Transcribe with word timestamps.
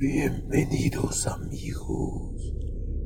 Bienvenidos 0.00 1.26
amigos 1.26 2.54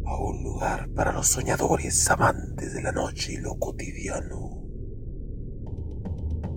a 0.05 0.15
un 0.19 0.43
lugar 0.43 0.91
para 0.95 1.11
los 1.11 1.27
soñadores 1.27 2.11
amantes 2.11 2.75
de 2.75 2.83
la 2.83 2.93
noche 2.93 3.33
y 3.33 3.37
lo 3.39 3.59
cotidiano, 3.59 4.61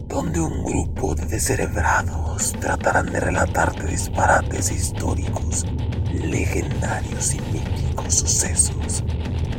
donde 0.10 0.42
un 0.42 0.66
grupo 0.66 1.16
de 1.16 1.26
descerebrados 1.28 2.52
tratarán 2.60 3.14
de 3.14 3.22
relatarte 3.22 3.88
disparates 3.88 4.74
históricos, 4.74 5.66
legendarios 6.12 7.34
y 7.34 7.40
míticos 7.54 8.14
sucesos 8.14 9.06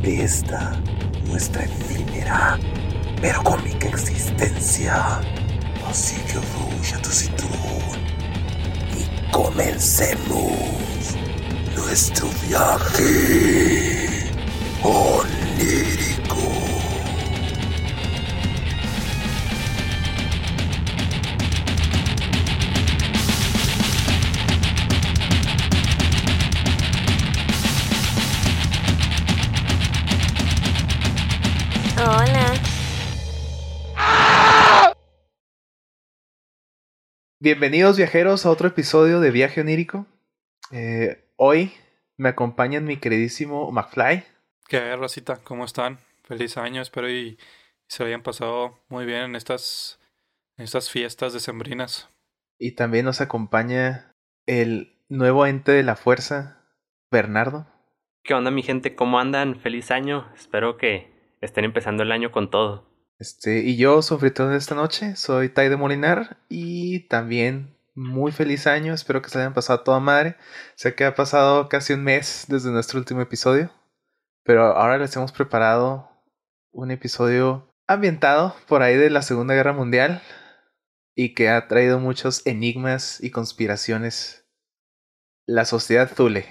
de 0.02 0.24
esta 0.24 0.78
nuestra 1.26 1.64
efímera 1.64 2.58
pero 3.22 3.42
cómica 3.42 3.88
existencia. 3.88 5.20
Así 5.88 6.16
que 6.26 6.36
a 6.36 7.00
tu 7.00 7.08
cinturón 7.08 8.05
comencemos 9.36 11.14
nuestro 11.76 12.26
viaje 12.48 14.30
onírico. 14.82 15.95
Bienvenidos 37.46 37.96
viajeros 37.96 38.44
a 38.44 38.50
otro 38.50 38.66
episodio 38.66 39.20
de 39.20 39.30
Viaje 39.30 39.60
Onírico. 39.60 40.04
Eh, 40.72 41.30
hoy 41.36 41.72
me 42.16 42.30
acompañan 42.30 42.84
mi 42.84 42.96
queridísimo 42.96 43.70
McFly. 43.70 44.24
¿Qué 44.66 44.78
hay, 44.78 44.96
Rosita? 44.96 45.36
¿Cómo 45.44 45.64
están? 45.64 46.00
Feliz 46.24 46.56
año, 46.56 46.82
espero 46.82 47.08
y 47.08 47.38
se 47.86 48.02
lo 48.02 48.08
hayan 48.08 48.24
pasado 48.24 48.80
muy 48.88 49.06
bien 49.06 49.20
en 49.20 49.36
estas, 49.36 50.00
en 50.56 50.64
estas 50.64 50.90
fiestas 50.90 51.32
decembrinas. 51.34 52.08
Y 52.58 52.72
también 52.72 53.04
nos 53.04 53.20
acompaña 53.20 54.12
el 54.46 54.98
nuevo 55.08 55.46
ente 55.46 55.70
de 55.70 55.84
la 55.84 55.94
fuerza, 55.94 56.66
Bernardo. 57.12 57.68
¿Qué 58.24 58.34
onda 58.34 58.50
mi 58.50 58.64
gente? 58.64 58.96
¿Cómo 58.96 59.20
andan? 59.20 59.60
Feliz 59.60 59.92
año. 59.92 60.28
Espero 60.34 60.76
que 60.76 61.12
estén 61.40 61.64
empezando 61.64 62.02
el 62.02 62.10
año 62.10 62.32
con 62.32 62.50
todo. 62.50 62.85
Este, 63.18 63.60
y 63.60 63.76
yo, 63.76 64.02
su 64.02 64.14
anfitrión 64.14 64.50
de 64.50 64.58
esta 64.58 64.74
noche, 64.74 65.16
soy 65.16 65.48
Tai 65.48 65.68
de 65.68 65.76
Molinar 65.76 66.36
y 66.48 67.00
también 67.08 67.76
muy 67.94 68.30
feliz 68.30 68.66
año. 68.66 68.92
Espero 68.92 69.22
que 69.22 69.30
se 69.30 69.38
hayan 69.38 69.54
pasado 69.54 69.80
a 69.80 69.84
toda 69.84 70.00
madre. 70.00 70.36
Sé 70.74 70.94
que 70.94 71.04
ha 71.04 71.14
pasado 71.14 71.68
casi 71.68 71.94
un 71.94 72.04
mes 72.04 72.44
desde 72.48 72.70
nuestro 72.70 72.98
último 72.98 73.22
episodio, 73.22 73.70
pero 74.44 74.76
ahora 74.76 74.98
les 74.98 75.16
hemos 75.16 75.32
preparado 75.32 76.10
un 76.72 76.90
episodio 76.90 77.74
ambientado 77.86 78.54
por 78.68 78.82
ahí 78.82 78.96
de 78.96 79.10
la 79.10 79.22
Segunda 79.22 79.54
Guerra 79.54 79.72
Mundial 79.72 80.20
y 81.14 81.32
que 81.32 81.48
ha 81.48 81.66
traído 81.68 81.98
muchos 81.98 82.46
enigmas 82.46 83.22
y 83.22 83.30
conspiraciones. 83.30 84.46
La 85.46 85.64
sociedad 85.64 86.10
Thule. 86.14 86.44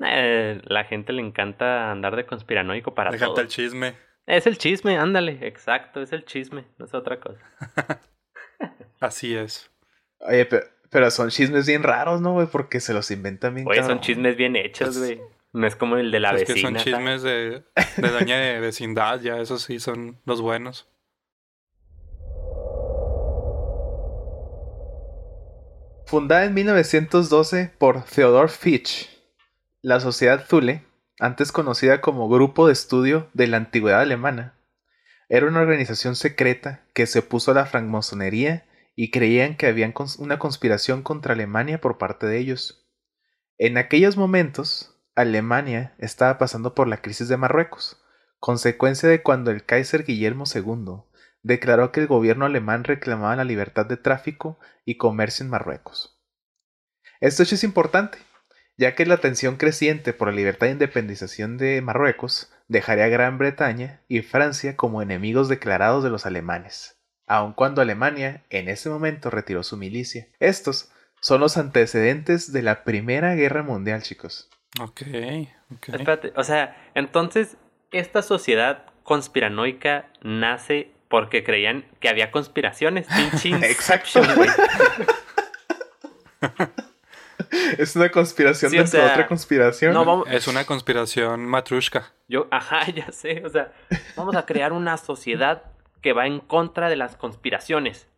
Eh, 0.00 0.60
la 0.64 0.84
gente 0.84 1.12
le 1.12 1.22
encanta 1.22 1.90
andar 1.90 2.16
de 2.16 2.26
conspiranoico 2.26 2.94
para 2.94 3.16
todo. 3.16 3.40
el 3.40 3.48
chisme. 3.48 3.94
Es 4.26 4.46
el 4.46 4.58
chisme, 4.58 4.96
ándale, 4.98 5.38
exacto, 5.46 6.00
es 6.00 6.12
el 6.12 6.24
chisme, 6.24 6.64
no 6.78 6.84
es 6.84 6.94
otra 6.94 7.18
cosa. 7.18 7.40
Así 9.00 9.34
es. 9.36 9.70
Oye, 10.20 10.44
pero, 10.46 10.66
pero 10.90 11.10
son 11.10 11.30
chismes 11.30 11.66
bien 11.66 11.82
raros, 11.82 12.20
¿no, 12.20 12.32
güey? 12.34 12.46
Porque 12.46 12.80
se 12.80 12.92
los 12.92 13.10
inventan 13.10 13.54
bien. 13.54 13.66
Oye, 13.66 13.82
son 13.82 14.00
chismes 14.00 14.36
bien 14.36 14.56
hechos, 14.56 14.98
güey. 14.98 15.20
No 15.52 15.66
es 15.66 15.74
como 15.74 15.96
el 15.96 16.12
de 16.12 16.20
la 16.20 16.32
es 16.32 16.44
que 16.44 16.52
vecina. 16.52 16.78
son 16.78 16.84
chismes 16.92 17.22
de, 17.22 17.64
de 17.96 18.08
doña 18.08 18.38
de 18.38 18.60
vecindad, 18.60 19.20
ya 19.20 19.38
esos 19.40 19.62
sí 19.62 19.80
son 19.80 20.20
los 20.24 20.40
buenos. 20.40 20.86
Fundada 26.06 26.44
en 26.44 26.54
1912 26.54 27.72
por 27.78 28.02
Theodore 28.04 28.48
Fitch, 28.48 29.08
la 29.80 30.00
Sociedad 30.00 30.44
Thule, 30.48 30.82
antes 31.20 31.52
conocida 31.52 32.00
como 32.00 32.30
Grupo 32.30 32.66
de 32.66 32.72
Estudio 32.72 33.28
de 33.34 33.46
la 33.46 33.58
Antigüedad 33.58 34.00
Alemana, 34.00 34.54
era 35.28 35.46
una 35.46 35.60
organización 35.60 36.16
secreta 36.16 36.82
que 36.94 37.06
se 37.06 37.20
opuso 37.20 37.50
a 37.50 37.54
la 37.54 37.66
francmasonería 37.66 38.66
y 38.96 39.10
creían 39.10 39.56
que 39.56 39.66
había 39.66 39.92
una 40.18 40.38
conspiración 40.38 41.02
contra 41.02 41.34
Alemania 41.34 41.80
por 41.80 41.98
parte 41.98 42.26
de 42.26 42.38
ellos. 42.38 42.88
En 43.58 43.76
aquellos 43.76 44.16
momentos, 44.16 44.98
Alemania 45.14 45.94
estaba 45.98 46.38
pasando 46.38 46.74
por 46.74 46.88
la 46.88 47.02
crisis 47.02 47.28
de 47.28 47.36
Marruecos, 47.36 48.02
consecuencia 48.38 49.08
de 49.08 49.22
cuando 49.22 49.50
el 49.50 49.64
Kaiser 49.64 50.04
Guillermo 50.04 50.44
II 50.52 51.02
declaró 51.42 51.92
que 51.92 52.00
el 52.00 52.06
gobierno 52.06 52.46
alemán 52.46 52.84
reclamaba 52.84 53.36
la 53.36 53.44
libertad 53.44 53.84
de 53.84 53.98
tráfico 53.98 54.58
y 54.86 54.96
comercio 54.96 55.44
en 55.44 55.50
Marruecos. 55.50 56.18
Esto 57.20 57.42
hecho 57.42 57.56
es 57.56 57.64
importante, 57.64 58.18
ya 58.80 58.94
que 58.94 59.04
la 59.04 59.18
tensión 59.18 59.56
creciente 59.56 60.14
por 60.14 60.28
la 60.28 60.34
libertad 60.34 60.68
e 60.68 60.72
independización 60.72 61.58
de 61.58 61.82
Marruecos 61.82 62.50
dejaría 62.66 63.04
a 63.04 63.08
Gran 63.08 63.36
Bretaña 63.36 64.00
y 64.08 64.22
Francia 64.22 64.74
como 64.74 65.02
enemigos 65.02 65.50
declarados 65.50 66.02
de 66.02 66.08
los 66.08 66.24
alemanes, 66.24 66.98
aun 67.26 67.52
cuando 67.52 67.82
Alemania 67.82 68.42
en 68.48 68.70
ese 68.70 68.88
momento 68.88 69.28
retiró 69.28 69.64
su 69.64 69.76
milicia. 69.76 70.28
Estos 70.38 70.90
son 71.20 71.42
los 71.42 71.58
antecedentes 71.58 72.54
de 72.54 72.62
la 72.62 72.82
Primera 72.82 73.34
Guerra 73.34 73.62
Mundial, 73.62 74.00
chicos. 74.00 74.48
Ok, 74.80 75.02
ok. 75.76 75.88
Espérate, 75.90 76.32
o 76.34 76.42
sea, 76.42 76.90
entonces, 76.94 77.58
esta 77.92 78.22
sociedad 78.22 78.86
conspiranoica 79.02 80.08
nace 80.22 80.90
porque 81.08 81.44
creían 81.44 81.84
que 82.00 82.08
había 82.08 82.30
conspiraciones. 82.30 83.06
Exacto. 83.44 84.22
Es 87.78 87.96
una 87.96 88.10
conspiración 88.10 88.70
Sí, 88.70 88.78
o 88.78 88.82
dentro 88.82 89.00
de 89.00 89.10
otra 89.10 89.26
conspiración. 89.26 89.94
No, 89.94 90.04
vamos, 90.04 90.28
Es 90.30 90.46
una 90.46 90.64
conspiración 90.64 91.46
matrushka. 91.46 92.12
Yo, 92.28 92.48
ajá, 92.50 92.90
ya 92.94 93.10
sé, 93.12 93.42
o 93.44 93.48
sea, 93.48 93.72
vamos 94.16 94.36
a 94.36 94.46
crear 94.46 94.72
una 94.72 94.96
sociedad 94.96 95.64
que 96.00 96.12
va 96.12 96.26
en 96.26 96.40
contra 96.40 96.88
de 96.88 96.96
las 96.96 97.16
conspiraciones 97.16 98.08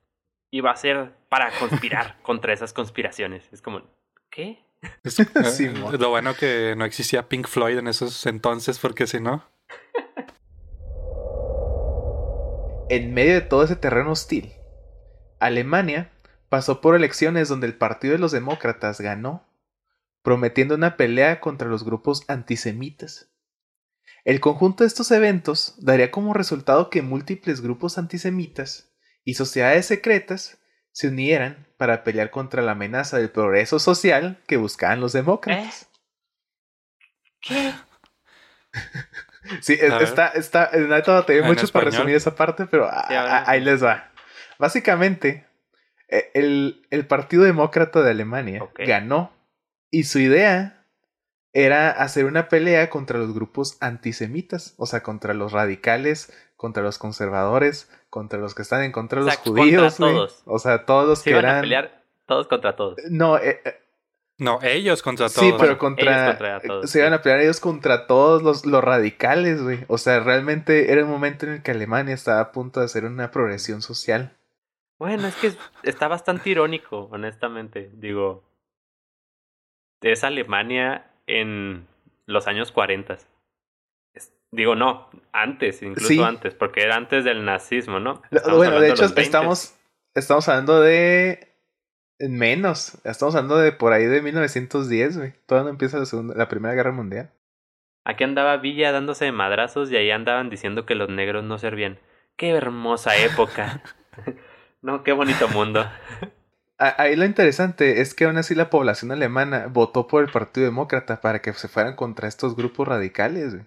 y 0.50 0.60
va 0.60 0.72
a 0.72 0.76
ser 0.76 1.12
para 1.28 1.50
conspirar 1.58 2.16
contra 2.22 2.52
esas 2.52 2.72
conspiraciones. 2.72 3.48
Es 3.52 3.62
como, 3.62 3.82
¿qué? 4.30 4.64
Es, 5.04 5.18
eh, 5.20 5.26
Simón. 5.44 5.96
lo 5.98 6.10
bueno 6.10 6.34
que 6.34 6.74
no 6.76 6.84
existía 6.84 7.28
Pink 7.28 7.46
Floyd 7.46 7.78
en 7.78 7.86
esos 7.86 8.26
entonces, 8.26 8.80
porque 8.80 9.06
si 9.06 9.20
no, 9.20 9.44
En 12.92 13.14
medio 13.14 13.32
de 13.32 13.40
todo 13.40 13.64
ese 13.64 13.74
terreno 13.74 14.12
hostil, 14.12 14.52
Alemania 15.40 16.11
pasó 16.52 16.82
por 16.82 16.94
elecciones 16.94 17.48
donde 17.48 17.66
el 17.66 17.72
Partido 17.78 18.12
de 18.12 18.18
los 18.18 18.30
Demócratas 18.30 19.00
ganó, 19.00 19.42
prometiendo 20.20 20.74
una 20.74 20.98
pelea 20.98 21.40
contra 21.40 21.66
los 21.66 21.82
grupos 21.82 22.24
antisemitas. 22.28 23.30
El 24.26 24.38
conjunto 24.38 24.84
de 24.84 24.88
estos 24.88 25.10
eventos 25.12 25.74
daría 25.78 26.10
como 26.10 26.34
resultado 26.34 26.90
que 26.90 27.00
múltiples 27.00 27.62
grupos 27.62 27.96
antisemitas 27.96 28.92
y 29.24 29.32
sociedades 29.32 29.86
secretas 29.86 30.58
se 30.90 31.08
unieran 31.08 31.68
para 31.78 32.04
pelear 32.04 32.28
contra 32.30 32.60
la 32.60 32.72
amenaza 32.72 33.16
del 33.16 33.30
progreso 33.30 33.78
social 33.78 34.42
que 34.46 34.58
buscaban 34.58 35.00
los 35.00 35.14
demócratas. 35.14 35.88
¿Qué? 37.40 37.72
Sí, 39.62 39.72
está, 39.72 40.28
está, 40.28 40.68
En 41.40 41.46
mucho 41.46 41.66
para 41.72 41.86
resumir 41.86 42.14
esa 42.14 42.34
parte, 42.34 42.66
pero 42.66 42.84
Sí, 43.08 43.14
a- 43.14 43.50
ahí 43.50 43.60
les 43.60 43.82
va. 43.82 44.12
Básicamente, 44.58 45.28
eh, 45.30 45.46
el, 46.34 46.86
el 46.90 47.06
Partido 47.06 47.44
Demócrata 47.44 48.02
de 48.02 48.10
Alemania 48.10 48.68
ganó 48.76 49.32
y 49.90 50.04
su 50.04 50.18
idea 50.18 50.86
era 51.52 51.90
hacer 51.90 52.24
una 52.24 52.48
pelea 52.48 52.88
contra 52.90 53.18
los 53.18 53.34
grupos 53.34 53.76
antisemitas, 53.80 54.74
o 54.78 54.86
sea, 54.86 55.02
contra 55.02 55.34
los 55.34 55.52
radicales, 55.52 56.32
contra 56.56 56.82
los 56.82 56.98
conservadores, 56.98 57.90
contra 58.08 58.38
los 58.38 58.54
que 58.54 58.62
están 58.62 58.82
en 58.82 58.92
contra 58.92 59.20
de 59.20 59.24
O 59.24 59.26
los 59.26 59.34
sea, 59.34 59.42
contra 59.42 59.62
judíos, 59.64 59.98
güey. 59.98 60.12
todos. 60.14 60.42
o 60.46 60.58
sea, 60.58 60.86
todos 60.86 61.08
los 61.08 61.18
Se 61.18 61.24
que 61.24 61.30
iban 61.30 61.44
eran 61.44 61.58
a 61.58 61.60
pelear 61.60 62.04
todos 62.26 62.46
contra 62.46 62.76
todos. 62.76 62.98
no, 63.10 63.36
eh, 63.38 63.60
eh, 63.64 63.78
no, 64.38 64.60
ellos 64.62 65.02
contra 65.02 65.28
todos. 65.28 65.46
Sí, 65.46 65.52
pero 65.58 65.72
ellos 65.72 65.78
contra. 65.78 66.26
contra 66.26 66.60
todos, 66.60 66.90
se 66.90 66.98
iban 66.98 67.12
sí. 67.12 67.16
a 67.16 67.22
pelear 67.22 67.40
ellos 67.40 67.60
contra 67.60 68.06
todos 68.06 68.42
los, 68.42 68.64
los 68.64 68.82
radicales, 68.82 69.62
güey. 69.62 69.84
O 69.88 69.98
sea, 69.98 70.20
realmente 70.20 70.90
era 70.90 71.04
un 71.04 71.10
momento 71.10 71.46
en 71.46 71.52
el 71.52 71.62
que 71.62 71.70
Alemania 71.70 72.14
estaba 72.14 72.40
a 72.40 72.52
punto 72.52 72.80
de 72.80 72.86
hacer 72.86 73.04
una 73.04 73.30
progresión 73.30 73.82
social. 73.82 74.36
Bueno, 75.02 75.26
es 75.26 75.34
que 75.34 75.48
es- 75.48 75.58
está 75.82 76.06
bastante 76.06 76.48
irónico, 76.48 77.08
honestamente. 77.10 77.90
Digo, 77.94 78.44
es 80.00 80.22
Alemania 80.22 81.10
en 81.26 81.88
los 82.26 82.46
años 82.46 82.70
40. 82.70 83.18
Es- 84.14 84.32
Digo, 84.52 84.76
no, 84.76 85.10
antes, 85.32 85.82
incluso 85.82 86.06
Sí. 86.06 86.22
antes, 86.22 86.54
porque 86.54 86.82
era 86.84 86.94
antes 86.94 87.24
del 87.24 87.44
nazismo, 87.44 87.98
¿no? 87.98 88.22
Estamos 88.30 88.58
bueno, 88.58 88.78
de 88.78 88.90
hecho, 88.90 89.02
los 89.02 89.14
20s. 89.16 89.22
estamos, 89.26 89.76
estamos 90.14 90.48
hablando 90.48 90.80
de 90.80 91.48
Menos. 92.20 93.04
Estamos 93.04 93.34
hablando 93.34 93.56
de 93.58 93.72
por 93.72 93.92
ahí 93.92 94.04
de 94.04 94.22
1910, 94.22 95.18
güey. 95.18 95.32
Todavía 95.46 95.64
no 95.64 95.70
empieza 95.70 95.98
la, 95.98 96.04
segunda, 96.06 96.36
la 96.36 96.46
Primera 96.48 96.74
Guerra 96.76 96.92
Mundial. 96.92 97.32
Aquí 98.04 98.22
andaba 98.22 98.56
Villa 98.58 98.92
dándose 98.92 99.24
de 99.24 99.32
madrazos 99.32 99.90
y 99.90 99.96
ahí 99.96 100.12
andaban 100.12 100.48
diciendo 100.48 100.86
que 100.86 100.94
los 100.94 101.08
negros 101.08 101.42
no 101.42 101.58
servían. 101.58 101.98
Qué 102.36 102.50
hermosa 102.50 103.16
época. 103.16 103.82
no, 104.82 105.02
qué 105.02 105.12
bonito 105.12 105.48
mundo. 105.48 105.88
Ahí 106.78 107.14
lo 107.14 107.24
interesante 107.24 108.00
es 108.00 108.12
que 108.12 108.24
aún 108.24 108.38
así 108.38 108.56
la 108.56 108.68
población 108.68 109.12
alemana 109.12 109.68
votó 109.68 110.08
por 110.08 110.24
el 110.24 110.32
Partido 110.32 110.66
Demócrata 110.66 111.20
para 111.20 111.40
que 111.40 111.52
se 111.52 111.68
fueran 111.68 111.94
contra 111.94 112.26
estos 112.26 112.56
grupos 112.56 112.88
radicales. 112.88 113.54
Güey. 113.54 113.66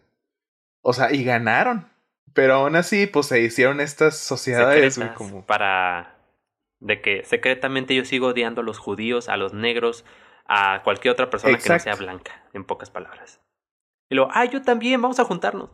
O 0.82 0.92
sea, 0.92 1.14
y 1.14 1.24
ganaron. 1.24 1.88
Pero 2.34 2.56
aún 2.56 2.76
así, 2.76 3.08
pues 3.08 3.28
se 3.28 3.40
hicieron 3.40 3.80
estas 3.80 4.18
sociedades, 4.18 4.98
güey, 4.98 5.14
como... 5.14 5.46
Para... 5.46 6.18
De 6.82 7.00
que 7.00 7.24
secretamente 7.24 7.96
yo 7.96 8.04
sigo 8.04 8.28
odiando 8.28 8.60
a 8.60 8.64
los 8.66 8.80
judíos, 8.80 9.30
a 9.30 9.38
los 9.38 9.54
negros, 9.54 10.04
a 10.46 10.82
cualquier 10.84 11.14
otra 11.14 11.30
persona 11.30 11.58
que 11.58 11.70
no 11.70 11.80
sea 11.80 11.96
blanca, 11.96 12.44
en 12.52 12.66
pocas 12.66 12.90
palabras. 12.90 13.40
Y 14.10 14.16
luego, 14.16 14.30
ah, 14.34 14.44
yo 14.44 14.62
también, 14.62 15.02
vamos 15.02 15.20
a 15.22 15.24
juntarnos. 15.24 15.70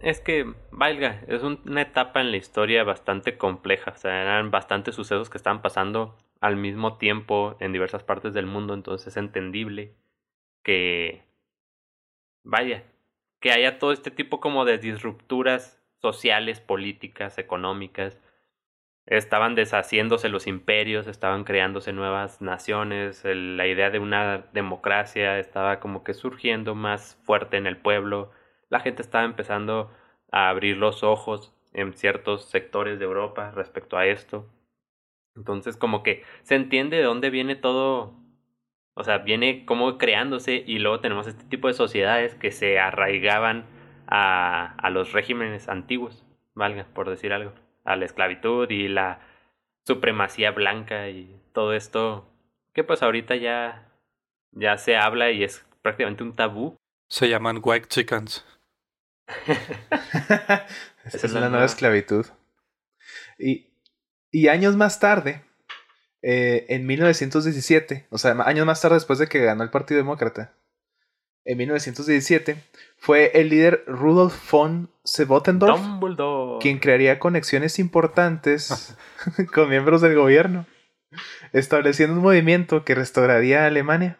Es 0.00 0.20
que, 0.20 0.54
valga, 0.70 1.22
es 1.26 1.42
una 1.42 1.82
etapa 1.82 2.20
en 2.20 2.30
la 2.30 2.36
historia 2.36 2.84
bastante 2.84 3.36
compleja. 3.36 3.92
O 3.92 3.96
sea, 3.96 4.22
eran 4.22 4.50
bastantes 4.50 4.94
sucesos 4.94 5.30
que 5.30 5.38
estaban 5.38 5.62
pasando 5.62 6.16
al 6.40 6.56
mismo 6.56 6.98
tiempo 6.98 7.56
en 7.60 7.72
diversas 7.72 8.04
partes 8.04 8.32
del 8.34 8.46
mundo. 8.46 8.74
Entonces 8.74 9.08
es 9.08 9.16
entendible 9.16 9.94
que, 10.62 11.24
vaya, 12.44 12.84
que 13.40 13.52
haya 13.52 13.78
todo 13.78 13.92
este 13.92 14.10
tipo 14.10 14.40
como 14.40 14.64
de 14.64 14.78
disrupturas 14.78 15.82
sociales, 16.00 16.60
políticas, 16.60 17.38
económicas 17.38 18.18
estaban 19.08 19.54
deshaciéndose 19.54 20.28
los 20.28 20.46
imperios, 20.46 21.06
estaban 21.06 21.44
creándose 21.44 21.92
nuevas 21.92 22.42
naciones, 22.42 23.22
la 23.24 23.66
idea 23.66 23.90
de 23.90 23.98
una 23.98 24.44
democracia 24.52 25.38
estaba 25.38 25.80
como 25.80 26.04
que 26.04 26.12
surgiendo 26.12 26.74
más 26.74 27.18
fuerte 27.24 27.56
en 27.56 27.66
el 27.66 27.78
pueblo, 27.78 28.30
la 28.70 28.80
gente 28.80 29.02
estaba 29.02 29.24
empezando 29.24 29.90
a 30.30 30.48
abrir 30.50 30.76
los 30.76 31.02
ojos 31.02 31.54
en 31.72 31.92
ciertos 31.94 32.44
sectores 32.44 32.98
de 32.98 33.04
Europa 33.04 33.50
respecto 33.52 33.96
a 33.96 34.06
esto. 34.06 34.46
Entonces 35.36 35.76
como 35.76 36.02
que 36.02 36.24
se 36.42 36.54
entiende 36.54 36.96
de 36.96 37.04
dónde 37.04 37.30
viene 37.30 37.56
todo, 37.56 38.14
o 38.94 39.04
sea, 39.04 39.18
viene 39.18 39.64
como 39.64 39.98
creándose 39.98 40.64
y 40.66 40.78
luego 40.78 41.00
tenemos 41.00 41.26
este 41.26 41.44
tipo 41.44 41.68
de 41.68 41.74
sociedades 41.74 42.34
que 42.34 42.50
se 42.50 42.78
arraigaban 42.78 43.66
a, 44.08 44.88
los 44.90 45.12
regímenes 45.12 45.68
antiguos, 45.68 46.24
valga, 46.54 46.86
por 46.94 47.08
decir 47.08 47.32
algo 47.32 47.52
a 47.84 47.96
la 47.96 48.04
esclavitud 48.04 48.68
y 48.70 48.88
la 48.88 49.20
supremacía 49.86 50.50
blanca 50.50 51.08
y 51.08 51.40
todo 51.52 51.72
esto 51.72 52.26
que 52.74 52.84
pues 52.84 53.02
ahorita 53.02 53.36
ya 53.36 53.88
ya 54.52 54.76
se 54.76 54.96
habla 54.96 55.30
y 55.30 55.44
es 55.44 55.64
prácticamente 55.82 56.22
un 56.22 56.34
tabú. 56.34 56.76
Se 57.08 57.28
llaman 57.28 57.60
white 57.62 57.88
chickens. 57.88 58.44
Esa 61.04 61.26
es 61.26 61.32
la, 61.32 61.48
nueva 61.48 61.64
esclavitud. 61.64 62.26
Y, 63.38 63.68
y 64.30 64.48
años 64.48 64.76
más 64.76 65.00
tarde, 65.00 65.42
eh, 66.22 66.66
en 66.68 66.86
1917, 66.86 68.08
o 68.10 68.18
sea, 68.18 68.32
años 68.44 68.66
más 68.66 68.80
tarde 68.80 68.96
después 68.96 69.18
de 69.18 69.28
que 69.28 69.44
ganó 69.44 69.62
el 69.62 69.70
Partido 69.70 69.98
Demócrata, 69.98 70.54
en 71.44 71.56
1917, 71.56 72.62
fue 72.98 73.30
el 73.34 73.48
líder 73.48 73.82
Rudolf 73.86 74.52
von 74.52 74.90
Sebotendorf 75.02 75.80
quien 76.60 76.78
crearía 76.78 77.18
conexiones 77.18 77.78
importantes 77.78 78.94
con 79.54 79.70
miembros 79.70 80.02
del 80.02 80.14
gobierno, 80.14 80.66
estableciendo 81.52 82.16
un 82.16 82.22
movimiento 82.22 82.84
que 82.84 82.94
restauraría 82.94 83.64
a 83.64 83.66
Alemania. 83.66 84.18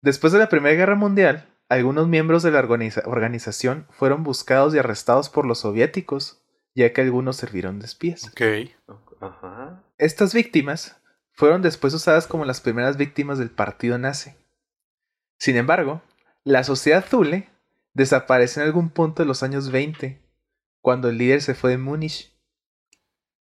Después 0.00 0.32
de 0.32 0.40
la 0.40 0.48
Primera 0.48 0.74
Guerra 0.74 0.96
Mundial, 0.96 1.46
algunos 1.74 2.08
miembros 2.08 2.42
de 2.42 2.50
la 2.50 2.60
organización 2.60 3.86
fueron 3.90 4.22
buscados 4.22 4.74
y 4.74 4.78
arrestados 4.78 5.28
por 5.28 5.46
los 5.46 5.60
soviéticos, 5.60 6.42
ya 6.74 6.92
que 6.92 7.00
algunos 7.00 7.36
sirvieron 7.36 7.78
de 7.78 7.86
espías. 7.86 8.30
Estas 9.98 10.34
víctimas 10.34 11.00
fueron 11.32 11.62
después 11.62 11.94
usadas 11.94 12.26
como 12.26 12.44
las 12.44 12.60
primeras 12.60 12.96
víctimas 12.96 13.38
del 13.38 13.50
partido 13.50 13.98
nazi. 13.98 14.34
Sin 15.38 15.56
embargo, 15.56 16.02
la 16.44 16.64
sociedad 16.64 17.04
Zule 17.04 17.50
desaparece 17.92 18.60
en 18.60 18.66
algún 18.66 18.90
punto 18.90 19.22
de 19.22 19.26
los 19.26 19.42
años 19.42 19.70
20, 19.70 20.20
cuando 20.80 21.08
el 21.08 21.18
líder 21.18 21.42
se 21.42 21.54
fue 21.54 21.70
de 21.70 21.78
Múnich. 21.78 22.32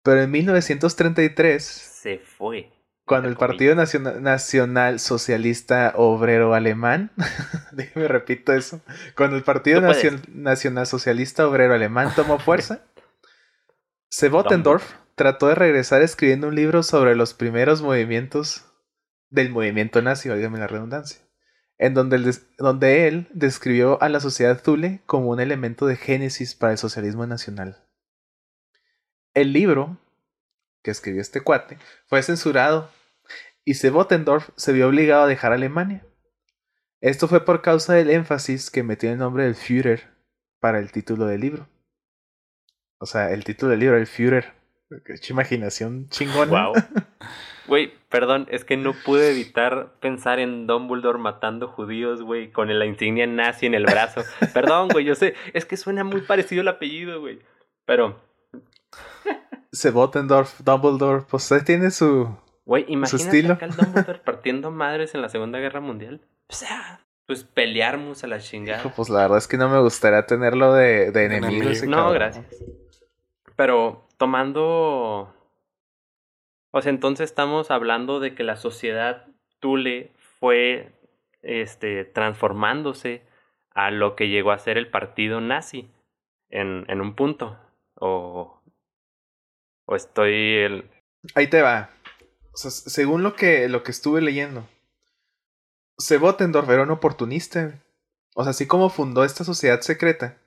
Pero 0.04 0.22
en 0.22 0.32
1933... 0.32 1.64
Se 1.64 2.20
fue. 2.20 2.72
Cuando 3.08 3.30
el 3.30 3.38
Partido 3.38 3.74
Nacional, 3.74 5.00
Socialista 5.00 5.94
Obrero 5.96 6.54
Alemán, 6.54 7.12
déjeme 7.72 8.10
repito 8.10 8.54
eso, 8.54 8.82
cuando 9.16 9.38
el 9.38 9.44
Partido 9.44 9.82
Nacional 9.82 10.86
Socialista 10.86 11.48
Obrero 11.48 11.74
Alemán 11.74 12.12
tomó 12.16 12.38
fuerza, 12.40 12.82
Sebotendorf 14.10 14.94
trató 15.16 15.48
de 15.48 15.56
regresar 15.56 16.02
escribiendo 16.02 16.50
un 16.50 16.56
libro 16.56 16.84
sobre 16.84 17.16
los 17.16 17.34
primeros 17.34 17.82
movimientos 17.82 18.66
del 19.30 19.52
movimiento 19.52 20.02
nazi, 20.02 20.30
dígame 20.30 20.60
la 20.60 20.68
redundancia 20.68 21.22
en 21.78 21.94
donde, 21.94 22.34
donde 22.58 23.08
él 23.08 23.28
describió 23.32 24.02
a 24.02 24.10
la 24.10 24.20
sociedad 24.20 24.62
Zule 24.62 25.02
como 25.06 25.30
un 25.30 25.40
elemento 25.40 25.86
de 25.86 25.96
génesis 25.96 26.56
para 26.56 26.74
el 26.74 26.78
socialismo 26.78 27.26
nacional. 27.26 27.84
El 29.34 29.54
libro 29.54 29.98
que 30.82 30.92
escribió 30.92 31.22
este 31.22 31.42
cuate 31.42 31.78
fue 32.08 32.24
censurado 32.24 32.90
y 33.68 33.74
Sebotendorf 33.74 34.52
se 34.56 34.72
vio 34.72 34.88
obligado 34.88 35.24
a 35.24 35.28
dejar 35.28 35.52
Alemania. 35.52 36.06
Esto 37.02 37.28
fue 37.28 37.44
por 37.44 37.62
causa 37.62 37.96
del 37.96 38.10
énfasis 38.10 38.72
que 38.72 38.82
metió 38.82 39.12
el 39.12 39.18
nombre 39.18 39.44
del 39.44 39.56
Führer 39.56 40.08
para 40.62 40.80
el 40.80 40.94
título 40.94 41.26
del 41.26 41.42
libro. 41.42 41.68
O 42.98 43.06
sea, 43.06 43.34
el 43.34 43.44
título 43.44 43.72
del 43.72 43.82
libro, 43.82 43.98
el 43.98 44.08
Führer. 44.08 44.54
Qué 45.04 45.16
imaginación 45.30 46.08
chingona. 46.08 46.68
Wow. 46.68 46.76
Güey, 47.68 47.92
perdón, 48.08 48.48
es 48.50 48.64
que 48.64 48.78
no 48.78 48.94
pude 48.94 49.30
evitar 49.32 50.00
pensar 50.00 50.40
en 50.40 50.66
Dumbledore 50.66 51.20
matando 51.20 51.68
judíos, 51.68 52.22
güey, 52.22 52.50
con 52.50 52.70
la 52.80 52.86
insignia 52.86 53.28
nazi 53.28 53.66
en 53.66 53.74
el 53.74 53.84
brazo. 53.84 54.24
Perdón, 54.54 54.88
güey, 54.88 55.04
yo 55.04 55.16
sé, 55.16 55.36
es 55.52 55.66
que 55.66 55.76
suena 55.76 56.06
muy 56.06 56.22
parecido 56.22 56.62
el 56.62 56.70
apellido, 56.70 57.20
güey. 57.20 57.40
Pero. 57.84 58.22
Sebotendorf, 59.74 60.62
Dumbledore, 60.62 61.26
pues 61.30 61.54
tiene 61.66 61.92
su. 61.92 62.34
Güey, 62.68 62.86
imagínate 62.90 63.52
acá 63.52 63.66
el 63.66 63.76
Dumbledore 63.76 64.20
partiendo 64.20 64.72
madres 64.72 65.16
en 65.16 65.22
la 65.22 65.30
Segunda 65.30 65.58
Guerra 65.58 65.80
Mundial. 65.80 66.22
O 66.50 66.54
sea, 66.54 67.00
pues 67.26 67.44
pelearnos 67.44 68.24
a 68.24 68.28
la 68.28 68.40
chingada. 68.40 68.84
pues 68.96 69.10
la 69.10 69.22
verdad 69.22 69.40
es 69.40 69.48
que 69.48 69.58
no 69.58 69.70
me 69.70 69.80
gustaría 69.80 70.26
tenerlo 70.26 70.74
de, 70.74 71.12
de 71.12 71.26
enemigo. 71.26 71.70
no, 71.88 72.12
gracias. 72.12 72.46
Pero 73.56 74.08
tomando 74.18 75.34
o 76.78 76.82
sea, 76.82 76.92
entonces 76.92 77.30
estamos 77.30 77.72
hablando 77.72 78.20
de 78.20 78.36
que 78.36 78.44
la 78.44 78.56
sociedad 78.56 79.26
Tule 79.60 80.12
fue 80.40 80.92
este, 81.42 82.06
transformándose 82.06 83.24
a 83.72 83.90
lo 83.90 84.16
que 84.16 84.30
llegó 84.30 84.52
a 84.52 84.60
ser 84.60 84.78
el 84.78 84.88
partido 84.90 85.42
nazi 85.42 85.90
en, 86.50 86.86
en 86.88 87.02
un 87.02 87.16
punto. 87.16 87.58
O, 87.96 88.62
o 89.86 89.96
estoy... 89.96 90.58
El... 90.58 90.90
Ahí 91.34 91.48
te 91.48 91.64
va. 91.64 91.90
O 92.58 92.60
sea, 92.60 92.72
según 92.72 93.22
lo 93.22 93.36
que, 93.36 93.70
lo 93.70 93.84
que 93.84 93.92
estuve 93.92 94.20
leyendo, 94.20 94.68
Sebotendorf 96.00 96.68
era 96.68 96.82
un 96.82 96.90
oportunista. 96.90 97.84
O 98.34 98.42
sea, 98.42 98.50
así 98.50 98.66
como 98.66 98.90
fundó 98.90 99.24
esta 99.24 99.44
sociedad 99.44 99.82
secreta, 99.82 100.40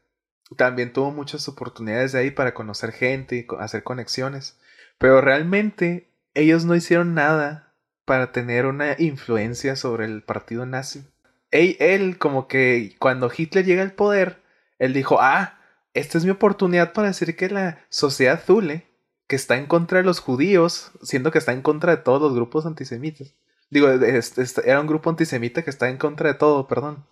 también 0.56 0.92
tuvo 0.92 1.12
muchas 1.12 1.46
oportunidades 1.46 2.10
de 2.10 2.18
ahí 2.18 2.32
para 2.32 2.52
conocer 2.52 2.90
gente 2.90 3.36
y 3.36 3.46
hacer 3.60 3.84
conexiones. 3.84 4.58
Pero 4.98 5.20
realmente 5.20 6.12
ellos 6.34 6.64
no 6.64 6.74
hicieron 6.74 7.14
nada 7.14 7.76
para 8.04 8.32
tener 8.32 8.66
una 8.66 8.96
influencia 8.98 9.76
sobre 9.76 10.06
el 10.06 10.24
partido 10.24 10.66
nazi. 10.66 11.04
Él, 11.52 12.18
como 12.18 12.48
que 12.48 12.96
cuando 12.98 13.30
Hitler 13.34 13.64
llega 13.64 13.82
al 13.82 13.92
poder, 13.92 14.42
él 14.80 14.94
dijo, 14.94 15.18
ah, 15.20 15.60
esta 15.94 16.18
es 16.18 16.24
mi 16.24 16.32
oportunidad 16.32 16.92
para 16.92 17.06
decir 17.06 17.36
que 17.36 17.50
la 17.50 17.84
sociedad 17.88 18.42
Zule, 18.44 18.89
que 19.30 19.36
está 19.36 19.56
en 19.56 19.66
contra 19.66 19.98
de 19.98 20.04
los 20.04 20.18
judíos, 20.18 20.90
siendo 21.02 21.30
que 21.30 21.38
está 21.38 21.52
en 21.52 21.62
contra 21.62 21.94
de 21.94 22.02
todos 22.02 22.20
los 22.20 22.34
grupos 22.34 22.66
antisemitas. 22.66 23.36
Digo, 23.70 23.86
era 23.88 24.80
un 24.80 24.88
grupo 24.88 25.08
antisemita 25.08 25.62
que 25.62 25.70
está 25.70 25.88
en 25.88 25.98
contra 25.98 26.32
de 26.32 26.34
todo, 26.34 26.66
perdón. 26.66 27.06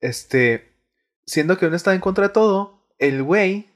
Este, 0.00 0.72
siendo 1.24 1.56
que 1.56 1.66
uno 1.66 1.76
estaba 1.76 1.94
en 1.94 2.00
contra 2.00 2.26
de 2.26 2.34
todo, 2.34 2.84
el 2.98 3.22
güey 3.22 3.70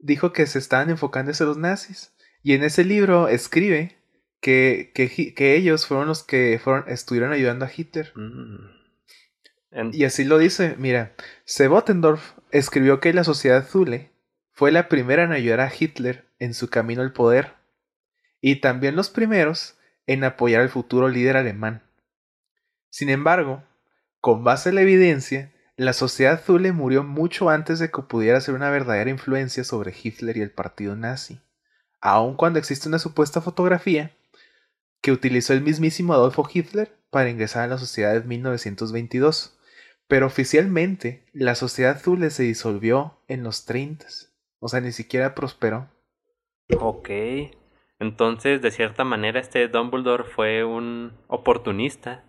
dijo 0.00 0.32
que 0.32 0.46
se 0.46 0.58
estaban 0.58 0.90
enfocando 0.90 1.30
en 1.30 1.46
los 1.46 1.58
nazis. 1.58 2.12
Y 2.42 2.54
en 2.54 2.64
ese 2.64 2.82
libro 2.82 3.28
escribe 3.28 3.96
que, 4.40 4.90
que, 4.96 5.54
ellos 5.54 5.86
fueron 5.86 6.08
los 6.08 6.24
que 6.24 6.60
fueron, 6.60 6.88
estuvieron 6.88 7.30
ayudando 7.30 7.66
a 7.66 7.70
Hitler. 7.74 8.12
Mm. 8.16 9.90
Y 9.92 10.02
así 10.02 10.24
lo 10.24 10.38
dice, 10.38 10.74
mira, 10.76 11.14
Sebotendorf 11.44 12.32
escribió 12.50 12.98
que 12.98 13.12
la 13.12 13.22
sociedad 13.22 13.64
Zule 13.64 14.15
fue 14.56 14.72
la 14.72 14.88
primera 14.88 15.22
en 15.22 15.32
ayudar 15.32 15.60
a 15.60 15.70
Hitler 15.70 16.24
en 16.38 16.54
su 16.54 16.70
camino 16.70 17.02
al 17.02 17.12
poder, 17.12 17.52
y 18.40 18.62
también 18.62 18.96
los 18.96 19.10
primeros 19.10 19.76
en 20.06 20.24
apoyar 20.24 20.62
al 20.62 20.70
futuro 20.70 21.10
líder 21.10 21.36
alemán. 21.36 21.82
Sin 22.88 23.10
embargo, 23.10 23.64
con 24.22 24.44
base 24.44 24.70
en 24.70 24.76
la 24.76 24.80
evidencia, 24.80 25.52
la 25.76 25.92
sociedad 25.92 26.42
Zule 26.42 26.72
murió 26.72 27.04
mucho 27.04 27.50
antes 27.50 27.78
de 27.78 27.90
que 27.90 28.00
pudiera 28.00 28.40
ser 28.40 28.54
una 28.54 28.70
verdadera 28.70 29.10
influencia 29.10 29.62
sobre 29.62 29.94
Hitler 29.94 30.38
y 30.38 30.40
el 30.40 30.52
partido 30.52 30.96
nazi, 30.96 31.42
aun 32.00 32.34
cuando 32.34 32.58
existe 32.58 32.88
una 32.88 32.98
supuesta 32.98 33.42
fotografía 33.42 34.16
que 35.02 35.12
utilizó 35.12 35.52
el 35.52 35.60
mismísimo 35.60 36.14
Adolfo 36.14 36.48
Hitler 36.50 36.96
para 37.10 37.28
ingresar 37.28 37.64
a 37.64 37.68
la 37.68 37.78
sociedad 37.78 38.16
en 38.16 38.26
1922. 38.26 39.58
Pero 40.08 40.26
oficialmente 40.26 41.26
la 41.34 41.56
sociedad 41.56 42.00
Zule 42.00 42.30
se 42.30 42.44
disolvió 42.44 43.20
en 43.28 43.42
los 43.42 43.66
30. 43.66 44.06
O 44.66 44.68
sea, 44.68 44.80
ni 44.80 44.90
siquiera 44.90 45.32
prosperó. 45.36 45.88
Ok. 46.80 47.08
Entonces, 48.00 48.60
de 48.60 48.72
cierta 48.72 49.04
manera, 49.04 49.38
este 49.38 49.68
Dumbledore 49.68 50.24
fue 50.24 50.64
un 50.64 51.12
oportunista. 51.28 52.24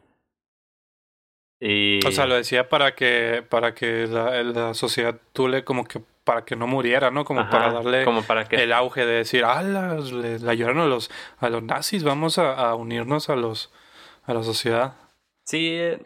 Y... 1.59 2.05
O 2.05 2.11
sea, 2.11 2.27
lo 2.27 2.35
decía 2.35 2.69
para 2.69 2.93
que, 2.93 3.43
para 3.49 3.73
que 3.73 4.05
la, 4.05 4.43
la 4.43 4.73
sociedad 4.75 5.19
Thule 5.33 5.63
como 5.63 5.85
que 5.85 5.99
para 6.23 6.45
que 6.45 6.55
no 6.55 6.67
muriera, 6.67 7.09
¿no? 7.09 7.25
Como 7.25 7.39
Ajá, 7.39 7.49
para 7.49 7.71
darle 7.73 8.05
como 8.05 8.21
para 8.21 8.47
que- 8.47 8.61
el 8.61 8.71
auge 8.71 9.03
de 9.05 9.13
decir, 9.13 9.43
ah, 9.45 9.63
la, 9.63 9.95
le, 9.95 10.37
le 10.37 10.51
ayudaron 10.51 10.77
a 10.79 10.85
los, 10.85 11.09
a 11.39 11.49
los 11.49 11.63
nazis, 11.63 12.03
vamos 12.03 12.37
a, 12.37 12.53
a 12.53 12.75
unirnos 12.75 13.29
a 13.29 13.35
los 13.35 13.73
a 14.25 14.33
la 14.35 14.43
sociedad. 14.43 14.93
Sí, 15.45 15.69
eh, 15.71 16.05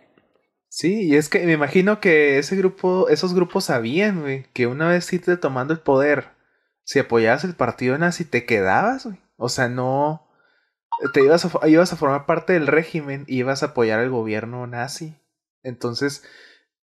Sí, 0.73 1.03
y 1.09 1.15
es 1.17 1.27
que 1.27 1.45
me 1.45 1.51
imagino 1.51 1.99
que 1.99 2.37
ese 2.37 2.55
grupo, 2.55 3.09
esos 3.09 3.33
grupos 3.33 3.65
sabían, 3.65 4.21
güey, 4.21 4.45
que 4.53 4.67
una 4.67 4.87
vez 4.87 5.11
Hitler 5.11 5.37
tomando 5.37 5.73
el 5.73 5.81
poder, 5.81 6.29
si 6.85 6.97
apoyabas 6.97 7.43
el 7.43 7.55
partido 7.55 7.97
nazi, 7.97 8.23
te 8.23 8.45
quedabas, 8.45 9.05
güey. 9.05 9.17
O 9.35 9.49
sea, 9.49 9.67
no. 9.67 10.25
Te 11.13 11.23
ibas 11.25 11.43
a, 11.43 11.67
ibas 11.67 11.91
a 11.91 11.97
formar 11.97 12.25
parte 12.25 12.53
del 12.53 12.67
régimen 12.67 13.25
y 13.27 13.39
ibas 13.39 13.63
a 13.63 13.67
apoyar 13.67 13.99
al 13.99 14.09
gobierno 14.09 14.65
nazi. 14.65 15.13
Entonces, 15.61 16.23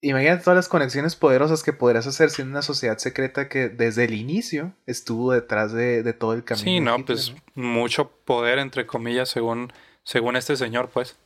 imagínate 0.01 0.44
todas 0.44 0.58
las 0.58 0.68
conexiones 0.68 1.15
poderosas 1.15 1.62
que 1.62 1.72
podrías 1.72 2.08
hacer 2.08 2.32
siendo 2.32 2.54
una 2.54 2.63
sociedad 2.63 2.98
secreta 2.98 3.50
que 3.50 3.70
desde 3.70 4.06
el 4.06 4.15
inicio 4.15 4.74
estuvo 4.88 5.32
detrás 5.32 5.74
de, 5.74 6.01
de 6.01 6.13
todo 6.13 6.34
el 6.34 6.44
camino. 6.44 6.63
Sí, 6.63 6.80
no, 6.80 6.98
Hitler, 6.98 7.06
pues 7.06 7.36
mucho 7.54 8.10
poder 8.25 8.58
entre 8.58 8.88
comillas 8.88 9.30
según 9.30 9.72
según 10.04 10.38
este 10.38 10.56
señor, 10.56 10.89
pues. 10.89 11.18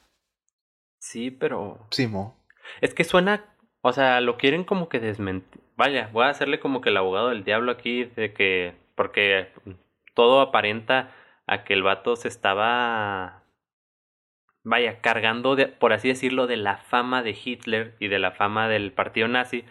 sí, 1.00 1.32
pero 1.32 1.88
Simo. 1.92 2.39
Es 2.82 2.94
que 2.94 3.04
suena, 3.04 3.46
o 3.82 3.94
sea, 3.94 4.22
lo 4.22 4.38
quieren 4.38 4.64
como 4.64 4.90
que 4.90 5.00
desmentir. 5.00 5.62
Vaya, 5.76 6.10
voy 6.12 6.26
a 6.26 6.30
hacerle 6.30 6.60
como 6.60 6.82
que 6.82 6.90
el 6.90 6.98
abogado 6.98 7.30
del 7.30 7.44
diablo 7.44 7.72
aquí, 7.72 8.04
de 8.04 8.34
que, 8.34 8.76
porque 8.96 9.50
todo 10.14 10.42
aparenta 10.42 11.12
a 11.48 11.64
que 11.64 11.74
el 11.74 11.84
vato 11.84 12.16
se 12.16 12.28
estaba, 12.28 13.44
vaya, 14.64 15.02
cargando, 15.02 15.56
de, 15.56 15.68
por 15.68 15.94
así 15.94 16.10
decirlo, 16.10 16.48
de 16.48 16.58
la 16.58 16.78
fama 16.78 17.24
de 17.24 17.38
Hitler 17.44 17.96
y 18.00 18.08
de 18.08 18.20
la 18.20 18.32
fama 18.32 18.68
del 18.68 18.92
partido 18.92 19.28
nazi 19.28 19.64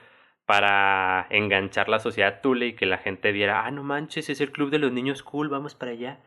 para 0.48 1.26
enganchar 1.28 1.90
la 1.90 1.98
sociedad 1.98 2.40
Thule 2.40 2.68
y 2.68 2.72
que 2.72 2.86
la 2.86 2.96
gente 2.96 3.32
viera, 3.32 3.66
ah, 3.66 3.70
no 3.70 3.82
manches, 3.82 4.30
es 4.30 4.40
el 4.40 4.50
club 4.50 4.70
de 4.70 4.78
los 4.78 4.90
niños 4.90 5.22
cool, 5.22 5.50
vamos 5.50 5.74
para 5.74 5.90
allá. 5.90 6.20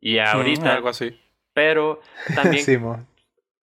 Y 0.00 0.18
ahorita, 0.18 0.72
algo 0.72 0.88
así. 0.88 1.20
pero 1.52 2.00
también 2.36 2.64
Simo. 2.64 3.04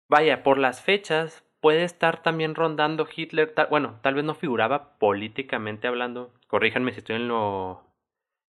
Vaya, 0.09 0.43
por 0.43 0.57
las 0.57 0.81
fechas 0.81 1.45
puede 1.59 1.83
estar 1.83 2.21
también 2.23 2.55
rondando 2.55 3.07
Hitler. 3.13 3.53
ta- 3.53 3.65
bueno, 3.67 3.99
tal 4.01 4.15
vez 4.15 4.23
no 4.23 4.33
figuraba 4.35 4.97
políticamente 4.99 5.87
hablando. 5.87 6.33
Corríjanme 6.47 6.91
si 6.91 6.99
estoy 6.99 7.15
en 7.17 7.27
lo, 7.27 7.83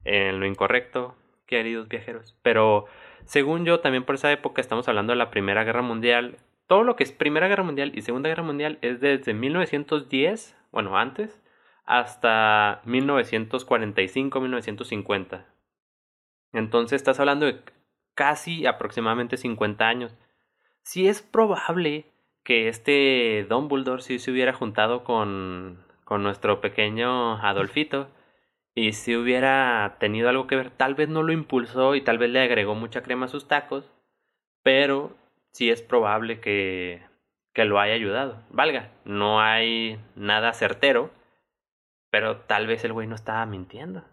en 0.04 0.40
lo 0.40 0.46
incorrecto, 0.46 1.14
queridos 1.46 1.88
viajeros. 1.88 2.36
Pero 2.42 2.86
según 3.24 3.64
yo, 3.64 3.80
también 3.80 4.04
por 4.04 4.14
esa 4.16 4.30
época 4.32 4.60
estamos 4.60 4.88
hablando 4.88 5.12
de 5.12 5.16
la 5.18 5.30
Primera 5.30 5.64
Guerra 5.64 5.82
Mundial. 5.82 6.36
Todo 6.66 6.82
lo 6.84 6.96
que 6.96 7.04
es 7.04 7.12
Primera 7.12 7.48
Guerra 7.48 7.62
Mundial 7.64 7.92
y 7.94 8.02
Segunda 8.02 8.28
Guerra 8.28 8.42
Mundial 8.42 8.78
es 8.82 9.00
desde 9.00 9.32
1910, 9.34 10.56
bueno, 10.70 10.98
antes, 10.98 11.40
hasta 11.86 12.82
1945-1950. 12.84 15.46
Entonces 16.52 16.96
estás 16.96 17.20
hablando 17.20 17.46
de 17.46 17.60
casi 18.14 18.66
aproximadamente 18.66 19.36
50 19.36 19.86
años. 19.88 20.16
Sí 20.82 21.08
es 21.08 21.22
probable 21.22 22.06
que 22.48 22.68
este 22.68 23.44
Dumbledore 23.46 24.00
sí 24.00 24.18
se 24.18 24.30
hubiera 24.30 24.54
juntado 24.54 25.04
con, 25.04 25.84
con 26.04 26.22
nuestro 26.22 26.62
pequeño 26.62 27.36
Adolfito 27.42 28.08
y 28.74 28.94
si 28.94 29.14
hubiera 29.16 29.96
tenido 30.00 30.30
algo 30.30 30.46
que 30.46 30.56
ver, 30.56 30.70
tal 30.70 30.94
vez 30.94 31.10
no 31.10 31.22
lo 31.22 31.32
impulsó 31.32 31.94
y 31.94 32.00
tal 32.00 32.16
vez 32.16 32.30
le 32.30 32.40
agregó 32.40 32.74
mucha 32.74 33.02
crema 33.02 33.26
a 33.26 33.28
sus 33.28 33.48
tacos, 33.48 33.92
pero 34.62 35.14
sí 35.52 35.68
es 35.68 35.82
probable 35.82 36.40
que, 36.40 37.02
que 37.52 37.66
lo 37.66 37.80
haya 37.80 37.92
ayudado. 37.92 38.40
Valga, 38.48 38.92
no 39.04 39.42
hay 39.42 40.00
nada 40.16 40.54
certero, 40.54 41.10
pero 42.10 42.38
tal 42.38 42.66
vez 42.66 42.82
el 42.82 42.94
güey 42.94 43.06
no 43.06 43.14
estaba 43.14 43.44
mintiendo. 43.44 44.04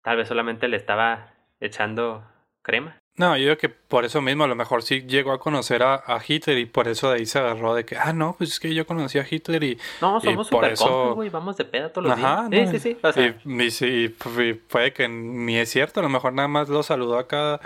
Tal 0.00 0.16
vez 0.16 0.28
solamente 0.28 0.68
le 0.68 0.76
estaba 0.76 1.34
echando 1.58 2.24
crema. 2.62 3.02
No, 3.16 3.36
yo 3.36 3.44
creo 3.44 3.58
que 3.58 3.68
por 3.68 4.04
eso 4.04 4.20
mismo 4.20 4.42
a 4.42 4.48
lo 4.48 4.56
mejor 4.56 4.82
sí 4.82 5.02
llegó 5.02 5.30
a 5.32 5.38
conocer 5.38 5.84
a, 5.84 5.94
a 5.94 6.20
Hitler 6.26 6.58
y 6.58 6.66
por 6.66 6.88
eso 6.88 7.10
de 7.10 7.18
ahí 7.18 7.26
se 7.26 7.38
agarró 7.38 7.72
de 7.74 7.84
que, 7.84 7.96
ah, 7.96 8.12
no, 8.12 8.34
pues 8.36 8.50
es 8.50 8.58
que 8.60 8.74
yo 8.74 8.86
conocí 8.86 9.18
a 9.18 9.26
Hitler 9.30 9.62
y... 9.62 9.78
No, 10.00 10.18
Y 10.18 10.22
somos 10.22 10.48
por 10.48 10.64
super 10.64 10.72
eso- 10.72 11.14
güey, 11.14 11.28
vamos 11.28 11.56
de 11.56 11.64
peda 11.64 11.92
todos 11.92 12.08
los 12.08 12.18
Ajá, 12.18 12.48
días. 12.48 12.66
no, 12.66 12.72
Sí, 12.72 12.78
sí, 12.80 12.94
sí. 12.94 12.98
O 13.00 13.12
sea, 13.12 13.26
y, 13.44 13.62
y 13.62 14.04
y 14.44 14.54
puede 14.54 14.92
que 14.92 15.08
ni 15.08 15.56
es 15.58 15.70
cierto, 15.70 16.00
a 16.00 16.02
lo 16.02 16.08
mejor 16.08 16.32
nada 16.32 16.48
más 16.48 16.68
lo 16.68 16.82
saludó 16.82 17.18
acá 17.18 17.60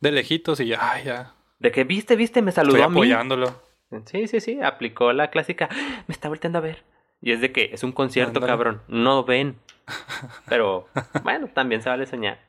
de 0.00 0.10
lejitos 0.10 0.58
y 0.58 0.66
ya, 0.66 0.78
ay, 0.92 1.04
ya, 1.04 1.34
de 1.60 1.70
que 1.70 1.84
viste, 1.84 2.16
viste, 2.16 2.42
me 2.42 2.50
saludó 2.50 2.76
estoy 2.78 2.86
a 2.86 2.88
mí. 2.88 2.94
apoyándolo. 2.98 3.62
Sí, 4.06 4.26
sí, 4.26 4.40
sí, 4.40 4.60
aplicó 4.60 5.12
la 5.12 5.30
clásica, 5.30 5.68
me 6.08 6.12
está 6.12 6.28
volteando 6.28 6.58
a 6.58 6.62
ver. 6.62 6.82
Y 7.22 7.30
es 7.32 7.40
de 7.40 7.52
que 7.52 7.70
es 7.72 7.84
un 7.84 7.92
concierto, 7.92 8.40
cabrón, 8.40 8.82
no 8.88 9.22
ven. 9.24 9.56
Pero 10.48 10.88
bueno, 11.22 11.48
también 11.54 11.82
se 11.82 11.88
vale 11.90 12.06
soñar. 12.06 12.40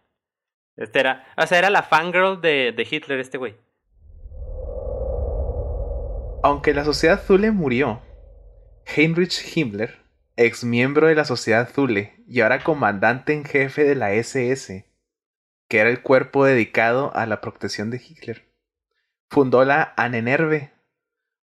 Este 0.78 1.00
era, 1.00 1.26
o 1.38 1.46
sea, 1.46 1.60
era 1.60 1.70
la 1.70 1.84
fangirl 1.84 2.42
de, 2.42 2.74
de 2.76 2.88
Hitler, 2.90 3.20
este 3.20 3.38
güey. 3.38 3.56
Aunque 6.44 6.74
la 6.74 6.84
sociedad 6.84 7.22
Thule 7.26 7.52
murió, 7.52 8.02
Heinrich 8.96 9.56
Himmler, 9.56 10.00
ex 10.38 10.64
miembro 10.64 11.08
de 11.08 11.16
la 11.16 11.26
sociedad 11.26 11.70
Thule 11.72 12.16
y 12.28 12.42
ahora 12.42 12.64
comandante 12.64 13.34
en 13.34 13.46
jefe 13.46 13.84
de 13.84 13.96
la 13.96 14.14
SS, 14.14 14.86
que 15.68 15.80
era 15.80 15.90
el 15.90 16.02
cuerpo 16.02 16.46
dedicado 16.46 17.16
a 17.16 17.26
la 17.28 17.42
protección 17.42 17.92
de 17.92 17.98
Hitler, 17.98 18.48
fundó 19.30 19.64
la 19.66 19.94
Anenerve, 19.98 20.72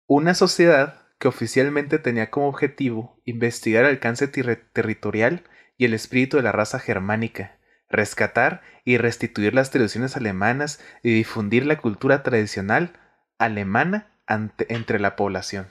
una 0.06 0.34
sociedad 0.34 1.02
que 1.18 1.28
oficialmente 1.28 1.98
tenía 1.98 2.30
como 2.30 2.48
objetivo 2.48 3.20
investigar 3.24 3.84
el 3.84 3.90
alcance 3.90 4.30
terri- 4.32 4.64
territorial 4.72 5.44
y 5.76 5.84
el 5.84 5.94
espíritu 5.94 6.36
de 6.38 6.42
la 6.42 6.52
raza 6.52 6.80
germánica, 6.80 7.58
rescatar 7.90 8.62
y 8.84 8.96
restituir 8.96 9.52
las 9.54 9.70
tradiciones 9.70 10.16
alemanas 10.16 10.80
y 11.02 11.12
difundir 11.12 11.66
la 11.66 11.78
cultura 11.78 12.22
tradicional 12.22 12.92
alemana 13.38 14.10
entre 14.26 15.00
la 15.00 15.16
población. 15.16 15.68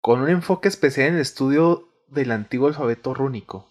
Con 0.00 0.20
un 0.20 0.30
enfoque 0.30 0.68
especial 0.68 1.08
en 1.08 1.14
el 1.14 1.20
estudio 1.20 1.88
del 2.08 2.32
antiguo 2.32 2.66
alfabeto 2.66 3.14
rúnico, 3.14 3.70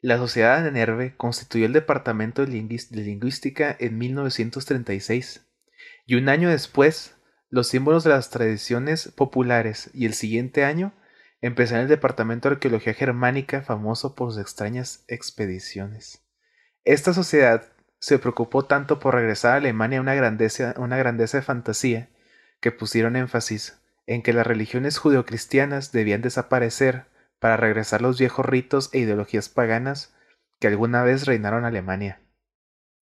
la 0.00 0.18
Sociedad 0.18 0.62
de 0.62 0.72
Nerve 0.72 1.16
constituyó 1.16 1.66
el 1.66 1.72
Departamento 1.72 2.44
de 2.44 2.52
Lingüística 2.90 3.74
en 3.78 3.96
1936, 3.96 5.46
y 6.06 6.16
un 6.16 6.28
año 6.28 6.50
después, 6.50 7.14
los 7.48 7.68
símbolos 7.68 8.04
de 8.04 8.10
las 8.10 8.30
tradiciones 8.30 9.12
populares, 9.12 9.90
y 9.94 10.06
el 10.06 10.14
siguiente 10.14 10.64
año, 10.64 10.92
empezó 11.46 11.74
en 11.74 11.82
el 11.82 11.88
Departamento 11.88 12.48
de 12.48 12.54
Arqueología 12.54 12.94
Germánica, 12.94 13.60
famoso 13.60 14.14
por 14.14 14.32
sus 14.32 14.40
extrañas 14.40 15.04
expediciones. 15.08 16.22
Esta 16.84 17.12
sociedad 17.12 17.70
se 17.98 18.18
preocupó 18.18 18.64
tanto 18.64 18.98
por 18.98 19.14
regresar 19.14 19.52
a 19.52 19.56
Alemania 19.56 20.00
una 20.00 20.14
grandeza, 20.14 20.74
una 20.78 20.96
grandeza 20.96 21.36
de 21.36 21.42
fantasía 21.42 22.08
que 22.60 22.72
pusieron 22.72 23.14
énfasis 23.14 23.78
en 24.06 24.22
que 24.22 24.32
las 24.32 24.46
religiones 24.46 24.96
judeocristianas 24.96 25.92
debían 25.92 26.22
desaparecer 26.22 27.04
para 27.40 27.58
regresar 27.58 28.00
los 28.00 28.18
viejos 28.18 28.46
ritos 28.46 28.88
e 28.94 29.00
ideologías 29.00 29.50
paganas 29.50 30.14
que 30.60 30.68
alguna 30.68 31.02
vez 31.02 31.26
reinaron 31.26 31.66
Alemania. 31.66 32.22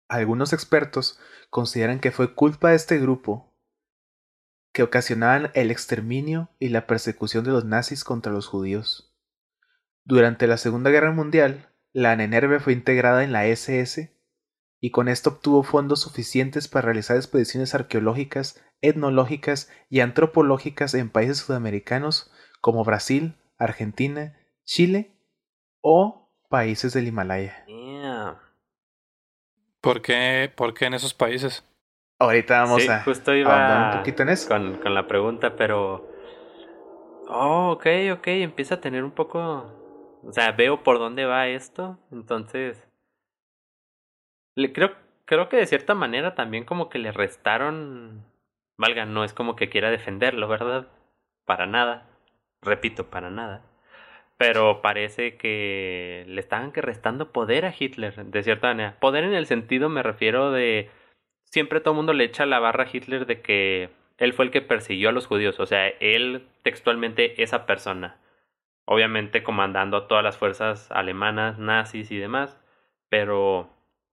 Algunos 0.08 0.54
expertos 0.54 1.20
consideran 1.50 2.00
que 2.00 2.12
fue 2.12 2.36
culpa 2.36 2.70
de 2.70 2.76
este 2.76 3.00
grupo 3.00 3.49
que 4.72 4.84
ocasionaban 4.84 5.52
el 5.54 5.72
exterminio 5.72 6.50
y 6.60 6.70
la 6.70 6.88
persecución 6.88 7.44
de 7.44 7.52
los 7.52 7.66
nazis 7.66 8.04
contra 8.04 8.32
los 8.32 8.48
judíos. 8.48 9.14
Durante 10.04 10.48
la 10.48 10.58
Segunda 10.58 10.90
Guerra 10.90 11.12
Mundial, 11.12 11.70
la 11.92 12.16
Nenerve 12.16 12.60
fue 12.60 12.74
integrada 12.74 13.24
en 13.24 13.32
la 13.32 13.46
SS 13.48 14.16
y 14.80 14.92
con 14.92 15.08
esto 15.08 15.32
obtuvo 15.32 15.64
fondos 15.64 16.02
suficientes 16.02 16.68
para 16.68 16.86
realizar 16.86 17.18
expediciones 17.18 17.76
arqueológicas, 17.76 18.64
etnológicas 18.82 19.70
y 19.90 20.00
antropológicas 20.00 20.94
en 20.94 21.10
países 21.10 21.38
sudamericanos 21.40 22.32
como 22.62 22.84
Brasil, 22.84 23.36
Argentina, 23.58 24.38
Chile 24.64 25.12
o 25.82 26.30
países 26.50 26.94
del 26.94 27.08
Himalaya. 27.08 27.66
¿Por 29.82 30.02
qué, 30.02 30.52
¿Por 30.56 30.74
qué 30.74 30.86
en 30.86 30.94
esos 30.94 31.14
países? 31.14 31.64
Ahorita 32.20 32.60
vamos 32.62 32.84
Sí, 32.84 32.90
a 32.90 33.02
justo 33.04 33.34
iba 33.34 33.92
un 33.92 33.98
poquito 34.00 34.24
en 34.24 34.30
eso. 34.30 34.50
con, 34.50 34.76
con 34.78 34.94
la 34.94 35.08
pregunta, 35.08 35.56
pero... 35.56 36.06
Oh, 37.28 37.72
ok, 37.72 37.86
ok, 38.14 38.28
empieza 38.28 38.76
a 38.76 38.82
tener 38.82 39.04
un 39.04 39.12
poco... 39.12 39.76
O 40.24 40.34
sea, 40.34 40.52
veo 40.52 40.84
por 40.84 41.00
dónde 41.00 41.26
va 41.26 41.48
esto, 41.48 41.98
entonces... 42.12 42.86
Le 44.56 44.74
creo, 44.74 44.92
creo 45.26 45.48
que 45.48 45.58
de 45.58 45.66
cierta 45.66 45.96
manera 45.96 46.36
también 46.36 46.66
como 46.66 46.90
que 46.90 47.00
le 47.00 47.12
restaron... 47.12 48.26
Valga, 48.78 49.06
no 49.06 49.24
es 49.24 49.34
como 49.34 49.56
que 49.56 49.70
quiera 49.70 49.90
defenderlo, 49.90 50.48
¿verdad? 50.48 50.88
Para 51.46 51.66
nada. 51.66 52.06
Repito, 52.62 53.10
para 53.10 53.30
nada. 53.30 53.62
Pero 54.38 54.82
parece 54.82 55.38
que 55.38 56.26
le 56.28 56.40
estaban 56.40 56.72
que 56.72 56.82
restando 56.82 57.32
poder 57.32 57.66
a 57.66 57.74
Hitler, 57.78 58.26
de 58.26 58.44
cierta 58.44 58.68
manera. 58.68 58.98
Poder 59.00 59.24
en 59.26 59.34
el 59.34 59.46
sentido 59.46 59.90
me 59.90 60.02
refiero 60.04 60.52
de 60.52 60.90
siempre 61.50 61.82
todo 61.82 61.94
el 61.94 61.98
mundo 61.98 62.14
le 62.14 62.24
echa 62.24 62.46
la 62.46 62.60
barra 62.60 62.86
a 62.86 62.88
Hitler 62.92 63.26
de 63.26 63.42
que 63.42 63.90
él 64.18 64.34
fue 64.34 64.46
el 64.46 64.52
que 64.52 64.62
persiguió 64.62 65.10
a 65.10 65.12
los 65.12 65.28
judíos, 65.28 65.60
o 65.60 65.66
sea, 65.66 65.88
él 65.88 66.48
textualmente 66.64 67.42
esa 67.42 67.66
persona, 67.66 68.18
obviamente 68.86 69.44
comandando 69.44 69.98
a 69.98 70.08
todas 70.08 70.24
las 70.24 70.38
fuerzas 70.38 70.92
alemanas, 70.92 71.58
nazis 71.58 72.12
y 72.12 72.18
demás, 72.18 72.60
pero 73.10 73.70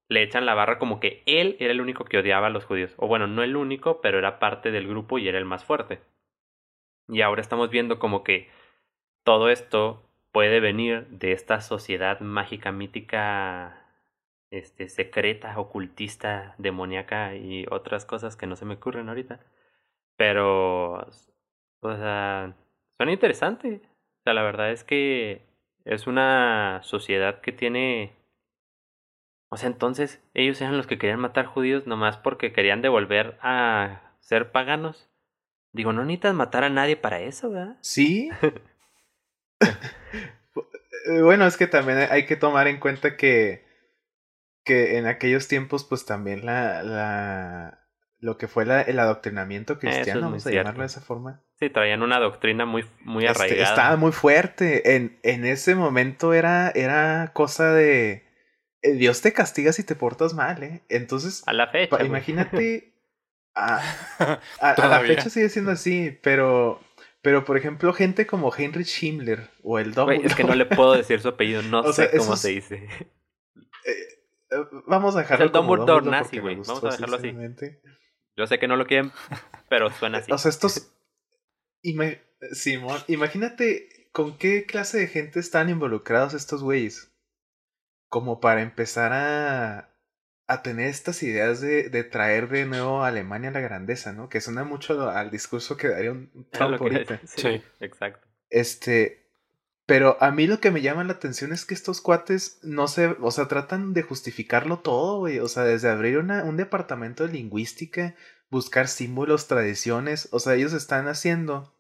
le 0.08 0.22
echan 0.22 0.46
la 0.46 0.54
barra 0.54 0.78
como 0.78 1.00
que 1.00 1.22
él 1.26 1.56
era 1.58 1.72
el 1.72 1.80
único 1.80 2.04
que 2.04 2.18
odiaba 2.18 2.46
a 2.46 2.50
los 2.50 2.64
judíos, 2.64 2.94
o 2.98 3.08
bueno, 3.08 3.26
no 3.26 3.42
el 3.42 3.56
único, 3.56 4.00
pero 4.00 4.18
era 4.18 4.38
parte 4.38 4.70
del 4.70 4.86
grupo 4.86 5.18
y 5.18 5.28
era 5.28 5.38
el 5.38 5.44
más 5.44 5.64
fuerte. 5.64 6.00
Y 7.08 7.20
ahora 7.22 7.40
estamos 7.40 7.70
viendo 7.70 7.98
como 7.98 8.24
que 8.24 8.48
todo 9.24 9.48
esto 9.48 10.02
puede 10.32 10.60
venir 10.60 11.06
de 11.08 11.32
esta 11.32 11.60
sociedad 11.60 12.20
mágica, 12.20 12.70
mítica 12.72 13.85
este, 14.50 14.88
secreta, 14.88 15.58
ocultista, 15.58 16.54
demoníaca 16.58 17.34
y 17.34 17.66
otras 17.70 18.04
cosas 18.04 18.36
que 18.36 18.46
no 18.46 18.56
se 18.56 18.64
me 18.64 18.74
ocurren 18.74 19.08
ahorita. 19.08 19.40
Pero, 20.16 21.06
o 21.80 21.96
sea, 21.96 22.54
suena 22.96 23.12
interesante. 23.12 23.80
O 23.84 24.22
sea, 24.24 24.34
la 24.34 24.42
verdad 24.42 24.72
es 24.72 24.84
que 24.84 25.42
es 25.84 26.06
una 26.06 26.80
sociedad 26.82 27.40
que 27.40 27.52
tiene... 27.52 28.12
O 29.48 29.56
sea, 29.56 29.68
entonces 29.68 30.22
ellos 30.34 30.60
eran 30.60 30.76
los 30.76 30.86
que 30.86 30.98
querían 30.98 31.20
matar 31.20 31.46
judíos 31.46 31.86
nomás 31.86 32.16
porque 32.16 32.52
querían 32.52 32.82
devolver 32.82 33.38
a 33.40 34.12
ser 34.18 34.50
paganos. 34.50 35.08
Digo, 35.72 35.92
no 35.92 36.02
necesitas 36.04 36.34
matar 36.34 36.64
a 36.64 36.70
nadie 36.70 36.96
para 36.96 37.20
eso, 37.20 37.50
¿verdad? 37.50 37.76
Sí. 37.80 38.30
Bueno, 41.22 41.46
es 41.46 41.56
que 41.56 41.66
también 41.66 41.98
hay 42.10 42.26
que 42.26 42.36
tomar 42.36 42.66
en 42.66 42.80
cuenta 42.80 43.16
que, 43.16 43.65
que 44.66 44.99
en 44.99 45.06
aquellos 45.06 45.49
tiempos, 45.49 45.85
pues 45.85 46.04
también 46.04 46.44
la, 46.44 46.82
la 46.82 47.80
lo 48.18 48.37
que 48.37 48.49
fue 48.49 48.66
la, 48.66 48.82
el 48.82 48.99
adoctrinamiento 48.99 49.78
cristiano, 49.78 50.20
es 50.20 50.25
vamos 50.25 50.46
a 50.46 50.50
cierto. 50.50 50.64
llamarlo 50.64 50.80
de 50.82 50.87
esa 50.87 51.00
forma. 51.00 51.42
Sí, 51.58 51.70
traían 51.70 52.02
una 52.02 52.18
doctrina 52.18 52.66
muy, 52.66 52.85
muy 53.04 53.25
este, 53.25 53.38
arraigada. 53.44 53.70
estaba 53.70 53.96
muy 53.96 54.12
fuerte. 54.12 54.96
En, 54.96 55.18
en 55.23 55.44
ese 55.46 55.75
momento 55.75 56.35
era, 56.35 56.70
era 56.75 57.30
cosa 57.32 57.73
de 57.73 58.25
eh, 58.82 58.92
Dios 58.92 59.23
te 59.23 59.32
castiga 59.32 59.73
si 59.73 59.85
te 59.85 59.94
portas 59.94 60.35
mal, 60.35 60.62
¿eh? 60.62 60.82
Entonces, 60.90 61.42
A 61.46 61.52
la 61.54 61.68
fecha. 61.68 61.96
pa- 61.96 62.04
imagínate. 62.04 62.92
A, 63.58 63.80
a- 64.61 64.73
a 64.73 64.87
la 64.88 65.00
fecha 65.00 65.30
sigue 65.30 65.49
siendo 65.49 65.70
así, 65.70 66.18
pero. 66.23 66.78
Pero, 67.23 67.44
por 67.46 67.56
ejemplo, 67.56 67.92
gente 67.94 68.26
como 68.26 68.52
Heinrich 68.54 69.02
Himmler 69.02 69.49
o 69.62 69.78
el 69.78 69.94
Dumbledore. 69.94 70.26
es 70.28 70.35
que 70.35 70.44
no 70.44 70.54
le 70.54 70.66
puedo 70.66 70.92
decir 70.92 71.20
su 71.20 71.28
apellido, 71.30 71.62
no 71.62 71.80
O 71.80 71.92
sé 71.92 72.02
sea, 72.02 72.11
cómo 72.18 72.23
esos- 72.35 72.40
se 72.40 72.50
dice. 72.50 72.88
Eh, 74.50 74.56
Vamos 74.86 75.16
a 75.16 75.20
dejarlo 75.20 75.46
el 75.46 75.52
como 75.52 75.76
Dumbledore 75.76 76.04
Dumbledore 76.04 76.22
nazi, 76.24 76.38
güey. 76.38 76.56
Vamos 76.56 76.84
a 76.84 76.90
dejarlo 76.90 77.16
así. 77.16 77.34
Yo 78.36 78.46
sé 78.46 78.58
que 78.58 78.68
no 78.68 78.76
lo 78.76 78.86
quieren, 78.86 79.12
pero 79.68 79.90
suena 79.90 80.18
así. 80.18 80.30
O 80.32 80.38
sea, 80.38 80.50
estos. 80.50 80.92
Ima- 81.82 82.18
Simón, 82.52 83.00
imagínate 83.08 83.88
con 84.12 84.36
qué 84.38 84.66
clase 84.66 84.99
de 84.99 85.06
gente 85.08 85.40
están 85.40 85.68
involucrados 85.71 86.34
estos 86.34 86.62
güeyes. 86.62 87.12
Como 88.08 88.40
para 88.40 88.62
empezar 88.62 89.12
a. 89.12 89.90
a 90.47 90.62
tener 90.62 90.88
estas 90.88 91.23
ideas 91.23 91.60
de, 91.60 91.88
de 91.88 92.04
traer 92.04 92.49
de 92.49 92.66
nuevo 92.66 93.02
a 93.02 93.08
Alemania 93.08 93.50
a 93.50 93.52
la 93.52 93.60
grandeza, 93.60 94.12
¿no? 94.12 94.28
Que 94.28 94.40
suena 94.40 94.64
mucho 94.64 95.08
al 95.10 95.30
discurso 95.30 95.76
que 95.76 95.88
daría 95.88 96.12
un 96.12 96.30
Trump 96.52 96.80
ahorita. 96.80 97.21
sí, 97.26 97.40
Sí. 97.40 97.62
exacto. 97.80 98.26
Este. 98.50 99.25
Pero 99.86 100.16
a 100.20 100.32
mí 100.32 100.49
lo 100.49 100.58
que 100.58 100.72
me 100.72 100.82
llama 100.82 101.04
la 101.04 101.12
atención 101.12 101.52
es 101.52 101.64
que 101.64 101.75
estos 101.75 102.00
cuates 102.00 102.58
no 102.62 102.88
se. 102.88 103.16
O 103.20 103.30
sea, 103.30 103.46
tratan 103.46 103.92
de 103.94 104.02
justificarlo 104.02 104.80
todo, 104.80 105.18
güey. 105.20 105.38
O 105.38 105.49
sea, 105.49 105.62
desde 105.62 105.88
abrir 105.88 106.18
una, 106.18 106.42
un 106.42 106.56
departamento 106.56 107.25
de 107.25 107.32
lingüística, 107.32 108.16
buscar 108.50 108.88
símbolos, 108.88 109.46
tradiciones. 109.46 110.28
O 110.32 110.40
sea, 110.40 110.54
ellos 110.54 110.72
están 110.72 111.06
haciendo. 111.06 111.72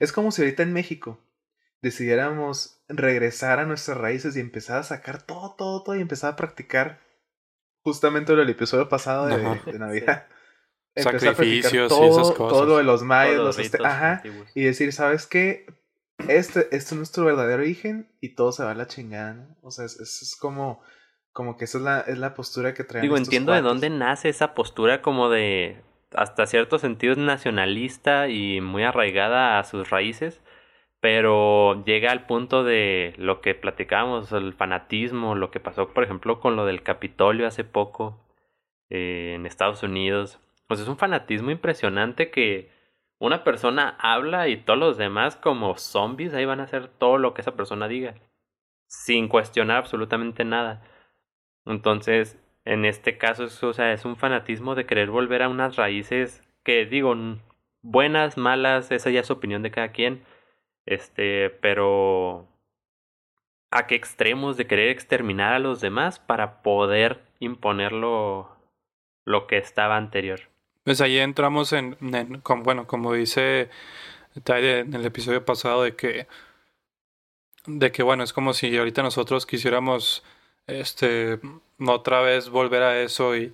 Es 0.00 0.12
como 0.12 0.32
si 0.32 0.42
ahorita 0.42 0.64
en 0.64 0.72
México 0.72 1.20
decidiéramos 1.82 2.82
regresar 2.88 3.60
a 3.60 3.64
nuestras 3.64 3.96
raíces 3.96 4.36
y 4.36 4.40
empezar 4.40 4.78
a 4.78 4.82
sacar 4.82 5.22
todo, 5.22 5.54
todo, 5.56 5.84
todo 5.84 5.94
y 5.94 6.00
empezar 6.00 6.32
a 6.32 6.36
practicar 6.36 7.00
justamente 7.82 8.32
lo 8.32 8.40
del 8.40 8.50
episodio 8.50 8.88
pasado 8.88 9.26
de, 9.26 9.78
Navidad. 9.78 10.26
Empezar 10.96 11.14
a 11.14 11.18
practicar 11.28 11.36
Sacrificios 11.36 11.84
y 11.84 11.88
todo, 11.88 12.20
esas 12.20 12.36
cosas. 12.36 12.58
todo 12.58 12.66
lo 12.66 12.78
de 12.78 12.84
los 12.84 13.04
mayas, 13.04 13.36
Todos 13.36 13.46
los 13.46 13.56
los 13.58 13.66
este- 13.66 13.78
ritos 13.78 13.92
ajá, 13.92 14.12
antiguos. 14.14 14.50
y 14.54 14.64
decir, 14.64 14.92
¿sabes 14.92 15.26
qué? 15.26 15.66
Este, 16.28 16.60
este 16.60 16.76
es 16.76 16.92
nuestro 16.94 17.24
verdadero 17.24 17.62
origen 17.62 18.08
y 18.20 18.34
todo 18.34 18.52
se 18.52 18.64
va 18.64 18.72
a 18.72 18.74
la 18.74 18.86
chingada, 18.86 19.34
¿no? 19.34 19.56
O 19.62 19.70
sea, 19.70 19.84
es, 19.84 20.00
es, 20.00 20.36
como, 20.40 20.82
como 21.32 21.56
que 21.56 21.66
esa 21.66 21.78
es 21.78 21.84
la, 21.84 22.00
es 22.00 22.18
la 22.18 22.34
postura 22.34 22.74
que 22.74 22.84
traen. 22.84 23.02
Digo, 23.02 23.16
estos 23.16 23.28
entiendo 23.28 23.52
de 23.52 23.60
dónde 23.60 23.90
nace 23.90 24.28
esa 24.28 24.54
postura 24.54 25.02
como 25.02 25.28
de 25.28 25.82
hasta 26.14 26.46
cierto 26.46 26.78
sentido 26.78 27.12
es 27.12 27.18
nacionalista 27.18 28.28
y 28.28 28.60
muy 28.60 28.84
arraigada 28.84 29.58
a 29.58 29.64
sus 29.64 29.90
raíces, 29.90 30.40
pero 31.00 31.84
llega 31.84 32.10
al 32.10 32.26
punto 32.26 32.64
de 32.64 33.14
lo 33.18 33.40
que 33.40 33.54
platicábamos, 33.54 34.32
el 34.32 34.54
fanatismo, 34.54 35.34
lo 35.34 35.50
que 35.50 35.60
pasó, 35.60 35.92
por 35.92 36.04
ejemplo, 36.04 36.40
con 36.40 36.56
lo 36.56 36.64
del 36.64 36.82
Capitolio 36.82 37.46
hace 37.46 37.64
poco 37.64 38.26
eh, 38.90 39.34
en 39.36 39.46
Estados 39.46 39.82
Unidos. 39.82 40.40
Pues 40.66 40.80
es 40.80 40.88
un 40.88 40.96
fanatismo 40.96 41.50
impresionante 41.50 42.30
que 42.30 42.70
una 43.18 43.44
persona 43.44 43.96
habla 43.98 44.48
y 44.48 44.56
todos 44.56 44.78
los 44.78 44.96
demás 44.98 45.36
como 45.36 45.76
zombies 45.78 46.34
ahí 46.34 46.44
van 46.44 46.60
a 46.60 46.64
hacer 46.64 46.88
todo 46.88 47.18
lo 47.18 47.34
que 47.34 47.40
esa 47.40 47.56
persona 47.56 47.88
diga, 47.88 48.14
sin 48.86 49.28
cuestionar 49.28 49.78
absolutamente 49.78 50.44
nada. 50.44 50.82
Entonces, 51.64 52.38
en 52.64 52.84
este 52.84 53.18
caso, 53.18 53.44
es, 53.44 53.62
es 53.78 54.04
un 54.04 54.16
fanatismo 54.16 54.74
de 54.74 54.86
querer 54.86 55.10
volver 55.10 55.42
a 55.42 55.48
unas 55.48 55.76
raíces 55.76 56.42
que 56.64 56.84
digo, 56.84 57.14
buenas, 57.82 58.36
malas, 58.36 58.90
esa 58.90 59.10
ya 59.10 59.20
es 59.20 59.30
opinión 59.30 59.62
de 59.62 59.70
cada 59.70 59.92
quien. 59.92 60.24
Este, 60.84 61.50
pero 61.50 62.46
¿a 63.70 63.86
qué 63.86 63.94
extremos 63.94 64.56
de 64.56 64.66
querer 64.66 64.90
exterminar 64.90 65.52
a 65.52 65.58
los 65.58 65.80
demás 65.80 66.18
para 66.18 66.62
poder 66.62 67.22
imponer 67.40 67.92
lo, 67.92 68.56
lo 69.24 69.46
que 69.46 69.58
estaba 69.58 69.96
anterior? 69.96 70.40
Pues 70.86 71.00
ahí 71.00 71.18
entramos 71.18 71.72
en, 71.72 71.96
bueno, 72.62 72.86
como 72.86 73.12
dice 73.12 73.70
Taide 74.44 74.80
en 74.80 74.94
el 74.94 75.04
episodio 75.04 75.44
pasado, 75.44 75.82
de 75.82 75.96
que, 75.96 76.28
de 77.66 77.90
que, 77.90 78.04
bueno, 78.04 78.22
es 78.22 78.32
como 78.32 78.54
si 78.54 78.76
ahorita 78.76 79.02
nosotros 79.02 79.46
quisiéramos, 79.46 80.22
este, 80.68 81.40
otra 81.84 82.20
vez 82.20 82.50
volver 82.50 82.84
a 82.84 83.02
eso 83.02 83.36
y, 83.36 83.52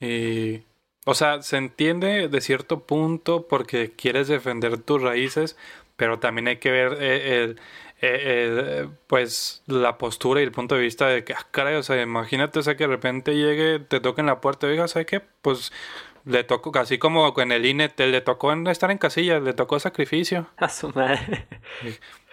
y, 0.00 0.62
o 1.04 1.14
sea, 1.14 1.42
se 1.42 1.58
entiende 1.58 2.28
de 2.28 2.40
cierto 2.40 2.80
punto 2.86 3.46
porque 3.46 3.92
quieres 3.92 4.28
defender 4.28 4.78
tus 4.80 5.02
raíces, 5.02 5.58
pero 5.96 6.18
también 6.18 6.48
hay 6.48 6.56
que 6.58 6.70
ver 6.70 6.96
eh, 6.98 7.56
eh, 8.02 8.88
pues 9.06 9.62
la 9.66 9.98
postura 9.98 10.40
y 10.40 10.44
el 10.44 10.52
punto 10.52 10.74
de 10.76 10.80
vista 10.82 11.06
de 11.08 11.24
que, 11.24 11.34
ah, 11.34 11.46
caray, 11.50 11.74
o 11.76 11.82
sea, 11.82 12.00
imagínate, 12.00 12.58
o 12.60 12.62
sea, 12.62 12.76
que 12.76 12.84
de 12.84 12.88
repente 12.88 13.34
llegue, 13.36 13.80
te 13.80 14.00
toque 14.00 14.22
en 14.22 14.26
la 14.28 14.40
puerta 14.40 14.66
y 14.66 14.70
diga, 14.70 14.88
¿sabes 14.88 15.06
qué? 15.06 15.20
Pues 15.20 15.72
le 16.30 16.44
tocó, 16.44 16.76
así 16.78 16.98
como 16.98 17.34
en 17.40 17.52
el 17.52 17.66
INE, 17.66 17.88
te, 17.88 18.06
le 18.06 18.20
tocó 18.20 18.52
estar 18.70 18.90
en 18.90 18.98
casillas, 18.98 19.42
le 19.42 19.52
tocó 19.52 19.78
sacrificio. 19.80 20.48
A 20.56 20.68
su 20.68 20.88
madre. 20.90 21.46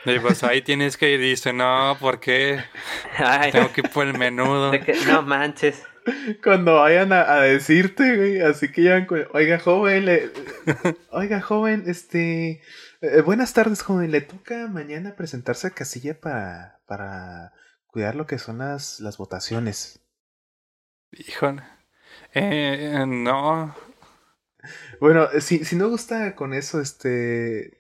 Y 0.06 0.20
pues 0.20 0.44
ahí 0.44 0.62
tienes 0.62 0.96
que 0.96 1.12
ir 1.12 1.20
y 1.22 1.30
dice, 1.32 1.52
no, 1.54 1.98
¿por 2.00 2.20
qué? 2.20 2.64
Ay, 3.18 3.52
Tengo 3.52 3.72
que 3.74 3.82
ir 3.82 3.90
por 3.90 4.08
el 4.08 4.18
menudo. 4.18 4.72
que- 4.72 4.96
no 5.08 5.22
manches. 5.22 5.84
Cuando 6.42 6.76
vayan 6.76 7.12
a, 7.12 7.30
a 7.34 7.42
decirte, 7.42 8.16
güey, 8.16 8.40
así 8.42 8.72
que 8.72 9.06
con, 9.08 9.28
oiga, 9.34 9.60
joven, 9.60 10.06
le, 10.06 10.32
oiga, 11.12 11.42
joven, 11.42 11.84
este, 11.88 12.62
eh, 13.02 13.22
buenas 13.26 13.54
tardes, 13.54 13.82
joven, 13.82 14.12
le 14.12 14.22
toca 14.22 14.68
mañana 14.70 15.16
presentarse 15.18 15.68
a 15.68 15.72
casilla 15.72 16.18
para, 16.22 16.80
para 16.88 17.52
cuidar 17.88 18.16
lo 18.16 18.26
que 18.26 18.38
son 18.38 18.60
las, 18.60 19.02
las 19.02 19.18
votaciones. 19.18 20.00
Híjole. 21.12 21.64
Eh, 22.34 23.04
no. 23.06 23.76
Bueno, 25.00 25.28
si, 25.40 25.66
si 25.66 25.76
no 25.76 25.90
gusta 25.90 26.36
con 26.36 26.54
eso, 26.54 26.82
este, 26.82 27.78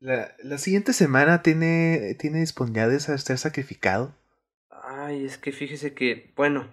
la, 0.00 0.34
la 0.42 0.58
siguiente 0.58 0.92
semana 0.92 1.42
tiene, 1.42 2.16
tiene 2.18 2.40
disponibilidad 2.40 2.88
de 2.88 3.00
ser 3.00 3.38
sacrificado. 3.38 4.14
Ay, 4.70 5.24
es 5.24 5.38
que 5.38 5.52
fíjese 5.52 5.94
que, 5.94 6.32
bueno, 6.36 6.68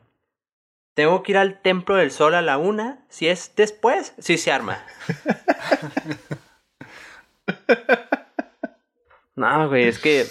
Tengo 0.95 1.21
que 1.23 1.33
ir 1.33 1.37
al 1.37 1.61
Templo 1.61 1.95
del 1.95 2.09
Sol 2.09 2.33
a 2.35 2.41
la 2.41 2.57
una. 2.57 3.05
Si 3.09 3.27
es 3.27 3.53
después, 3.55 4.15
sí 4.17 4.37
se 4.37 4.53
arma. 4.53 4.81
no, 9.35 9.67
güey, 9.67 9.89
es 9.89 9.99
que 9.99 10.25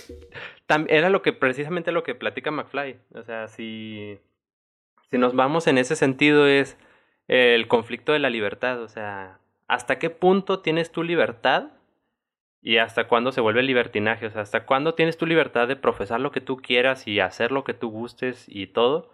era 0.88 1.10
lo 1.10 1.20
que 1.20 1.34
precisamente 1.34 1.92
lo 1.92 2.02
que 2.02 2.14
platica 2.14 2.50
McFly. 2.50 2.98
O 3.14 3.22
sea, 3.24 3.48
si, 3.48 4.18
si 5.10 5.18
nos 5.18 5.36
vamos 5.36 5.66
en 5.66 5.76
ese 5.76 5.96
sentido 5.96 6.46
es 6.46 6.78
el 7.28 7.68
conflicto 7.68 8.12
de 8.12 8.18
la 8.18 8.30
libertad. 8.30 8.82
O 8.82 8.88
sea, 8.88 9.38
¿hasta 9.68 9.98
qué 9.98 10.10
punto 10.10 10.60
tienes 10.60 10.92
tu 10.92 11.02
libertad? 11.02 11.72
Y 12.60 12.78
hasta 12.78 13.08
cuándo 13.08 13.32
se 13.32 13.40
vuelve 13.40 13.62
libertinaje. 13.62 14.26
O 14.26 14.30
sea, 14.30 14.42
¿hasta 14.42 14.64
cuándo 14.66 14.94
tienes 14.94 15.18
tu 15.18 15.26
libertad 15.26 15.68
de 15.68 15.76
profesar 15.76 16.20
lo 16.20 16.30
que 16.30 16.40
tú 16.40 16.56
quieras 16.56 17.06
y 17.06 17.20
hacer 17.20 17.52
lo 17.52 17.64
que 17.64 17.74
tú 17.74 17.90
gustes 17.90 18.46
y 18.48 18.68
todo? 18.68 19.10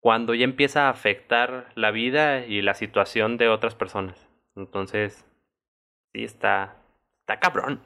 Cuando 0.00 0.34
ya 0.34 0.44
empieza 0.44 0.86
a 0.86 0.90
afectar 0.90 1.70
la 1.74 1.90
vida 1.90 2.46
y 2.46 2.62
la 2.62 2.74
situación 2.74 3.36
de 3.36 3.48
otras 3.48 3.74
personas. 3.74 4.28
Entonces, 4.54 5.26
sí 6.12 6.24
está, 6.24 6.76
está 7.20 7.38
cabrón. 7.38 7.82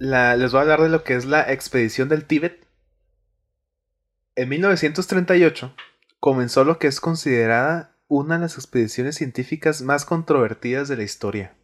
Les 0.00 0.52
voy 0.52 0.58
a 0.58 0.62
hablar 0.62 0.80
de 0.80 0.88
lo 0.88 1.04
que 1.04 1.14
es 1.14 1.24
la 1.24 1.50
expedición 1.52 2.08
del 2.08 2.26
Tíbet. 2.26 2.63
En 4.36 4.48
1938 4.48 5.76
comenzó 6.18 6.64
lo 6.64 6.80
que 6.80 6.88
es 6.88 7.00
considerada 7.00 7.96
una 8.08 8.34
de 8.34 8.40
las 8.40 8.56
expediciones 8.56 9.14
científicas 9.14 9.80
más 9.82 10.04
controvertidas 10.04 10.88
de 10.88 10.96
la 10.96 11.04
historia. 11.04 11.54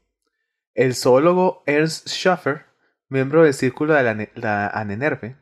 El 0.74 0.94
zoólogo 0.94 1.64
Ernst 1.66 2.08
Schaffer, 2.08 2.66
miembro 3.08 3.42
del 3.42 3.54
círculo 3.54 3.94
de 3.94 4.04
la, 4.04 4.28
la 4.34 4.68
Anenerve, 4.68 5.34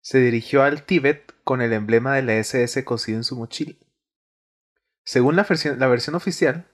se 0.00 0.20
dirigió 0.20 0.62
al 0.62 0.84
Tíbet 0.84 1.34
con 1.44 1.60
el 1.60 1.74
emblema 1.74 2.14
de 2.14 2.22
la 2.22 2.34
SS 2.36 2.82
cosido 2.84 3.18
en 3.18 3.24
su 3.24 3.36
mochila. 3.36 3.74
Según 5.04 5.36
la 5.36 5.42
versión, 5.42 5.78
la 5.78 5.86
versión 5.86 6.16
oficial, 6.16 6.66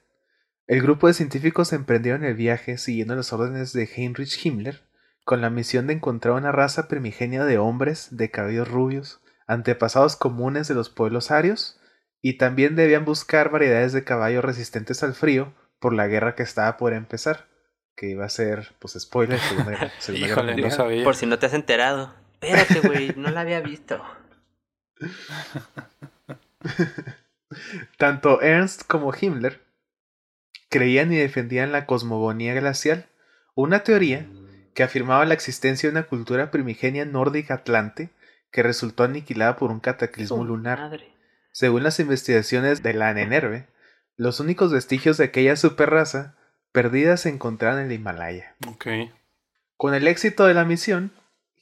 el 0.69 0.83
grupo 0.83 1.09
de 1.09 1.15
científicos 1.15 1.73
emprendieron 1.73 2.23
el 2.23 2.35
viaje 2.35 2.79
siguiendo 2.79 3.17
las 3.17 3.33
órdenes 3.33 3.73
de 3.73 3.91
Heinrich 3.93 4.47
Himmler 4.47 4.83
con 5.25 5.41
la 5.41 5.51
misión 5.51 5.89
de 5.89 5.95
encontrar 5.95 6.35
una 6.35 6.53
raza 6.53 6.87
primigenia 6.87 7.45
de 7.45 7.59
hombres 7.59 8.09
de 8.13 8.31
cabellos 8.31 8.69
rubios, 8.69 9.21
antepasados 9.51 10.17
comunes 10.17 10.69
de 10.69 10.75
los 10.75 10.89
pueblos 10.91 11.31
arios, 11.31 11.79
y 12.23 12.37
también 12.39 12.77
debían 12.77 13.05
buscar 13.05 13.51
variedades 13.51 13.93
de 13.93 14.05
caballos 14.05 14.45
resistentes 14.45 15.03
al 15.03 15.15
frío 15.15 15.55
por 15.79 15.95
la 15.95 16.07
guerra 16.07 16.35
que 16.35 16.43
estaba 16.43 16.77
por 16.77 16.93
empezar, 16.93 17.47
que 17.97 18.09
iba 18.11 18.25
a 18.25 18.29
ser, 18.29 18.75
pues 18.79 18.95
spoiler, 18.99 19.39
Segunda 19.41 19.71
Guerra- 19.73 19.93
Segunda 19.99 20.27
Guerra 20.27 20.41
Híjole, 20.43 20.53
no 20.53 20.63
Mundial. 20.63 20.73
sabía. 20.77 21.05
Por 21.05 21.17
si 21.17 21.27
no 21.27 21.39
te 21.39 21.47
has 21.47 21.55
enterado. 21.55 22.15
Espérate, 22.41 22.81
güey, 22.87 23.13
no 23.17 23.31
la 23.31 23.41
había 23.41 23.61
visto. 23.61 24.03
Tanto 27.99 28.41
Ernst 28.43 28.83
como 28.87 29.13
Himmler 29.19 29.61
creían 30.69 31.13
y 31.13 31.17
defendían 31.17 31.73
la 31.73 31.85
cosmogonía 31.87 32.55
glacial, 32.55 33.07
una 33.55 33.81
teoría 33.83 34.27
que 34.75 34.83
afirmaba 34.85 35.25
la 35.25 35.35
existencia 35.35 35.89
de 35.89 35.93
una 35.99 36.07
cultura 36.07 36.51
primigenia 36.51 37.05
nórdica 37.05 37.55
atlante 37.55 38.11
que 38.51 38.63
resultó 38.63 39.05
aniquilada 39.05 39.57
por 39.57 39.71
un 39.71 39.81
cataclismo 39.81 40.45
lunar. 40.45 40.79
madre. 40.79 41.13
Según 41.53 41.83
las 41.83 41.99
investigaciones 42.01 42.83
de 42.83 42.95
la 42.95 43.09
Anenerve, 43.09 43.67
los 44.17 44.41
únicos 44.41 44.73
vestigios 44.73 45.17
de 45.17 45.25
aquella 45.25 45.57
superraza 45.57 46.37
perdida 46.73 47.17
se 47.17 47.29
encontraban 47.29 47.81
en 47.81 47.87
el 47.87 47.93
Himalaya. 47.93 48.55
Con 49.77 49.95
el 49.95 50.07
éxito 50.07 50.47
de 50.47 50.55
la 50.55 50.65
misión, 50.65 51.13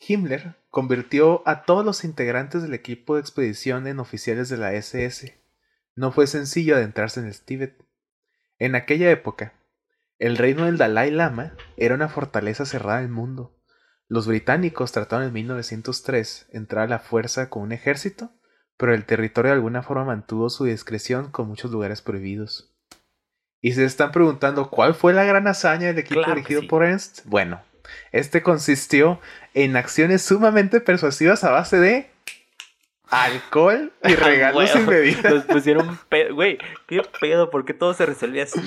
Himmler 0.00 0.54
convirtió 0.70 1.42
a 1.46 1.62
todos 1.62 1.84
los 1.84 2.04
integrantes 2.04 2.62
del 2.62 2.74
equipo 2.74 3.14
de 3.14 3.20
expedición 3.20 3.86
en 3.86 4.00
oficiales 4.00 4.48
de 4.48 4.58
la 4.58 4.72
SS. 4.72 5.40
No 5.94 6.12
fue 6.12 6.26
sencillo 6.26 6.76
adentrarse 6.76 7.20
en 7.20 7.26
el 7.26 7.40
Tíbet. 7.40 7.82
En 8.58 8.74
aquella 8.74 9.10
época, 9.10 9.54
el 10.18 10.36
reino 10.36 10.66
del 10.66 10.78
Dalai 10.78 11.10
Lama 11.10 11.54
era 11.76 11.94
una 11.94 12.08
fortaleza 12.08 12.66
cerrada 12.66 12.98
al 12.98 13.08
mundo. 13.08 13.57
Los 14.08 14.26
británicos 14.26 14.92
trataron 14.92 15.26
en 15.26 15.32
1903 15.34 16.48
entrar 16.52 16.84
a 16.84 16.88
la 16.88 16.98
fuerza 16.98 17.50
con 17.50 17.62
un 17.62 17.72
ejército, 17.72 18.32
pero 18.78 18.94
el 18.94 19.04
territorio 19.04 19.50
de 19.50 19.56
alguna 19.56 19.82
forma 19.82 20.04
mantuvo 20.04 20.48
su 20.48 20.64
discreción 20.64 21.30
con 21.30 21.46
muchos 21.46 21.70
lugares 21.70 22.00
prohibidos. 22.00 22.74
Y 23.60 23.72
se 23.72 23.84
están 23.84 24.12
preguntando 24.12 24.70
cuál 24.70 24.94
fue 24.94 25.12
la 25.12 25.24
gran 25.24 25.46
hazaña 25.46 25.88
del 25.88 25.98
equipo 25.98 26.20
Claro 26.20 26.34
dirigido 26.36 26.62
sí. 26.62 26.68
por 26.68 26.84
Ernst. 26.84 27.20
Bueno, 27.24 27.60
este 28.12 28.42
consistió 28.42 29.20
en 29.52 29.76
acciones 29.76 30.22
sumamente 30.22 30.80
persuasivas 30.80 31.44
a 31.44 31.50
base 31.50 31.78
de 31.78 32.10
alcohol 33.10 33.92
y 34.04 34.14
regalos 34.14 34.70
sin 34.70 34.86
bebida. 34.86 35.30
Nos 35.30 35.44
pusieron 35.44 35.98
pedo. 36.08 36.34
Güey, 36.34 36.58
qué 36.86 37.02
pedo, 37.20 37.50
¿por 37.50 37.64
qué 37.64 37.74
todo 37.74 37.92
se 37.92 38.06
resuelve 38.06 38.42
así? 38.42 38.60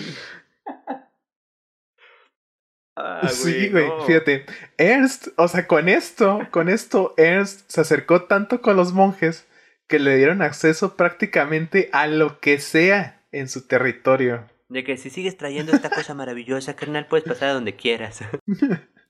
Ah, 2.96 3.28
sí, 3.30 3.70
güey, 3.70 3.88
no. 3.88 4.06
fíjate. 4.06 4.46
Ernst, 4.78 5.30
o 5.38 5.48
sea, 5.48 5.68
con 5.68 5.88
esto, 5.90 6.48
con 6.52 6.70
esto, 6.70 7.14
Ernst 7.18 7.70
se 7.70 7.82
acercó 7.82 8.24
tanto 8.24 8.62
con 8.62 8.76
los 8.76 8.94
monjes 8.94 9.48
que 9.88 10.00
le 10.00 10.18
dieron 10.18 10.42
acceso 10.42 10.96
prácticamente 10.96 11.90
a 11.94 12.08
lo 12.08 12.40
que 12.40 12.60
sea 12.60 13.26
en 13.32 13.48
su 13.48 13.68
territorio. 13.68 14.50
De 14.70 14.84
que 14.84 14.98
si 14.98 15.10
sigues 15.10 15.38
trayendo 15.38 15.74
esta 15.74 15.90
cosa 15.90 16.14
maravillosa, 16.14 16.76
carnal, 16.76 17.08
puedes 17.08 17.28
pasar 17.28 17.50
a 17.50 17.54
donde 17.54 17.76
quieras. 17.76 18.22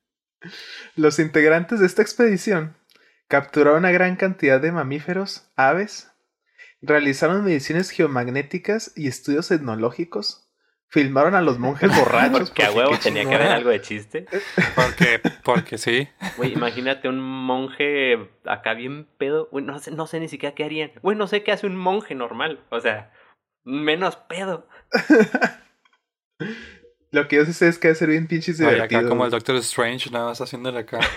Los 0.96 1.20
integrantes 1.20 1.80
de 1.80 1.86
esta 1.86 2.02
expedición 2.02 2.76
capturaron 3.28 3.80
una 3.80 3.91
gran 3.91 4.15
cantidad 4.15 4.60
de 4.60 4.72
mamíferos, 4.72 5.52
aves, 5.56 6.12
realizaron 6.82 7.46
mediciones 7.46 7.91
geomagnéticas 7.91 8.91
y 8.96 9.08
estudios 9.08 9.52
etnológicos, 9.52 10.51
filmaron 10.92 11.34
a 11.36 11.42
los 11.42 11.58
monjes 11.58 11.90
borrachos. 11.98 12.50
Porque 12.50 12.64
a 12.64 12.68
porque 12.68 12.80
huevo 12.80 13.00
tenía 13.02 13.26
que 13.26 13.34
haber 13.34 13.48
algo 13.48 13.70
de 13.72 13.82
chiste. 13.82 14.26
Porque, 14.76 15.22
porque 15.44 15.78
sí. 15.78 16.08
Güey, 16.38 16.54
imagínate 16.54 17.10
un 17.10 17.20
monje 17.20 18.30
acá 18.46 18.74
bien 18.74 19.08
pedo. 19.18 19.48
Güey, 19.52 19.66
no 19.66 19.80
sé, 19.80 19.92
no 19.92 20.06
sé 20.06 20.20
ni 20.20 20.28
siquiera 20.28 20.54
qué 20.54 20.66
harían. 20.66 20.92
Güey, 21.02 21.18
no 21.18 21.28
sé 21.28 21.44
qué 21.44 21.52
hace 21.52 21.66
un 21.66 21.78
monje 21.78 22.14
normal. 22.14 22.60
O 22.70 22.80
sea, 22.80 23.12
menos 23.64 24.18
pedo. 24.18 24.68
Lo 27.12 27.28
que 27.28 27.38
yo 27.38 27.46
sí 27.46 27.54
sé 27.54 27.68
es 27.68 27.78
que 27.78 27.90
debe 27.90 27.98
ser 27.98 28.10
bien 28.10 28.28
pinches 28.28 28.60
Oye, 28.60 28.72
divertido. 28.72 29.00
acá 29.00 29.10
como 29.10 29.26
el 29.26 29.32
Doctor 29.32 29.56
Strange, 29.58 30.10
nada 30.12 30.28
más 30.28 30.40
haciéndole 30.40 30.80
acá. 30.80 31.00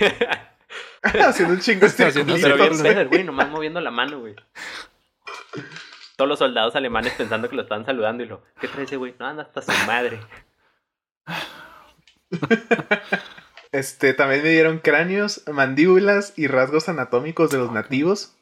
Haciendo 1.02 1.54
un 1.54 1.60
chingo 1.60 1.86
de 1.86 2.04
Haciendo 2.04 2.34
Pero 2.40 2.56
bien 2.56 2.82
pedo, 2.82 3.08
güey, 3.08 3.22
nomás 3.22 3.48
moviendo 3.50 3.80
la 3.80 3.90
mano, 3.90 4.20
güey. 4.20 4.34
Todos 6.16 6.28
los 6.28 6.38
soldados 6.38 6.76
alemanes 6.76 7.12
pensando 7.14 7.48
que 7.48 7.56
lo 7.56 7.62
estaban 7.62 7.84
saludando 7.84 8.22
y 8.22 8.26
lo, 8.26 8.42
¿qué 8.60 8.68
trae 8.68 8.84
ese 8.84 8.96
güey? 8.96 9.14
No, 9.18 9.26
anda 9.26 9.42
hasta 9.42 9.62
su 9.62 9.72
madre. 9.86 10.20
Este, 13.72 14.14
también 14.14 14.42
me 14.42 14.50
dieron 14.50 14.78
cráneos, 14.78 15.42
mandíbulas 15.52 16.38
y 16.38 16.46
rasgos 16.46 16.88
anatómicos 16.88 17.50
de 17.50 17.58
los 17.58 17.72
nativos 17.72 18.36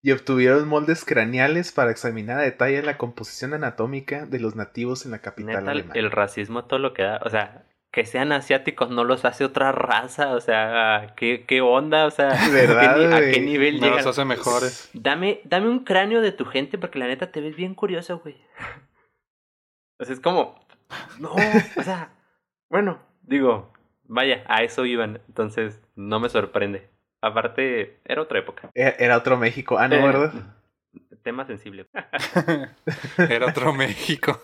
y 0.00 0.12
obtuvieron 0.12 0.68
moldes 0.68 1.04
craneales 1.04 1.72
para 1.72 1.90
examinar 1.90 2.38
a 2.38 2.42
detalle 2.42 2.80
la 2.82 2.96
composición 2.96 3.52
anatómica 3.54 4.26
de 4.26 4.38
los 4.38 4.54
nativos 4.54 5.04
en 5.04 5.10
la 5.10 5.18
capital 5.18 5.56
Neta, 5.56 5.70
alemana. 5.72 5.94
el 5.98 6.12
racismo 6.12 6.66
todo 6.66 6.78
lo 6.78 6.94
que 6.94 7.02
da. 7.02 7.20
O 7.24 7.30
sea, 7.30 7.64
que 7.92 8.04
sean 8.04 8.32
asiáticos 8.32 8.90
no 8.90 9.04
los 9.04 9.24
hace 9.24 9.44
otra 9.44 9.72
raza. 9.72 10.34
O 10.34 10.40
sea, 10.40 11.14
¿qué, 11.16 11.44
qué 11.46 11.60
onda? 11.62 12.06
O 12.06 12.10
sea, 12.10 12.28
¿Verdad, 12.52 12.96
¿qué 13.08 13.14
¿a 13.14 13.20
qué 13.32 13.40
nivel 13.40 13.80
No 13.80 13.86
llega? 13.86 13.96
los 13.96 14.06
hace 14.06 14.24
mejores. 14.24 14.90
Dame, 14.92 15.40
dame 15.44 15.68
un 15.68 15.84
cráneo 15.84 16.20
de 16.20 16.32
tu 16.32 16.44
gente 16.44 16.78
porque 16.78 16.98
la 16.98 17.06
neta 17.06 17.30
te 17.32 17.40
ves 17.40 17.56
bien 17.56 17.74
curioso, 17.74 18.18
güey. 18.18 18.36
O 19.98 20.04
sea, 20.04 20.12
es 20.12 20.20
como. 20.20 20.60
No, 21.18 21.30
o 21.32 21.82
sea. 21.82 22.10
Bueno, 22.68 22.98
digo, 23.22 23.72
vaya, 24.04 24.44
a 24.46 24.62
eso 24.62 24.84
iban. 24.84 25.22
Entonces, 25.26 25.80
no 25.94 26.20
me 26.20 26.28
sorprende. 26.28 26.90
Aparte, 27.22 27.98
era 28.04 28.20
otra 28.20 28.40
época. 28.40 28.70
Era, 28.74 28.90
era 28.98 29.16
otro 29.16 29.38
México. 29.38 29.78
Ah, 29.78 29.88
no, 29.88 29.96
Eh, 29.96 30.02
¿verdad? 30.02 30.32
Tema 31.22 31.46
sensible. 31.46 31.86
Era 33.18 33.46
otro 33.46 33.72
México. 33.72 34.38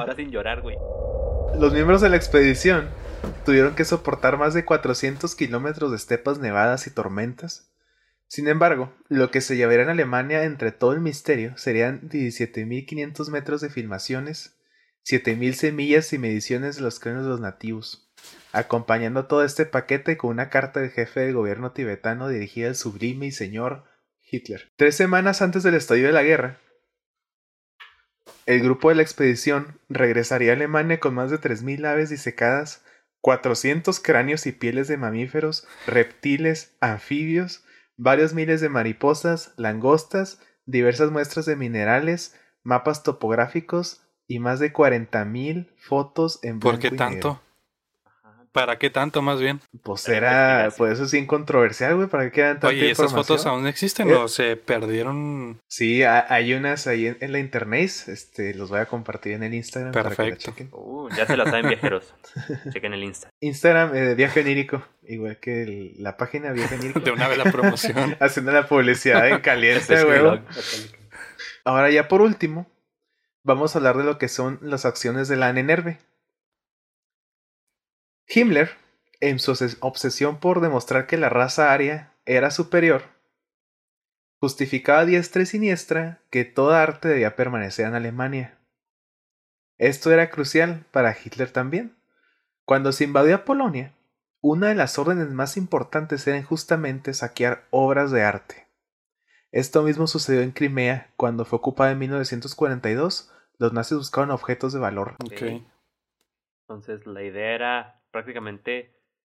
Ahora 0.00 0.16
sin 0.16 0.30
llorar, 0.30 0.62
güey. 0.62 0.78
Los 1.58 1.74
miembros 1.74 2.00
de 2.00 2.08
la 2.08 2.16
expedición 2.16 2.88
tuvieron 3.44 3.74
que 3.74 3.84
soportar 3.84 4.38
más 4.38 4.54
de 4.54 4.64
400 4.64 5.34
kilómetros 5.34 5.90
de 5.90 5.98
estepas 5.98 6.38
nevadas 6.38 6.86
y 6.86 6.90
tormentas. 6.90 7.70
Sin 8.26 8.48
embargo, 8.48 8.94
lo 9.08 9.30
que 9.30 9.42
se 9.42 9.58
llevaría 9.58 9.82
en 9.82 9.90
Alemania 9.90 10.44
entre 10.44 10.72
todo 10.72 10.94
el 10.94 11.00
misterio 11.00 11.54
serían 11.58 12.08
17.500 12.08 13.28
metros 13.28 13.60
de 13.60 13.68
filmaciones, 13.68 14.56
7.000 15.04 15.52
semillas 15.52 16.12
y 16.14 16.18
mediciones 16.18 16.76
de 16.76 16.82
los 16.82 16.98
cráneos 16.98 17.24
de 17.24 17.30
los 17.30 17.40
nativos, 17.40 18.10
acompañando 18.52 19.26
todo 19.26 19.44
este 19.44 19.66
paquete 19.66 20.16
con 20.16 20.30
una 20.30 20.48
carta 20.48 20.80
del 20.80 20.92
jefe 20.92 21.20
del 21.20 21.34
gobierno 21.34 21.72
tibetano 21.72 22.28
dirigida 22.28 22.68
al 22.68 22.76
sublime 22.76 23.26
y 23.26 23.32
señor 23.32 23.84
Hitler. 24.30 24.70
Tres 24.76 24.96
semanas 24.96 25.42
antes 25.42 25.62
del 25.62 25.74
estallido 25.74 26.06
de 26.06 26.14
la 26.14 26.22
guerra, 26.22 26.58
el 28.46 28.62
grupo 28.62 28.88
de 28.88 28.96
la 28.96 29.02
expedición 29.02 29.78
regresaría 29.88 30.52
a 30.52 30.54
Alemania 30.54 31.00
con 31.00 31.14
más 31.14 31.30
de 31.30 31.40
3.000 31.40 31.86
aves 31.86 32.10
disecadas 32.10 32.82
400 33.20 34.00
cráneos 34.00 34.46
y 34.46 34.52
pieles 34.52 34.88
de 34.88 34.96
mamíferos, 34.96 35.66
reptiles, 35.86 36.74
anfibios, 36.80 37.64
varios 37.96 38.32
miles 38.32 38.60
de 38.60 38.68
mariposas, 38.68 39.52
langostas, 39.56 40.40
diversas 40.64 41.10
muestras 41.10 41.46
de 41.46 41.56
minerales, 41.56 42.34
mapas 42.62 43.02
topográficos 43.02 44.02
y 44.26 44.38
más 44.38 44.60
de 44.60 44.72
40.000 44.72 45.68
fotos 45.76 46.38
en 46.42 46.60
¿Por 46.60 46.78
blanco 46.78 46.96
qué 46.96 47.04
y 47.04 47.10
negro. 47.10 47.42
¿Para 48.52 48.78
qué 48.78 48.90
tanto 48.90 49.22
más 49.22 49.38
bien? 49.40 49.60
Pues 49.84 50.08
era, 50.08 50.72
pues 50.76 50.94
eso 50.94 51.04
es 51.04 51.14
incontroversial, 51.14 51.94
güey, 51.94 52.08
¿para 52.08 52.24
qué 52.24 52.32
quedan 52.32 52.54
tanta 52.54 52.66
Oye, 52.68 52.86
¿y 52.88 52.90
esas 52.90 53.12
fotos 53.12 53.46
aún 53.46 53.68
existen 53.68 54.10
Eh. 54.10 54.14
o 54.14 54.26
se 54.26 54.56
perdieron? 54.56 55.60
Sí, 55.68 56.02
ha- 56.02 56.26
hay 56.32 56.54
unas 56.54 56.88
ahí 56.88 57.06
en, 57.06 57.16
en 57.20 57.30
la 57.30 57.38
internet, 57.38 57.90
este, 58.08 58.52
los 58.54 58.68
voy 58.70 58.80
a 58.80 58.86
compartir 58.86 59.34
en 59.34 59.44
el 59.44 59.54
Instagram 59.54 59.92
para 59.92 60.10
que 60.10 60.10
la 60.10 60.16
Perfecto. 60.30 60.50
chequen. 60.50 60.68
Uh, 60.72 61.08
ya 61.16 61.26
se 61.26 61.36
la 61.36 61.44
saben 61.44 61.68
viajeros. 61.68 62.12
Chequen 62.72 62.92
el 62.92 63.04
Insta. 63.04 63.28
Instagram, 63.40 63.94
eh, 63.94 64.14
Viaje 64.16 64.40
Onírico, 64.40 64.82
igual 65.04 65.36
que 65.38 65.62
el- 65.62 65.94
la 66.02 66.16
página 66.16 66.50
Viaje 66.50 66.74
Onírico. 66.74 66.98
De 67.04 67.12
una 67.12 67.28
vez 67.28 67.38
la 67.38 67.52
promoción. 67.52 68.16
Haciendo 68.20 68.50
la 68.50 68.66
publicidad 68.66 69.28
en 69.28 69.38
caliente, 69.42 70.04
blog. 70.04 70.40
Ahora 71.64 71.88
ya 71.90 72.08
por 72.08 72.20
último, 72.20 72.66
vamos 73.44 73.74
a 73.74 73.78
hablar 73.78 73.96
de 73.96 74.02
lo 74.04 74.18
que 74.18 74.28
son 74.28 74.58
las 74.60 74.84
acciones 74.84 75.28
de 75.28 75.36
la 75.36 75.52
Nenerve. 75.52 75.98
Himmler, 78.32 78.70
en 79.20 79.38
su 79.38 79.52
obses- 79.52 79.76
obsesión 79.80 80.38
por 80.38 80.60
demostrar 80.60 81.06
que 81.06 81.16
la 81.16 81.28
raza 81.28 81.72
aria 81.72 82.12
era 82.24 82.50
superior, 82.50 83.02
justificaba 84.40 85.00
a 85.00 85.04
diestra 85.04 85.42
y 85.42 85.46
siniestra 85.46 86.20
que 86.30 86.44
toda 86.44 86.82
arte 86.82 87.08
debía 87.08 87.36
permanecer 87.36 87.86
en 87.86 87.94
Alemania. 87.94 88.58
Esto 89.78 90.12
era 90.12 90.30
crucial 90.30 90.84
para 90.90 91.16
Hitler 91.16 91.50
también. 91.50 91.96
Cuando 92.64 92.92
se 92.92 93.04
invadió 93.04 93.34
a 93.34 93.44
Polonia, 93.44 93.94
una 94.40 94.68
de 94.68 94.74
las 94.74 94.98
órdenes 94.98 95.28
más 95.30 95.56
importantes 95.56 96.26
era 96.26 96.42
justamente 96.42 97.12
saquear 97.14 97.66
obras 97.70 98.10
de 98.10 98.22
arte. 98.22 98.66
Esto 99.52 99.82
mismo 99.82 100.06
sucedió 100.06 100.42
en 100.42 100.52
Crimea 100.52 101.10
cuando 101.16 101.44
fue 101.44 101.58
ocupada 101.58 101.90
en 101.90 101.98
1942. 101.98 103.32
Los 103.58 103.72
nazis 103.72 103.98
buscaban 103.98 104.30
objetos 104.30 104.72
de 104.72 104.78
valor. 104.78 105.16
Ok. 105.24 105.62
Entonces 106.62 107.06
la 107.06 107.22
idea 107.22 107.54
era 107.54 107.99
prácticamente 108.10 108.92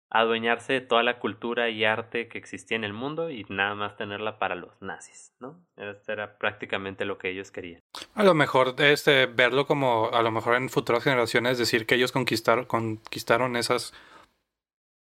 adueñarse 0.09 0.73
de 0.73 0.81
toda 0.81 1.01
la 1.01 1.17
cultura 1.19 1.69
y 1.69 1.85
arte 1.85 2.27
que 2.27 2.37
existía 2.37 2.77
en 2.77 2.83
el 2.83 2.93
mundo 2.93 3.31
y 3.31 3.45
nada 3.49 3.73
más 3.73 3.97
tenerla 3.97 4.37
para 4.37 4.53
los 4.53 4.79
nazis, 4.79 5.33
¿no? 5.39 5.59
Esto 5.75 6.11
era 6.11 6.37
prácticamente 6.37 7.03
lo 7.03 7.17
que 7.17 7.29
ellos 7.31 7.49
querían. 7.49 7.79
A 8.13 8.23
lo 8.23 8.35
mejor 8.35 8.75
este 8.77 9.25
verlo 9.25 9.65
como 9.65 10.11
a 10.13 10.21
lo 10.21 10.29
mejor 10.29 10.55
en 10.55 10.69
futuras 10.69 11.03
generaciones 11.03 11.57
decir 11.57 11.87
que 11.87 11.95
ellos 11.95 12.11
conquistaron 12.11 12.65
conquistaron 12.65 13.55
esas 13.55 13.91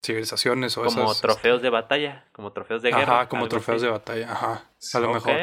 civilizaciones 0.05 0.77
o 0.77 0.85
Como 0.85 1.05
esas 1.05 1.21
trofeos 1.23 1.63
de 1.63 1.71
batalla, 1.71 2.27
como 2.33 2.53
trofeos 2.53 2.83
de 2.83 2.91
guerra. 2.91 3.03
Ajá, 3.21 3.29
como 3.29 3.49
trofeos 3.49 3.77
así. 3.83 3.87
de 3.87 3.91
batalla, 3.93 4.33
ajá. 4.33 4.65
Sí, 4.79 4.97
A 4.97 5.01
lo 5.01 5.13
mejor. 5.15 5.39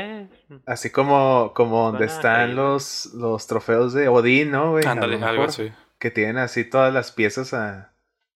Así 0.66 0.92
como, 0.92 1.54
como 1.56 1.92
donde 1.92 2.06
están 2.06 2.56
los, 2.56 3.12
los 3.16 3.48
trofeos 3.48 3.94
de 3.94 4.08
Odín, 4.08 4.52
¿no, 4.52 4.72
güey? 4.72 4.86
Ándale, 4.86 5.24
algo 5.24 5.44
así. 5.46 5.72
Que 6.00 6.12
tienen 6.12 6.38
así 6.38 6.64
todas 6.68 6.94
las 6.94 7.12
piezas 7.12 7.54
a- 7.54 7.94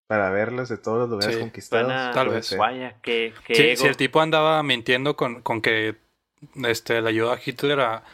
para 0.06 0.30
verlas 0.30 0.68
de 0.68 0.76
todos 0.78 0.98
los 1.00 1.10
lugares 1.10 1.34
Sí, 1.34 1.40
conquistados. 1.40 2.14
Tal 2.14 2.28
vez. 2.28 2.46
ser. 2.46 2.58
Vaya, 2.58 3.00
que, 3.00 3.32
que 3.46 3.54
Sí, 3.54 3.76
si 3.76 3.86
el 3.86 3.96
tipo 3.96 4.20
andaba 4.20 4.62
mintiendo 4.62 5.16
con, 5.16 5.42
con 5.42 5.62
que 5.62 5.96
este 6.64 7.00
le 7.00 7.08
ayudó 7.08 7.32
a 7.32 7.38
Hitler 7.44 7.80
a, 7.80 8.04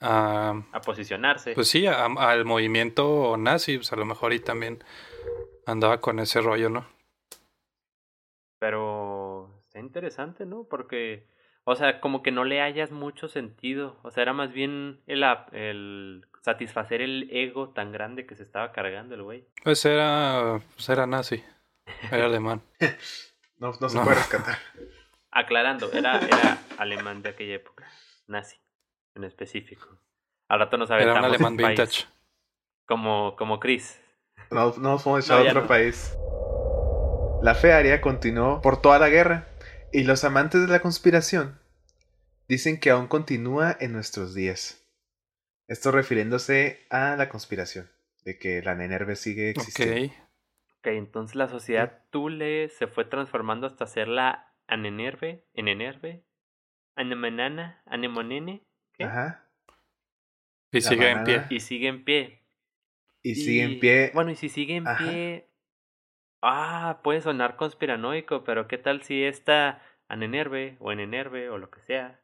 a 0.00 0.62
a 0.72 0.80
posicionarse. 0.80 1.54
pues 1.54 1.68
sí, 1.68 1.86
al 1.86 2.44
movimiento 2.44 3.36
nazi, 3.38 3.76
pues 3.78 3.92
a 3.92 3.96
lo 3.96 4.04
mejor 4.04 4.32
y 4.32 4.40
también 4.40 4.82
andaba 5.66 6.00
con 6.00 6.18
ese 6.18 6.40
rollo, 6.40 6.68
¿no? 6.68 6.86
Pero 8.58 9.50
está 9.60 9.78
interesante, 9.78 10.46
¿no? 10.46 10.64
Porque, 10.64 11.26
o 11.64 11.74
sea, 11.76 12.00
como 12.00 12.22
que 12.22 12.30
no 12.30 12.44
le 12.44 12.60
hayas 12.60 12.90
mucho 12.90 13.28
sentido. 13.28 13.96
O 14.02 14.10
sea, 14.10 14.22
era 14.22 14.32
más 14.32 14.52
bien 14.52 15.00
el, 15.06 15.24
ap- 15.24 15.52
el 15.54 16.26
satisfacer 16.42 17.00
el 17.00 17.28
ego 17.32 17.70
tan 17.70 17.90
grande 17.92 18.26
que 18.26 18.34
se 18.36 18.42
estaba 18.42 18.72
cargando 18.72 19.14
el 19.14 19.22
güey. 19.22 19.46
Pues 19.62 19.84
era, 19.84 20.60
pues 20.74 20.88
era 20.88 21.06
nazi, 21.06 21.42
era 22.12 22.26
alemán. 22.26 22.62
No, 23.58 23.72
no 23.80 23.88
se 23.88 23.96
No. 23.96 24.04
puede 24.04 24.16
rescatar. 24.16 24.58
Aclarando, 25.30 25.90
era, 25.92 26.18
era 26.18 26.58
alemán 26.78 27.22
de 27.22 27.30
aquella 27.30 27.54
época. 27.54 27.88
Nazi, 28.26 28.56
en 29.14 29.24
específico. 29.24 29.98
Al 30.48 30.60
rato 30.60 30.76
nos 30.76 30.90
Era 30.90 30.98
un 31.02 31.08
aventamos 31.10 31.30
alemán 31.30 31.52
un 31.52 31.56
país 31.58 31.68
vintage. 31.78 32.04
Como, 32.86 33.34
como 33.36 33.58
Chris. 33.58 34.00
No, 34.50 34.74
no 34.78 34.96
a 34.96 35.20
ya 35.20 35.40
otro 35.40 35.62
no. 35.62 35.66
país. 35.66 36.16
La 37.42 37.54
fe 37.54 37.72
aria 37.72 38.00
continuó 38.00 38.60
por 38.60 38.80
toda 38.80 38.98
la 38.98 39.08
guerra 39.08 39.46
y 39.94 40.02
los 40.02 40.24
amantes 40.24 40.60
de 40.60 40.66
la 40.66 40.80
conspiración 40.80 41.56
dicen 42.48 42.80
que 42.80 42.90
aún 42.90 43.06
continúa 43.06 43.76
en 43.78 43.92
nuestros 43.92 44.34
días. 44.34 44.84
Esto 45.68 45.92
refiriéndose 45.92 46.84
a 46.90 47.14
la 47.14 47.28
conspiración, 47.28 47.88
de 48.24 48.36
que 48.36 48.60
la 48.60 48.74
Nenerve 48.74 49.14
sigue 49.14 49.50
existiendo. 49.50 50.12
Ok. 50.12 50.20
Ok, 50.78 50.86
entonces 50.88 51.36
la 51.36 51.48
sociedad 51.48 52.02
Tule 52.10 52.70
se 52.70 52.88
fue 52.88 53.04
transformando 53.04 53.68
hasta 53.68 53.86
ser 53.86 54.08
la 54.08 54.52
Anenerve, 54.66 55.44
Enenerve, 55.54 56.24
Anemanana, 56.96 57.80
Anemonene. 57.86 58.66
¿qué? 58.94 59.04
Ajá. 59.04 59.48
Y 60.72 60.80
La 60.80 60.88
sigue 60.88 61.10
en 61.10 61.22
pie. 61.24 61.46
Y 61.50 61.60
sigue 61.60 61.86
en 61.86 62.04
pie. 62.04 62.42
Y, 63.22 63.34
sigue 63.36 63.62
en 63.62 63.78
pie. 63.78 64.10
Bueno, 64.12 64.32
y 64.32 64.34
si 64.34 64.48
sigue 64.48 64.74
en 64.74 64.88
Ajá. 64.88 65.04
pie. 65.04 65.48
Ah, 66.46 67.00
puede 67.02 67.22
sonar 67.22 67.56
conspiranoico, 67.56 68.44
pero 68.44 68.68
¿qué 68.68 68.76
tal 68.76 69.02
si 69.02 69.24
esta 69.24 69.80
Anenerve 70.08 70.76
o 70.78 70.92
Enenerve 70.92 71.48
o 71.48 71.56
lo 71.56 71.70
que 71.70 71.80
sea 71.80 72.20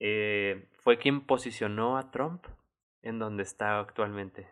eh, 0.00 0.66
fue 0.78 0.96
quien 0.96 1.20
posicionó 1.26 1.98
a 1.98 2.10
Trump 2.10 2.46
en 3.02 3.18
donde 3.18 3.42
está 3.42 3.78
actualmente? 3.78 4.48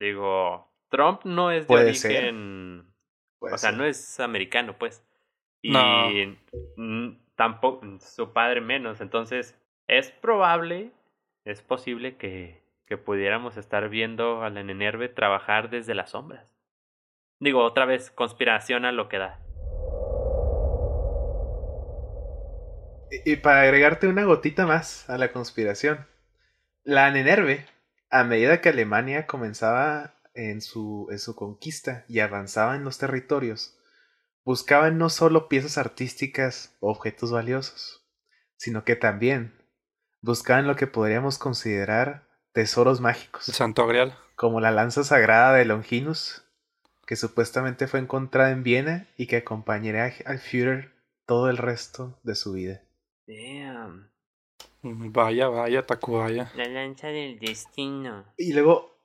Digo, 0.00 0.68
Trump 0.88 1.20
no 1.24 1.52
es 1.52 1.62
de 1.62 1.66
Puede 1.68 1.94
ser. 1.94 2.10
origen. 2.10 2.92
Puede 3.38 3.54
o 3.54 3.58
sea, 3.58 3.70
ser. 3.70 3.78
no 3.78 3.84
es 3.84 4.18
americano, 4.18 4.76
pues. 4.76 5.06
Y 5.62 5.70
No. 5.70 7.16
tampoco, 7.36 7.86
su 8.00 8.32
padre 8.32 8.60
menos. 8.60 9.00
Entonces, 9.00 9.56
es 9.86 10.10
probable, 10.10 10.90
es 11.44 11.62
posible 11.62 12.16
que, 12.16 12.64
que 12.86 12.96
pudiéramos 12.98 13.56
estar 13.56 13.88
viendo 13.88 14.42
a 14.42 14.50
la 14.50 14.64
Nenerve 14.64 15.08
trabajar 15.08 15.70
desde 15.70 15.94
las 15.94 16.10
sombras. 16.10 16.53
Digo, 17.44 17.62
otra 17.62 17.84
vez, 17.84 18.10
conspiración 18.10 18.86
a 18.86 18.92
lo 18.92 19.10
que 19.10 19.18
da. 19.18 19.38
Y 23.10 23.32
y 23.32 23.36
para 23.36 23.60
agregarte 23.60 24.08
una 24.08 24.24
gotita 24.24 24.64
más 24.64 25.10
a 25.10 25.18
la 25.18 25.30
conspiración, 25.30 26.06
la 26.84 27.10
Nenerve, 27.10 27.66
a 28.08 28.24
medida 28.24 28.62
que 28.62 28.70
Alemania 28.70 29.26
comenzaba 29.26 30.14
en 30.32 30.62
su, 30.62 31.06
en 31.10 31.18
su 31.18 31.36
conquista 31.36 32.06
y 32.08 32.20
avanzaba 32.20 32.76
en 32.76 32.84
los 32.84 32.96
territorios, 32.96 33.78
buscaban 34.42 34.96
no 34.96 35.10
solo 35.10 35.46
piezas 35.46 35.76
artísticas 35.76 36.74
o 36.80 36.90
objetos 36.90 37.30
valiosos, 37.30 38.06
sino 38.56 38.84
que 38.84 38.96
también 38.96 39.52
buscaban 40.22 40.66
lo 40.66 40.76
que 40.76 40.86
podríamos 40.86 41.36
considerar 41.36 42.26
tesoros 42.52 43.02
mágicos, 43.02 43.46
El 43.48 43.54
Santo 43.54 43.86
Grial. 43.86 44.16
como 44.34 44.62
la 44.62 44.70
lanza 44.70 45.04
sagrada 45.04 45.52
de 45.52 45.66
Longinus, 45.66 46.43
que 47.06 47.16
supuestamente 47.16 47.86
fue 47.86 48.00
encontrada 48.00 48.50
en 48.50 48.62
Viena 48.62 49.06
y 49.16 49.26
que 49.26 49.36
acompañaría 49.36 50.12
al 50.26 50.38
Führer 50.38 50.92
todo 51.26 51.50
el 51.50 51.56
resto 51.56 52.18
de 52.22 52.34
su 52.34 52.52
vida. 52.52 52.82
Damn. 53.26 54.10
Vaya, 54.82 55.48
vaya, 55.48 55.86
Tacubaya. 55.86 56.52
La 56.56 56.66
lanza 56.68 57.08
del 57.08 57.38
destino. 57.38 58.24
Y 58.36 58.52
luego, 58.52 58.98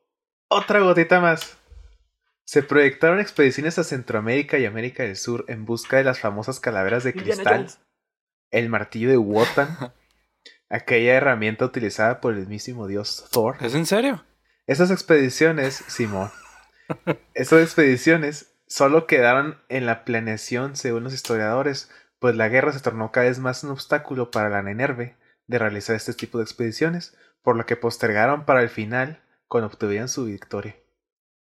otra 0.49 0.81
gotita 0.81 1.21
más. 1.21 1.57
Se 2.43 2.63
proyectaron 2.63 3.19
expediciones 3.19 3.77
a 3.77 3.83
Centroamérica 3.83 4.57
y 4.57 4.65
América 4.65 5.03
del 5.03 5.15
Sur 5.15 5.45
en 5.47 5.65
busca 5.65 5.97
de 5.97 6.03
las 6.03 6.19
famosas 6.19 6.59
calaveras 6.59 7.03
de 7.03 7.13
cristal, 7.13 7.67
el 8.51 8.69
martillo 8.69 9.09
de 9.09 9.17
Wotan, 9.17 9.93
aquella 10.69 11.13
herramienta 11.13 11.65
utilizada 11.65 12.19
por 12.19 12.33
el 12.33 12.39
mismísimo 12.39 12.88
dios 12.88 13.27
Thor. 13.31 13.57
¿Es 13.62 13.75
en 13.75 13.85
serio? 13.85 14.25
Esas 14.65 14.91
expediciones, 14.91 15.75
Simón, 15.88 16.31
esas 17.34 17.62
expediciones 17.62 18.54
solo 18.67 19.08
quedaron 19.08 19.58
en 19.69 19.86
la 19.86 20.06
planeación 20.06 20.75
según 20.75 21.04
los 21.04 21.13
historiadores, 21.13 21.91
pues 22.19 22.36
la 22.36 22.49
guerra 22.49 22.71
se 22.71 22.80
tornó 22.80 23.12
cada 23.12 23.28
vez 23.28 23.39
más 23.39 23.63
un 23.63 23.71
obstáculo 23.71 24.32
para 24.32 24.49
la 24.49 24.62
Nenerve 24.62 25.17
de 25.47 25.58
realizar 25.58 25.95
este 25.95 26.13
tipo 26.13 26.38
de 26.38 26.43
expediciones, 26.43 27.17
por 27.41 27.56
lo 27.56 27.65
que 27.65 27.75
postergaron 27.75 28.45
para 28.45 28.62
el 28.62 28.69
final 28.69 29.21
cuando 29.47 29.67
obtuvieran 29.67 30.10
su 30.10 30.25
victoria. 30.25 30.75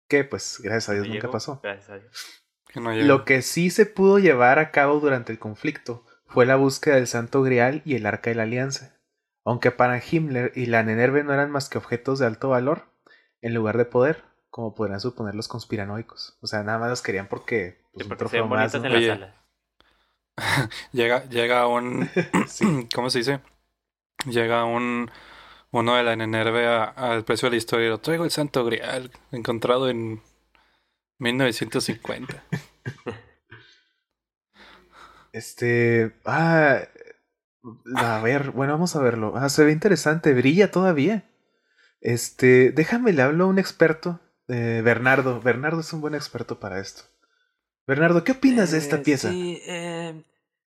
Que 0.08 0.24
pues, 0.24 0.60
gracias 0.62 0.90
a 0.90 0.94
Dios, 0.94 1.08
No 1.08 1.14
nunca 1.14 1.28
llegó, 1.28 1.34
pasó. 1.34 1.60
Gracias 1.62 1.90
a 1.90 2.00
Dios. 2.00 2.44
Que 2.68 2.80
no 2.80 2.92
llegó. 2.92 3.06
Lo 3.06 3.26
que 3.26 3.42
sí 3.42 3.70
se 3.70 3.86
pudo 3.86 4.18
llevar 4.18 4.60
a 4.60 4.72
cabo 4.72 5.00
durante 5.00 5.32
el 5.32 5.40
conflicto 5.40 6.06
fue 6.26 6.46
la 6.46 6.56
búsqueda 6.56 6.96
del 6.96 7.08
Santo 7.08 7.44
Grial 7.44 7.82
y 7.86 7.96
el 7.96 8.06
Arca 8.06 8.30
de 8.32 8.36
la 8.36 8.44
Alianza. 8.44 8.98
Aunque 9.44 9.72
para 9.72 10.02
Himmler 10.04 10.52
y 10.56 10.66
la 10.66 10.84
Nenerve 10.84 11.24
no 11.24 11.34
eran 11.34 11.52
más 11.52 11.70
que 11.70 11.78
objetos 11.78 12.20
de 12.20 12.26
alto 12.26 12.50
valor, 12.50 12.86
en 13.42 13.54
lugar 13.54 13.78
de 13.78 13.86
poder, 13.86 14.24
como 14.52 14.76
podrían 14.76 15.00
suponer 15.00 15.34
los 15.34 15.48
conspiranoicos. 15.48 16.38
O 16.42 16.46
sea, 16.48 16.62
nada 16.62 16.78
más 16.78 16.90
los 16.92 17.02
querían 17.02 17.28
porque... 17.28 17.82
Pues, 17.94 18.04
Sí, 18.06 18.10
porque 18.10 18.20
trofeo 18.20 18.42
sean 18.42 18.50
más, 18.50 18.72
bonitas 18.74 18.82
¿no? 18.82 18.86
en 18.88 18.94
la 18.94 18.98
Oye. 19.00 19.08
sala. 19.08 19.36
Llega, 20.94 21.26
llega 21.30 21.68
un. 21.68 22.10
Sí. 22.48 22.88
¿Cómo 22.96 23.10
se 23.10 23.18
dice? 23.20 23.40
Llega 24.28 24.64
un. 24.66 25.10
Uno 25.72 25.96
de 25.96 26.04
la 26.04 26.16
NNRB 26.16 26.68
a- 26.68 26.84
al 26.86 27.24
precio 27.26 27.48
de 27.48 27.52
la 27.52 27.58
historia. 27.58 27.90
Lo 27.90 28.00
traigo 28.00 28.24
el 28.24 28.32
Santo 28.32 28.64
Grial, 28.66 29.12
encontrado 29.32 29.90
en 29.90 30.22
1950. 31.20 32.44
Este. 35.34 36.14
Ah. 36.26 36.82
A 37.96 38.20
ver, 38.22 38.52
bueno, 38.52 38.74
vamos 38.74 38.96
a 38.96 39.02
verlo. 39.02 39.34
Ah, 39.36 39.48
se 39.50 39.64
ve 39.64 39.72
interesante, 39.72 40.34
brilla 40.34 40.72
todavía. 40.72 41.30
Este, 42.02 42.72
déjame 42.72 43.14
le 43.14 43.22
hablo 43.22 43.44
a 43.44 43.48
un 43.48 43.60
experto. 43.60 44.20
Eh, 44.52 44.82
Bernardo. 44.84 45.40
Bernardo 45.42 45.80
es 45.82 45.92
un 45.94 46.02
buen 46.02 46.16
experto 46.16 46.60
para 46.60 46.80
esto. 46.80 47.04
Bernardo, 47.88 48.24
¿qué 48.24 48.34
opinas 48.34 48.72
de 48.72 48.78
esta 48.78 48.98
Eh, 48.98 49.00
pieza? 49.00 49.32
Sí, 49.32 49.62
eh, 49.66 50.24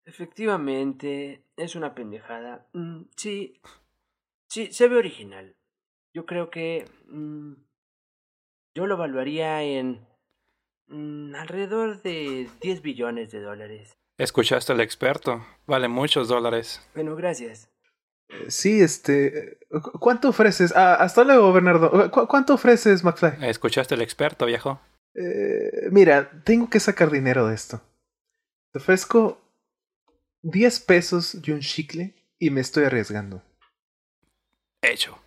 efectivamente, 0.04 1.42
es 1.56 1.74
una 1.74 1.94
pendejada. 1.94 2.66
Mm, 2.72 3.02
sí, 3.16 3.60
sí, 4.48 4.72
se 4.72 4.88
ve 4.88 4.96
original. 4.96 5.54
Yo 6.14 6.26
creo 6.26 6.50
que 6.50 6.86
mm, 7.08 7.52
yo 8.74 8.86
lo 8.86 8.94
evaluaría 8.94 9.62
en 9.62 10.06
mm, 10.88 11.34
alrededor 11.34 12.02
de 12.02 12.48
10 12.60 12.82
billones 12.82 13.30
de 13.32 13.40
dólares. 13.40 13.96
Escuchaste 14.18 14.72
al 14.72 14.80
experto. 14.80 15.44
Vale 15.66 15.88
muchos 15.88 16.28
dólares. 16.28 16.86
Bueno, 16.94 17.14
gracias. 17.16 17.70
Sí, 18.48 18.80
este. 18.80 19.58
¿cu- 19.70 19.98
¿Cuánto 19.98 20.28
ofreces? 20.28 20.72
Ah, 20.76 20.94
hasta 20.94 21.24
luego, 21.24 21.52
Bernardo. 21.52 22.10
¿Cu- 22.10 22.26
¿Cuánto 22.26 22.54
ofreces, 22.54 23.02
McFly? 23.04 23.48
Escuchaste 23.48 23.94
al 23.94 24.02
experto, 24.02 24.46
viejo. 24.46 24.80
Eh, 25.14 25.88
mira, 25.90 26.30
tengo 26.44 26.68
que 26.70 26.80
sacar 26.80 27.10
dinero 27.10 27.46
de 27.48 27.54
esto. 27.54 27.80
Te 28.72 28.78
ofrezco 28.78 29.40
10 30.42 30.80
pesos 30.80 31.38
y 31.42 31.50
un 31.50 31.60
chicle 31.60 32.14
y 32.38 32.50
me 32.50 32.60
estoy 32.60 32.84
arriesgando. 32.84 33.42
Hecho. 34.82 35.18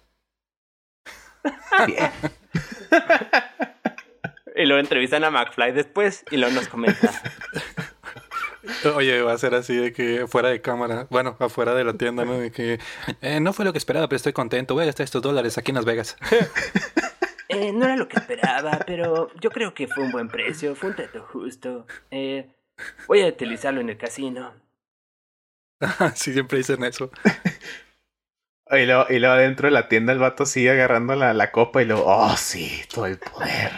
Bien. 1.87 2.11
Y 4.53 4.65
luego 4.65 4.81
entrevistan 4.81 5.23
a 5.23 5.31
McFly 5.31 5.71
después 5.71 6.25
y 6.29 6.35
luego 6.37 6.53
nos 6.53 6.67
comenta. 6.67 7.09
Oye, 8.95 9.21
va 9.21 9.33
a 9.33 9.37
ser 9.37 9.55
así 9.55 9.75
de 9.75 9.93
que 9.93 10.27
fuera 10.27 10.49
de 10.49 10.61
cámara, 10.61 11.07
bueno, 11.09 11.35
afuera 11.39 11.73
de 11.73 11.83
la 11.83 11.93
tienda, 11.93 12.25
¿no? 12.25 12.39
De 12.39 12.51
que 12.51 12.79
eh, 13.21 13.39
no 13.39 13.53
fue 13.53 13.65
lo 13.65 13.71
que 13.71 13.77
esperaba, 13.77 14.07
pero 14.07 14.17
estoy 14.17 14.33
contento. 14.33 14.73
Voy 14.73 14.83
a 14.83 14.87
gastar 14.87 15.03
estos 15.03 15.21
dólares 15.21 15.57
aquí 15.57 15.71
en 15.71 15.75
Las 15.75 15.85
Vegas. 15.85 16.17
Eh, 17.53 17.73
no 17.73 17.83
era 17.83 17.97
lo 17.97 18.07
que 18.07 18.17
esperaba, 18.17 18.79
pero 18.87 19.29
yo 19.41 19.51
creo 19.51 19.73
que 19.73 19.85
fue 19.85 20.05
un 20.05 20.11
buen 20.13 20.29
precio, 20.29 20.73
fue 20.73 20.91
un 20.91 20.95
trato 20.95 21.27
justo. 21.33 21.85
Eh, 22.09 22.49
voy 23.07 23.23
a 23.23 23.27
utilizarlo 23.27 23.81
en 23.81 23.89
el 23.89 23.97
casino. 23.97 24.53
sí, 26.15 26.31
siempre 26.31 26.59
dicen 26.59 26.81
eso. 26.85 27.11
Y 28.73 28.85
luego, 28.85 29.05
y 29.09 29.19
luego 29.19 29.35
adentro 29.35 29.67
de 29.67 29.73
la 29.73 29.89
tienda 29.89 30.13
el 30.13 30.19
vato 30.19 30.45
sigue 30.45 30.71
agarrando 30.71 31.13
la, 31.17 31.33
la 31.33 31.51
copa 31.51 31.81
y 31.81 31.85
luego, 31.85 32.05
oh 32.05 32.37
sí, 32.37 32.81
todo 32.93 33.05
el 33.05 33.17
poder. 33.17 33.69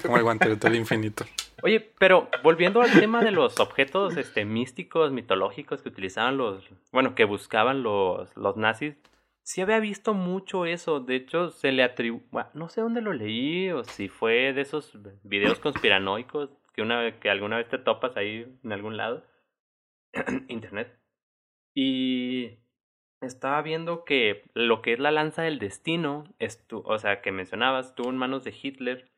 Como 0.00 0.16
el 0.16 0.22
guantelete 0.22 0.66
del 0.66 0.78
infinito. 0.78 1.26
Oye, 1.62 1.80
pero 1.98 2.28
volviendo 2.42 2.80
al 2.80 2.92
tema 2.92 3.22
de 3.22 3.30
los 3.30 3.60
objetos 3.60 4.16
este, 4.16 4.44
místicos, 4.44 5.12
mitológicos 5.12 5.82
que 5.82 5.88
utilizaban 5.88 6.36
los, 6.36 6.68
bueno, 6.92 7.14
que 7.14 7.24
buscaban 7.24 7.82
los, 7.82 8.34
los 8.36 8.56
nazis, 8.56 8.96
sí 9.42 9.60
había 9.60 9.80
visto 9.80 10.14
mucho 10.14 10.64
eso. 10.66 11.00
De 11.00 11.16
hecho, 11.16 11.50
se 11.50 11.72
le 11.72 11.82
atribuye, 11.82 12.26
no 12.54 12.68
sé 12.68 12.80
dónde 12.80 13.02
lo 13.02 13.12
leí 13.12 13.70
o 13.70 13.84
si 13.84 14.08
fue 14.08 14.52
de 14.52 14.62
esos 14.62 14.98
videos 15.22 15.58
conspiranoicos 15.60 16.50
que 16.72 16.82
una 16.82 17.18
que 17.18 17.30
alguna 17.30 17.56
vez 17.56 17.68
te 17.68 17.78
topas 17.78 18.16
ahí 18.16 18.46
en 18.62 18.72
algún 18.72 18.96
lado, 18.96 19.24
internet. 20.48 20.98
Y 21.74 22.58
estaba 23.20 23.60
viendo 23.62 24.04
que 24.04 24.44
lo 24.54 24.82
que 24.82 24.92
es 24.92 24.98
la 24.98 25.10
lanza 25.10 25.42
del 25.42 25.58
destino, 25.58 26.24
o 26.70 26.98
sea, 26.98 27.20
que 27.20 27.32
mencionabas, 27.32 27.88
estuvo 27.88 28.10
en 28.10 28.16
manos 28.16 28.44
de 28.44 28.54
Hitler 28.60 29.09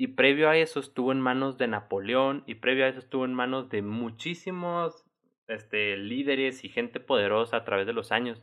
y 0.00 0.06
previo 0.06 0.48
a 0.48 0.56
eso 0.56 0.80
estuvo 0.80 1.12
en 1.12 1.20
manos 1.20 1.58
de 1.58 1.68
Napoleón 1.68 2.42
y 2.46 2.54
previo 2.54 2.86
a 2.86 2.88
eso 2.88 3.00
estuvo 3.00 3.26
en 3.26 3.34
manos 3.34 3.68
de 3.68 3.82
muchísimos 3.82 5.04
este, 5.46 5.98
líderes 5.98 6.64
y 6.64 6.70
gente 6.70 7.00
poderosa 7.00 7.58
a 7.58 7.64
través 7.64 7.86
de 7.86 7.92
los 7.92 8.10
años 8.10 8.42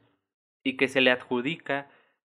y 0.62 0.78
que 0.78 0.88
se 0.88 1.02
le 1.02 1.10
adjudica 1.10 1.90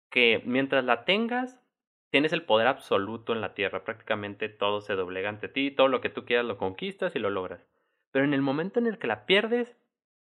que 0.10 0.42
mientras 0.46 0.86
la 0.86 1.06
tengas 1.06 1.62
tienes 2.10 2.34
el 2.34 2.42
poder 2.42 2.66
absoluto 2.66 3.32
en 3.32 3.42
la 3.42 3.54
tierra, 3.54 3.84
prácticamente 3.84 4.50
todo 4.50 4.82
se 4.82 4.96
doblega 4.96 5.30
ante 5.30 5.50
ti, 5.50 5.70
todo 5.70 5.88
lo 5.88 6.02
que 6.02 6.10
tú 6.10 6.26
quieras 6.26 6.48
lo 6.48 6.58
conquistas 6.58 7.16
y 7.16 7.20
lo 7.20 7.30
logras. 7.30 7.64
Pero 8.12 8.26
en 8.26 8.34
el 8.34 8.42
momento 8.42 8.80
en 8.80 8.88
el 8.88 8.98
que 8.98 9.06
la 9.06 9.28
pierdes, 9.28 9.78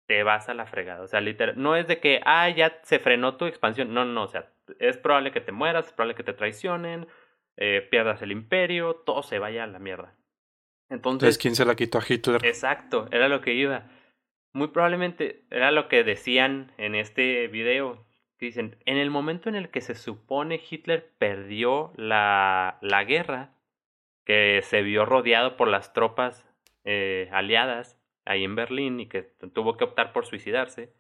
te 0.08 0.24
vas 0.24 0.50
a 0.50 0.56
la 0.56 0.66
fregada. 0.66 1.04
O 1.04 1.08
sea, 1.08 1.22
literal, 1.22 1.54
no 1.56 1.76
es 1.76 1.88
de 1.88 2.00
que, 2.00 2.20
ah, 2.26 2.50
ya 2.50 2.80
se 2.82 2.98
frenó 2.98 3.38
tu 3.38 3.46
expansión. 3.46 3.94
No, 3.94 4.06
no, 4.06 4.24
o 4.24 4.28
sea, 4.28 4.50
es 4.80 4.98
probable 4.98 5.32
que 5.32 5.42
te 5.42 5.52
mueras, 5.52 5.86
es 5.86 5.94
probable 5.94 6.16
que 6.16 6.24
te 6.24 6.34
traicionen, 6.34 7.08
eh, 7.58 7.86
pierdas 7.90 8.22
el 8.22 8.32
imperio, 8.32 8.96
todo 8.96 9.24
se 9.24 9.40
vaya 9.40 9.64
a 9.64 9.68
la 9.68 9.80
mierda. 9.80 10.14
Entonces, 10.90 11.36
Entonces, 11.36 11.38
¿quién 11.38 11.56
se 11.56 11.66
la 11.66 11.76
quitó 11.76 11.98
a 11.98 12.04
Hitler? 12.08 12.46
exacto, 12.46 13.08
era 13.12 13.28
lo 13.28 13.42
que 13.42 13.54
iba. 13.54 13.90
Muy 14.54 14.70
probablemente 14.70 15.44
era 15.52 15.72
lo 15.72 15.88
que 15.90 16.04
decían 16.04 16.72
en 16.78 16.96
este 16.96 17.48
video. 17.48 18.06
que 18.38 18.46
Dicen, 18.48 18.78
en 18.86 18.98
el 18.98 19.10
momento 19.10 19.50
en 19.50 19.56
el 19.56 19.70
que 19.70 19.82
se 19.82 19.96
supone 19.96 20.62
Hitler 20.70 21.12
perdió 21.18 21.92
la, 21.98 22.78
la 22.82 23.04
guerra, 23.04 23.52
que 24.26 24.62
se 24.64 24.82
vio 24.82 25.06
rodeado 25.06 25.58
por 25.58 25.68
las 25.68 25.94
tropas 25.94 26.46
eh, 26.84 27.30
aliadas 27.32 28.00
ahí 28.26 28.44
en 28.44 28.56
Berlín 28.56 29.00
y 29.00 29.08
que 29.08 29.24
tuvo 29.24 29.78
que 29.78 29.84
optar 29.86 30.14
por 30.14 30.26
suicidarse, 30.26 30.94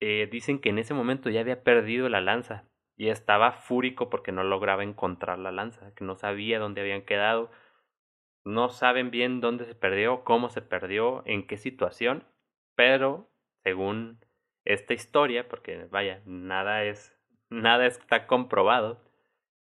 eh, 0.00 0.28
dicen 0.30 0.60
que 0.60 0.68
en 0.68 0.78
ese 0.78 0.94
momento 0.94 1.30
ya 1.30 1.40
había 1.40 1.62
perdido 1.64 2.08
la 2.08 2.20
lanza 2.20 2.64
y 2.98 3.10
estaba 3.10 3.52
fúrico 3.52 4.10
porque 4.10 4.32
no 4.32 4.42
lograba 4.42 4.82
encontrar 4.82 5.38
la 5.38 5.52
lanza, 5.52 5.94
que 5.94 6.04
no 6.04 6.16
sabía 6.16 6.58
dónde 6.58 6.80
habían 6.80 7.02
quedado, 7.02 7.48
no 8.44 8.70
saben 8.70 9.12
bien 9.12 9.40
dónde 9.40 9.64
se 9.66 9.76
perdió, 9.76 10.24
cómo 10.24 10.50
se 10.50 10.62
perdió, 10.62 11.22
en 11.24 11.46
qué 11.46 11.56
situación, 11.56 12.24
pero 12.74 13.30
según 13.62 14.18
esta 14.64 14.94
historia, 14.94 15.48
porque 15.48 15.86
vaya, 15.90 16.20
nada 16.26 16.82
es, 16.82 17.16
nada 17.50 17.86
está 17.86 18.26
comprobado, 18.26 19.00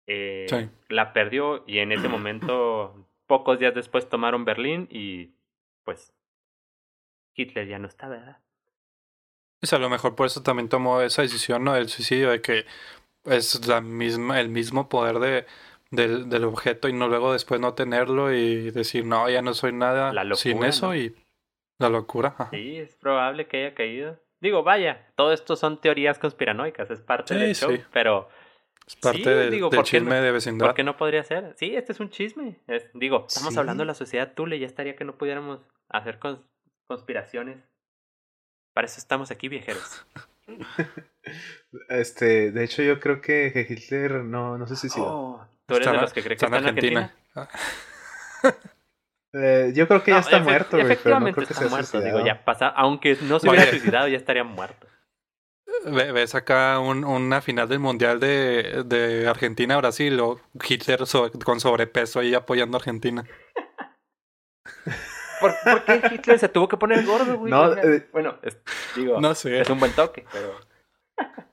eh, 0.08 0.46
Sí. 0.50 0.70
la 0.88 1.12
perdió 1.12 1.66
y 1.68 1.80
en 1.80 1.92
ese 1.92 2.08
momento, 2.08 3.10
pocos 3.28 3.60
días 3.60 3.76
después 3.76 4.08
tomaron 4.08 4.46
Berlín 4.46 4.88
y 4.90 5.34
pues 5.84 6.14
Hitler 7.36 7.68
ya 7.68 7.78
no 7.78 7.90
está, 7.90 8.08
¿verdad? 8.08 8.38
Pues 9.60 9.74
a 9.74 9.80
lo 9.80 9.90
mejor 9.90 10.16
por 10.16 10.28
eso 10.28 10.44
también 10.44 10.70
tomó 10.70 11.02
esa 11.02 11.24
decisión, 11.24 11.66
¿no? 11.66 11.74
Del 11.74 11.90
suicidio, 11.90 12.30
de 12.30 12.42
que 12.42 12.66
es 13.28 13.68
la 13.68 13.82
misma, 13.82 14.40
el 14.40 14.50
mismo 14.50 14.90
poder 14.90 15.20
de, 15.20 15.46
del, 15.92 16.30
del 16.30 16.44
objeto 16.46 16.88
y 16.88 16.94
no 16.94 17.08
luego 17.08 17.34
después 17.34 17.60
no 17.62 17.74
tenerlo 17.74 18.34
y 18.34 18.72
decir, 18.72 19.06
no, 19.06 19.30
ya 19.30 19.42
no 19.42 19.54
soy 19.54 19.74
nada 19.74 20.12
locura, 20.14 20.36
sin 20.36 20.64
eso 20.64 20.88
¿no? 20.88 20.96
y 20.96 21.16
la 21.80 21.90
locura. 21.90 22.30
ajá. 22.30 22.50
Sí, 22.52 22.78
es 22.78 22.96
probable 22.96 23.48
que 23.48 23.58
haya 23.66 23.76
caído. 23.76 24.20
Digo, 24.40 24.64
vaya, 24.64 25.08
todo 25.16 25.34
esto 25.34 25.56
son 25.56 25.82
teorías 25.82 26.20
conspiranoicas, 26.20 26.90
es 26.92 27.02
parte 27.02 27.34
Sí, 27.34 27.40
del 27.40 27.56
show, 27.56 27.72
sí. 27.76 27.82
pero 27.92 28.30
Es 28.86 28.96
parte 28.96 29.18
Sí, 29.18 29.24
del, 29.30 29.52
digo, 29.52 29.70
del 29.70 29.78
¿por 29.80 29.86
qué 29.86 29.98
chisme 29.98 30.16
no? 30.16 30.22
de 30.22 30.32
vecindad. 30.32 30.66
¿por 30.68 30.76
qué 30.76 30.84
no 30.84 30.96
podría 30.98 31.24
ser? 31.24 31.54
Sí, 31.58 31.76
este 31.76 31.92
es 31.92 32.00
un 32.00 32.10
chisme. 32.10 32.60
Es- 32.68 32.90
digo, 32.94 33.26
estamos 33.28 33.58
hablando 33.58 33.82
de 33.82 33.88
la 33.88 33.94
sociedad 33.96 34.34
Tule, 34.34 34.60
ya 34.60 34.68
estaría 34.68 34.96
que 34.96 35.06
no 35.06 35.18
pudiéramos 35.18 35.60
hacer 35.90 36.20
cons- 36.20 36.44
conspiraciones. 36.88 37.58
Para 38.74 38.86
eso 38.86 39.00
estamos 39.00 39.32
aquí, 39.32 39.48
viajeros. 39.50 40.06
Este, 41.90 42.52
de 42.52 42.64
hecho, 42.64 42.82
yo 42.82 43.00
creo 43.02 43.20
que 43.22 43.52
que 43.54 43.62
Hitler 43.70 44.24
no, 44.24 44.58
no 44.58 44.66
sé 44.66 44.76
si 44.78 44.88
sí. 44.90 45.00
Oh, 45.04 45.46
¿Tú 45.66 45.76
eres 45.76 45.86
Está 45.88 45.98
de 45.98 46.02
los 46.02 46.14
que 46.14 46.24
cree 46.24 46.38
que 46.38 46.46
está 46.46 46.58
está 46.58 46.58
en 46.58 46.64
en 46.64 46.70
Argentina? 46.70 47.14
Eh, 49.34 49.74
yo 49.76 49.88
creo 49.90 50.02
que 50.04 50.12
ya 50.12 50.16
No, 50.16 50.22
está 50.22 50.40
efe- 50.40 50.44
muerto, 50.44 50.78
güey, 50.78 50.84
pero 51.04 51.20
no 51.20 51.28
Efectivamente 51.28 51.34
creo 51.34 51.48
que 51.48 51.54
está 51.54 51.66
sea 51.66 51.70
muerto. 51.70 52.02
Digo, 52.02 52.26
ya 52.26 52.46
pasa, 52.46 52.70
aunque 52.70 53.18
no 53.24 53.40
se 53.40 53.48
hubiera 53.50 53.64
Oye. 53.64 53.72
suicidado, 53.72 54.08
ya 54.08 54.16
estaría 54.18 54.46
muerto. 54.46 54.88
Ve- 55.86 56.14
Ves 56.14 56.34
acá 56.34 56.80
un- 56.80 57.04
una 57.04 57.42
final 57.42 57.68
del 57.68 57.80
Mundial 57.80 58.22
de, 58.22 58.84
de 58.86 59.28
Argentina-Brasil 59.28 60.18
o 60.22 60.40
Hitler 60.68 61.06
so- 61.06 61.30
con 61.44 61.60
sobrepeso 61.60 62.22
ahí 62.22 62.34
apoyando 62.34 62.78
a 62.78 62.80
Argentina. 62.80 63.26
¿Por, 65.40 65.54
por 65.64 65.84
qué 65.86 66.02
Hitler 66.12 66.40
se 66.40 66.50
tuvo 66.50 66.68
que 66.68 66.78
poner 66.78 67.06
gordo, 67.06 67.38
güey? 67.38 67.52
No, 67.52 67.74
eh, 67.74 68.08
bueno, 68.12 68.38
es- 68.42 68.58
digo, 68.96 69.20
No 69.22 69.36
sé. 69.36 69.60
es 69.62 69.70
un 69.70 69.80
buen 69.80 69.92
toque, 69.94 70.26
pero 70.32 70.54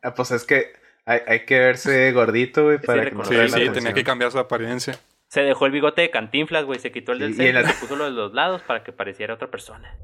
Ah, 0.02 0.14
pues 0.14 0.30
es 0.30 0.44
que 0.44 0.72
hay, 1.06 1.20
hay 1.26 1.44
que 1.46 1.58
verse 1.58 2.12
gordito, 2.12 2.64
güey, 2.64 2.78
Sí, 2.78 2.86
para 2.86 3.04
que 3.04 3.10
nos 3.12 3.26
Sí, 3.28 3.34
sí, 3.34 3.40
atención. 3.40 3.72
tenía 3.74 3.92
que 3.94 4.04
cambiar 4.04 4.30
su 4.30 4.38
apariencia. 4.38 4.98
se 5.28 5.40
dejó 5.42 5.66
el 5.66 5.72
bigote 5.72 6.02
de 6.02 6.10
cantinflas, 6.10 6.64
güey, 6.64 6.78
se 6.78 6.92
quitó 6.92 7.12
el 7.12 7.18
del 7.18 7.30
Y- 7.30 7.32
y 7.32 7.36
en 7.40 7.54
centro, 7.54 7.62
la- 7.62 7.68
se 7.68 7.80
puso 7.80 7.96
lo 7.96 8.04
de 8.04 8.10
los 8.12 8.32
lados 8.34 8.62
para 8.62 8.84
que 8.84 8.92
pareciera 8.92 9.34
otra 9.34 9.50
persona. 9.50 9.96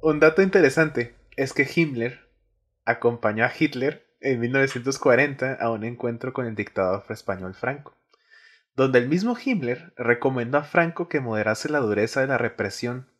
Un 0.00 0.18
dato 0.20 0.42
interesante 0.42 1.14
es 1.36 1.52
que 1.52 1.68
Himmler 1.72 2.20
acompañó 2.84 3.44
a 3.44 3.52
Hitler 3.56 4.06
en 4.20 4.40
1940 4.40 5.54
a 5.60 5.70
un 5.70 5.84
encuentro 5.84 6.32
con 6.32 6.46
el 6.46 6.54
dictador 6.54 7.04
español 7.10 7.54
Franco, 7.54 7.94
donde 8.74 8.98
el 8.98 9.08
mismo 9.08 9.36
Himmler 9.36 9.92
recomendó 9.96 10.58
a 10.58 10.64
Franco 10.64 11.08
que 11.08 11.20
moderase 11.20 11.68
la 11.68 11.80
dureza 11.80 12.20
de 12.20 12.26
la 12.26 12.38
represión. 12.38 13.10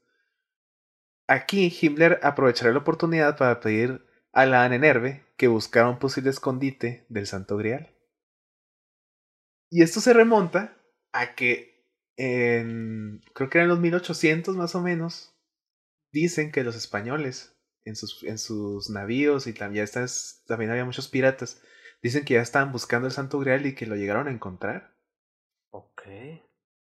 Aquí 1.27 1.75
Himmler 1.81 2.21
aprovechará 2.23 2.73
la 2.73 2.79
oportunidad 2.79 3.37
para 3.37 3.61
pedir 3.61 4.07
a 4.33 4.47
la 4.47 4.65
Anenerve 4.65 5.27
que 5.37 5.49
buscara 5.49 5.89
un 5.89 5.99
posible 5.99 6.31
escondite 6.31 7.07
del 7.09 7.27
Santo 7.27 7.57
Grial. 7.57 7.95
Y 9.71 9.83
esto 9.83 10.01
se 10.01 10.13
remonta 10.13 10.77
a 11.13 11.35
que 11.35 11.73
en, 12.17 13.23
creo 13.35 13.49
que 13.49 13.59
eran 13.59 13.69
los 13.69 13.81
1800 13.81 14.57
más 14.57 14.75
o 14.75 14.81
menos, 14.81 15.35
dicen 16.13 16.53
que 16.53 16.65
los 16.65 16.77
españoles 16.77 17.57
en 17.85 17.97
sus, 17.97 18.23
en 18.23 18.39
sus 18.39 18.91
navíos 18.91 19.47
y 19.47 19.55
también, 19.55 19.85
estas, 19.85 20.43
también 20.47 20.71
había 20.71 20.85
muchos 20.85 21.09
piratas, 21.09 21.63
dicen 22.03 22.25
que 22.25 22.35
ya 22.35 22.43
estaban 22.43 22.73
buscando 22.73 23.09
el 23.09 23.13
Santo 23.13 23.39
Grial 23.39 23.67
y 23.67 23.75
que 23.75 23.87
lo 23.87 23.97
llegaron 23.97 24.29
a 24.29 24.31
encontrar. 24.31 24.92
Ok. 25.73 26.03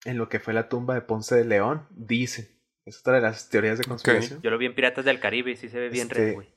En 0.05 0.19
lo 0.19 0.29
que 0.29 0.39
fue 0.41 0.55
la 0.55 0.69
tumba 0.69 0.95
de 0.95 1.01
Ponce 1.03 1.35
de 1.35 1.45
León, 1.45 1.87
dicen. 1.91 2.49
Es 2.85 3.01
otra 3.01 3.15
de 3.15 3.21
las 3.21 3.49
teorías 3.51 3.79
de 3.79 3.85
conspiración. 3.85 4.41
Yo 4.43 4.51
lo 4.51 4.59
vi 4.59 4.67
en 4.67 4.75
Piratas 4.75 5.05
del 5.05 5.19
Caribe 5.21 5.51
y 5.51 5.57
sí 5.57 5.69
se 5.69 5.79
ve 5.81 5.89
bien 5.89 6.07
Este, 6.09 6.33
güey. 6.33 6.49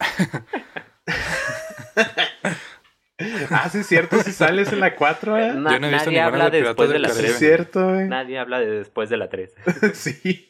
ah, 3.50 3.68
sí 3.70 3.78
es 3.78 3.86
cierto, 3.86 4.20
si 4.22 4.32
sales 4.32 4.72
en 4.72 4.80
la 4.80 4.96
4, 4.96 5.38
¿eh? 5.38 5.52
Na- 5.54 5.78
no 5.78 5.80
nadie 5.90 6.20
habla 6.20 6.50
de 6.50 6.62
después 6.62 6.90
de 6.90 6.98
la 6.98 7.08
Sí 7.08 7.14
Caribe. 7.16 7.32
es 7.32 7.38
3. 7.38 7.40
cierto, 7.48 7.88
güey. 7.94 8.08
Nadie 8.08 8.38
habla 8.38 8.60
de 8.60 8.70
después 8.70 9.08
de 9.10 9.16
la 9.16 9.28
3. 9.28 9.54
sí. 9.94 10.48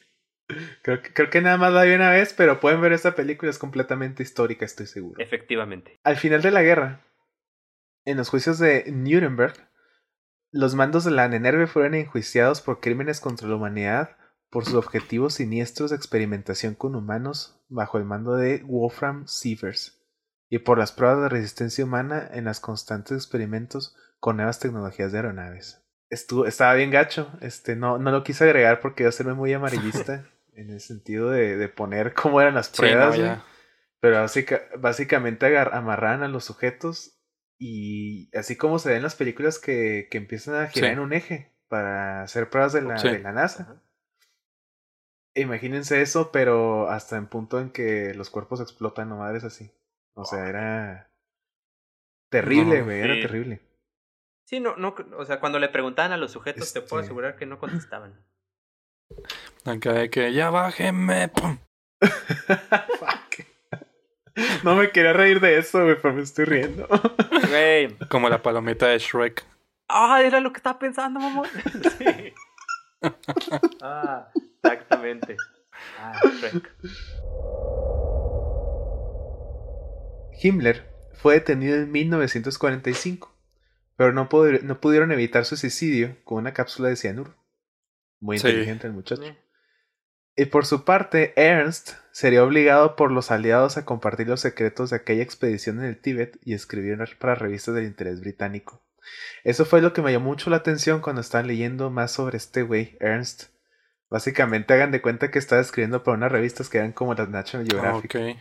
Creo 0.82 1.00
que, 1.00 1.14
creo 1.14 1.30
que 1.30 1.40
nada 1.40 1.56
más 1.56 1.72
la 1.72 1.84
vi 1.84 1.94
una 1.94 2.10
vez, 2.10 2.34
pero 2.34 2.60
pueden 2.60 2.80
ver 2.80 2.92
esta 2.92 3.14
película, 3.14 3.50
es 3.50 3.58
completamente 3.58 4.22
histórica, 4.22 4.64
estoy 4.66 4.86
seguro. 4.86 5.18
Efectivamente. 5.20 5.98
Al 6.04 6.16
final 6.16 6.42
de 6.42 6.50
la 6.50 6.62
guerra, 6.62 7.00
en 8.04 8.18
los 8.18 8.28
juicios 8.28 8.58
de 8.58 8.84
Nuremberg, 8.92 9.54
los 10.53 10.74
mandos 10.74 11.05
de 11.05 11.11
la 11.11 11.28
Nenerve 11.28 11.66
fueron 11.66 11.94
enjuiciados 11.94 12.61
por 12.61 12.80
crímenes 12.80 13.20
contra 13.20 13.48
la 13.48 13.57
humanidad 13.57 14.16
por 14.50 14.64
sus 14.66 14.74
objetivos 14.74 15.34
siniestros 15.34 15.90
de 15.90 15.96
experimentación 15.96 16.74
con 16.74 16.94
humanos 16.94 17.59
bajo 17.68 17.96
el 17.98 18.05
mando 18.05 18.34
de 18.36 18.62
Wolfram 18.64 19.26
Sievers 19.26 19.98
y 20.50 20.59
por 20.59 20.78
las 20.78 20.92
pruebas 20.92 21.22
de 21.22 21.28
resistencia 21.30 21.84
humana 21.84 22.28
en 22.32 22.44
los 22.44 22.61
constantes 22.61 23.16
experimentos 23.16 23.96
con 24.20 24.36
nuevas 24.36 24.59
tecnologías 24.59 25.11
de 25.11 25.18
aeronaves. 25.18 25.82
Estuvo, 26.11 26.44
estaba 26.44 26.74
bien 26.74 26.90
gacho, 26.90 27.32
este, 27.40 27.74
no, 27.74 27.96
no 27.96 28.11
lo 28.11 28.22
quise 28.22 28.44
agregar 28.44 28.80
porque 28.80 29.05
iba 29.05 29.09
a 29.09 29.12
serme 29.12 29.32
muy 29.32 29.53
amarillista 29.55 30.26
en 30.55 30.68
el 30.68 30.80
sentido 30.80 31.30
de, 31.30 31.57
de 31.57 31.68
poner 31.70 32.12
cómo 32.12 32.38
eran 32.42 32.55
las 32.55 32.66
Sí, 32.66 32.76
pruebas. 32.76 33.18
no. 33.18 33.42
Pero 34.00 34.16
básica- 34.20 34.61
básicamente 34.78 35.46
agar- 35.46 35.74
amarran 35.74 36.22
a 36.22 36.28
los 36.28 36.44
sujetos 36.44 37.12
y 37.64 38.28
así 38.36 38.56
como 38.56 38.78
se 38.80 38.88
ve 38.90 38.96
en 38.96 39.02
las 39.04 39.14
películas 39.14 39.58
que, 39.60 40.08
que 40.10 40.18
empiezan 40.18 40.56
a 40.56 40.66
girar 40.68 40.90
Sí. 40.90 40.92
en 40.94 40.98
un 40.98 41.12
eje 41.12 41.52
para 41.68 42.22
hacer 42.22 42.50
pruebas 42.50 42.72
de 42.72 42.82
la, 42.82 42.98
Sí. 42.98 43.08
de 43.08 43.20
la 43.20 43.30
NASA. 43.32 43.80
Imagínense 45.34 46.02
eso, 46.02 46.30
pero 46.32 46.88
hasta 46.90 47.16
en 47.16 47.26
punto 47.28 47.60
en 47.60 47.70
que 47.70 48.14
los 48.14 48.30
cuerpos 48.30 48.60
explotan 48.60 49.12
o 49.12 49.16
madres 49.18 49.44
así. 49.44 49.70
O 50.14 50.24
sea, 50.24 50.48
era 50.48 51.10
terrible, 52.30 52.80
No, 52.80 52.84
güey, 52.84 53.00
era 53.00 53.14
terrible. 53.14 53.60
Sí, 54.46 54.58
no, 54.60 54.76
no, 54.76 54.94
o 55.16 55.24
sea, 55.24 55.38
cuando 55.40 55.58
le 55.58 55.68
preguntaban 55.68 56.12
a 56.12 56.16
los 56.18 56.32
sujetos, 56.32 56.72
te 56.72 56.80
puedo 56.82 57.00
Este- 57.00 57.06
asegurar 57.10 57.36
que 57.36 57.46
no 57.46 57.58
contestaban. 57.58 58.12
Acá 59.64 59.92
de 59.92 60.10
que 60.10 60.32
ya 60.32 60.50
bájenme. 60.50 61.28
pum. 61.28 61.58
No 64.64 64.76
me 64.76 64.90
quería 64.90 65.12
reír 65.12 65.40
de 65.40 65.58
eso, 65.58 65.82
güey, 65.84 65.96
pero 66.00 66.14
me 66.14 66.22
estoy 66.22 66.44
riendo. 66.46 66.86
Güey. 67.50 67.96
Como 68.08 68.28
la 68.28 68.42
palomita 68.42 68.86
de 68.86 68.98
Shrek. 68.98 69.44
Ah, 69.88 70.22
era 70.22 70.40
lo 70.40 70.52
que 70.52 70.58
estaba 70.58 70.78
pensando, 70.78 71.20
mamón. 71.20 71.46
Sí. 71.98 72.32
Ah, 73.82 74.28
exactamente. 74.62 75.36
Ah, 75.98 76.18
Shrek. 76.40 76.70
Himmler 80.42 80.88
fue 81.14 81.34
detenido 81.34 81.76
en 81.76 81.90
1945, 81.92 83.32
pero 83.96 84.12
no, 84.12 84.28
pudi- 84.28 84.62
no 84.62 84.80
pudieron 84.80 85.12
evitar 85.12 85.44
su 85.44 85.56
suicidio 85.56 86.16
con 86.24 86.38
una 86.38 86.52
cápsula 86.54 86.88
de 86.88 86.96
cianuro. 86.96 87.34
Muy 88.20 88.38
Sí. 88.38 88.48
inteligente 88.48 88.86
el 88.86 88.92
muchacho. 88.92 89.22
Y 90.36 90.46
por 90.46 90.64
su 90.64 90.84
parte, 90.84 91.34
Ernst 91.36 91.92
sería 92.10 92.42
obligado 92.42 92.96
por 92.96 93.12
los 93.12 93.30
aliados 93.30 93.76
a 93.76 93.84
compartir 93.84 94.28
los 94.28 94.40
secretos 94.40 94.90
de 94.90 94.96
aquella 94.96 95.22
expedición 95.22 95.78
en 95.80 95.86
el 95.86 96.00
Tíbet 96.00 96.38
y 96.42 96.54
escribir 96.54 96.98
para 97.18 97.34
revistas 97.34 97.74
del 97.74 97.84
interés 97.84 98.20
británico. 98.20 98.82
Eso 99.44 99.64
fue 99.64 99.82
lo 99.82 99.92
que 99.92 100.02
me 100.02 100.12
llamó 100.12 100.26
mucho 100.26 100.50
la 100.50 100.56
atención 100.56 101.00
cuando 101.00 101.20
estaba 101.20 101.44
leyendo 101.44 101.90
más 101.90 102.12
sobre 102.12 102.36
este 102.36 102.62
güey, 102.62 102.96
Ernst. 103.00 103.52
Básicamente 104.08 104.74
hagan 104.74 104.90
de 104.90 105.02
cuenta 105.02 105.30
que 105.30 105.38
estaba 105.38 105.60
escribiendo 105.60 106.02
para 106.02 106.16
unas 106.16 106.32
revistas 106.32 106.68
que 106.68 106.78
eran 106.78 106.92
como 106.92 107.14
las 107.14 107.28
National 107.28 107.66
Geographic. 107.66 108.38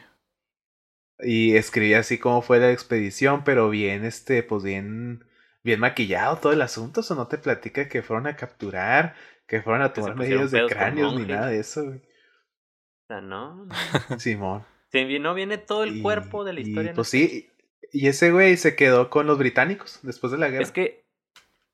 Y 1.19 1.55
escribía 1.55 1.99
así 1.99 2.17
como 2.17 2.41
fue 2.41 2.59
la 2.59 2.71
expedición, 2.71 3.43
pero 3.43 3.69
bien, 3.69 4.05
este, 4.05 4.43
pues 4.43 4.63
bien, 4.63 5.25
bien 5.63 5.79
maquillado 5.79 6.37
todo 6.37 6.51
el 6.51 6.61
asunto. 6.61 7.01
Eso 7.01 7.15
no 7.15 7.27
te 7.27 7.37
platica 7.37 7.87
que 7.87 8.01
fueron 8.01 8.27
a 8.27 8.35
capturar, 8.35 9.15
que 9.51 9.61
fueron 9.61 9.81
a 9.81 9.91
tomar 9.91 10.15
medidas 10.15 10.49
de 10.51 10.65
cráneos 10.65 11.13
ni 11.13 11.25
nada 11.25 11.47
de 11.47 11.59
eso, 11.59 11.83
güey. 11.83 11.97
O 11.97 13.07
sea, 13.09 13.19
no. 13.19 13.67
Simón. 14.17 14.63
Sí, 14.93 15.19
no 15.19 15.33
viene 15.33 15.57
todo 15.57 15.83
el 15.83 15.97
Y- 15.97 16.01
cuerpo 16.01 16.45
de 16.45 16.53
la 16.53 16.61
historia. 16.61 16.93
pues 16.93 17.09
sí, 17.09 17.49
y 17.91 18.07
ese 18.07 18.31
güey 18.31 18.55
se 18.55 18.77
quedó 18.77 19.09
con 19.09 19.27
los 19.27 19.37
británicos 19.37 19.99
después 20.03 20.31
de 20.31 20.37
la 20.37 20.47
guerra. 20.47 20.63
Es 20.63 20.71
que 20.71 21.03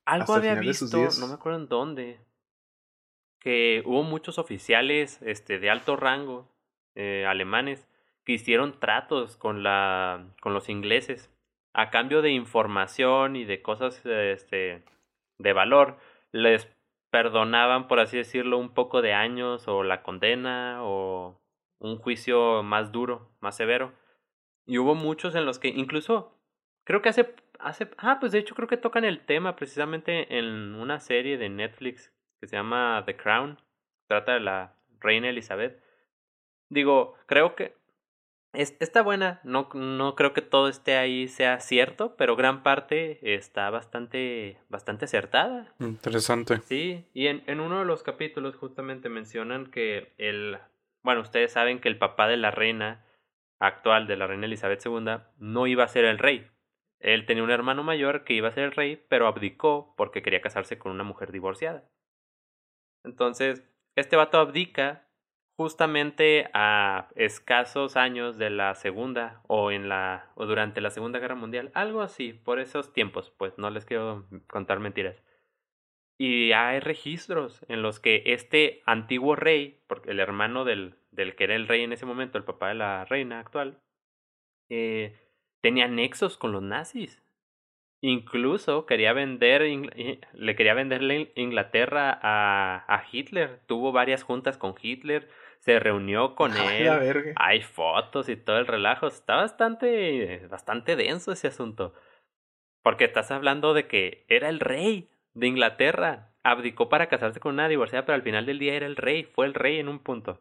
algo 0.04 0.34
había 0.34 0.56
visto, 0.56 1.08
no 1.20 1.28
me 1.28 1.34
acuerdo 1.34 1.60
en 1.60 1.68
dónde, 1.68 2.18
que 3.38 3.84
hubo 3.86 4.02
muchos 4.02 4.38
oficiales 4.38 5.20
este, 5.22 5.60
de 5.60 5.70
alto 5.70 5.94
rango 5.94 6.50
eh, 6.96 7.26
alemanes 7.28 7.86
que 8.24 8.32
hicieron 8.32 8.80
tratos 8.80 9.36
con, 9.36 9.62
la, 9.62 10.34
con 10.40 10.52
los 10.52 10.68
ingleses 10.68 11.30
a 11.74 11.90
cambio 11.90 12.22
de 12.22 12.32
información 12.32 13.36
y 13.36 13.44
de 13.44 13.62
cosas 13.62 14.04
este, 14.04 14.82
de 15.38 15.52
valor. 15.52 15.96
Les 16.32 16.68
perdonaban, 17.10 17.88
por 17.88 18.00
así 18.00 18.16
decirlo, 18.16 18.58
un 18.58 18.74
poco 18.74 19.02
de 19.02 19.12
años 19.12 19.68
o 19.68 19.82
la 19.82 20.02
condena 20.02 20.78
o 20.82 21.40
un 21.78 21.98
juicio 21.98 22.62
más 22.62 22.92
duro, 22.92 23.30
más 23.40 23.56
severo. 23.56 23.92
Y 24.66 24.78
hubo 24.78 24.94
muchos 24.94 25.34
en 25.34 25.46
los 25.46 25.58
que 25.58 25.68
incluso 25.68 26.38
creo 26.84 27.02
que 27.02 27.08
hace 27.08 27.34
hace 27.58 27.90
ah 27.98 28.18
pues 28.20 28.32
de 28.32 28.38
hecho 28.38 28.54
creo 28.54 28.68
que 28.68 28.76
tocan 28.76 29.04
el 29.04 29.24
tema 29.24 29.56
precisamente 29.56 30.38
en 30.38 30.74
una 30.74 31.00
serie 31.00 31.38
de 31.38 31.48
Netflix 31.48 32.12
que 32.40 32.46
se 32.46 32.56
llama 32.56 33.02
The 33.04 33.16
Crown 33.16 33.58
trata 34.06 34.34
de 34.34 34.40
la 34.40 34.76
reina 35.00 35.28
Elizabeth 35.28 35.82
digo 36.68 37.14
creo 37.26 37.56
que 37.56 37.74
es, 38.52 38.76
está 38.80 39.02
buena 39.02 39.40
no 39.44 39.68
no 39.74 40.14
creo 40.14 40.32
que 40.32 40.42
todo 40.42 40.68
esté 40.68 40.96
ahí 40.96 41.28
sea 41.28 41.60
cierto 41.60 42.16
pero 42.16 42.36
gran 42.36 42.62
parte 42.62 43.34
está 43.34 43.70
bastante 43.70 44.58
bastante 44.68 45.04
acertada 45.04 45.74
Interesante. 45.80 46.60
Sí, 46.64 47.04
y 47.14 47.26
en, 47.26 47.42
en 47.46 47.60
uno 47.60 47.80
de 47.80 47.84
los 47.84 48.02
capítulos 48.02 48.56
justamente 48.56 49.08
mencionan 49.08 49.70
que 49.70 50.12
el, 50.18 50.58
bueno, 51.02 51.20
ustedes 51.20 51.52
saben 51.52 51.80
que 51.80 51.88
el 51.88 51.98
papá 51.98 52.28
de 52.28 52.36
la 52.36 52.50
reina 52.50 53.04
actual, 53.58 54.06
de 54.06 54.16
la 54.16 54.26
reina 54.26 54.46
Elizabeth 54.46 54.84
II, 54.84 55.18
no 55.38 55.66
iba 55.66 55.84
a 55.84 55.88
ser 55.88 56.04
el 56.04 56.18
rey. 56.18 56.48
Él 57.00 57.26
tenía 57.26 57.44
un 57.44 57.50
hermano 57.50 57.82
mayor 57.82 58.24
que 58.24 58.34
iba 58.34 58.48
a 58.48 58.52
ser 58.52 58.64
el 58.64 58.72
rey, 58.72 59.04
pero 59.08 59.26
abdicó 59.26 59.94
porque 59.96 60.22
quería 60.22 60.40
casarse 60.40 60.78
con 60.78 60.92
una 60.92 61.04
mujer 61.04 61.32
divorciada. 61.32 61.84
Entonces, 63.04 63.64
este 63.96 64.16
vato 64.16 64.38
abdica 64.38 65.07
justamente 65.58 66.48
a 66.54 67.08
escasos 67.16 67.98
años 67.98 68.38
de 68.38 68.48
la 68.48 68.74
segunda 68.74 69.42
o 69.46 69.70
en 69.70 69.90
la 69.90 70.30
o 70.36 70.46
durante 70.46 70.80
la 70.80 70.90
segunda 70.90 71.18
guerra 71.18 71.34
mundial 71.34 71.70
algo 71.74 72.00
así 72.00 72.32
por 72.32 72.60
esos 72.60 72.94
tiempos 72.94 73.32
pues 73.36 73.58
no 73.58 73.68
les 73.68 73.84
quiero 73.84 74.24
contar 74.46 74.78
mentiras 74.78 75.20
y 76.18 76.50
hay 76.52 76.80
registros 76.80 77.64
en 77.68 77.80
los 77.80 78.00
que 78.00 78.22
este 78.26 78.82
antiguo 78.86 79.36
rey, 79.36 79.80
porque 79.86 80.10
el 80.10 80.18
hermano 80.18 80.64
del, 80.64 80.96
del 81.12 81.36
que 81.36 81.44
era 81.44 81.54
el 81.54 81.68
rey 81.68 81.82
en 81.84 81.92
ese 81.92 82.06
momento, 82.06 82.36
el 82.38 82.44
papá 82.44 82.68
de 82.68 82.74
la 82.74 83.04
reina 83.04 83.38
actual, 83.38 83.78
eh, 84.68 85.16
tenía 85.60 85.86
nexos 85.86 86.36
con 86.36 86.50
los 86.50 86.62
nazis. 86.62 87.22
Incluso 88.00 88.84
quería 88.84 89.12
vender, 89.12 89.62
eh, 89.62 90.20
le 90.32 90.56
quería 90.56 90.74
venderle 90.74 91.32
Inglaterra 91.36 92.18
a, 92.20 92.84
a 92.88 93.04
Hitler. 93.10 93.60
Tuvo 93.66 93.92
varias 93.92 94.24
juntas 94.24 94.58
con 94.58 94.74
Hitler, 94.80 95.28
se 95.60 95.78
reunió 95.80 96.34
con 96.34 96.52
A 96.56 96.76
él. 96.76 96.86
la 96.86 96.98
verga. 96.98 97.32
Hay 97.36 97.62
fotos 97.62 98.28
y 98.28 98.36
todo 98.36 98.58
el 98.58 98.66
relajo. 98.66 99.06
Está 99.06 99.36
bastante, 99.36 100.46
bastante 100.50 100.96
denso 100.96 101.32
ese 101.32 101.48
asunto. 101.48 101.92
Porque 102.82 103.04
estás 103.04 103.30
hablando 103.30 103.74
de 103.74 103.86
que 103.86 104.24
era 104.28 104.48
el 104.48 104.60
rey 104.60 105.08
de 105.34 105.46
Inglaterra. 105.46 106.30
Abdicó 106.44 106.88
para 106.88 107.08
casarse 107.08 107.40
con 107.40 107.54
una 107.54 107.68
divorciada, 107.68 108.06
pero 108.06 108.14
al 108.16 108.22
final 108.22 108.46
del 108.46 108.58
día 108.58 108.74
era 108.74 108.86
el 108.86 108.96
rey. 108.96 109.24
Fue 109.24 109.46
el 109.46 109.54
rey 109.54 109.78
en 109.78 109.88
un 109.88 109.98
punto. 109.98 110.40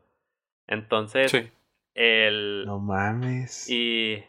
Entonces, 0.67 1.31
Sí. 1.31 1.49
el... 1.95 2.63
No 2.65 2.79
mames. 2.79 3.69
Y 3.69 4.23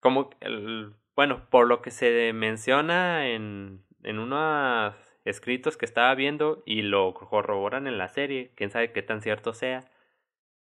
como 0.00 0.30
el, 0.40 0.92
bueno, 1.14 1.46
por 1.50 1.66
lo 1.68 1.80
que 1.82 1.90
se 1.90 2.32
menciona 2.32 3.28
en, 3.28 3.82
en 4.02 4.18
unos 4.18 4.94
escritos 5.24 5.76
que 5.76 5.84
estaba 5.86 6.14
viendo 6.14 6.62
y 6.66 6.82
lo 6.82 7.14
corroboran 7.14 7.86
en 7.86 7.96
la 7.98 8.08
serie, 8.08 8.50
quién 8.56 8.70
sabe 8.70 8.92
qué 8.92 9.02
tan 9.02 9.22
cierto 9.22 9.52
sea, 9.54 9.84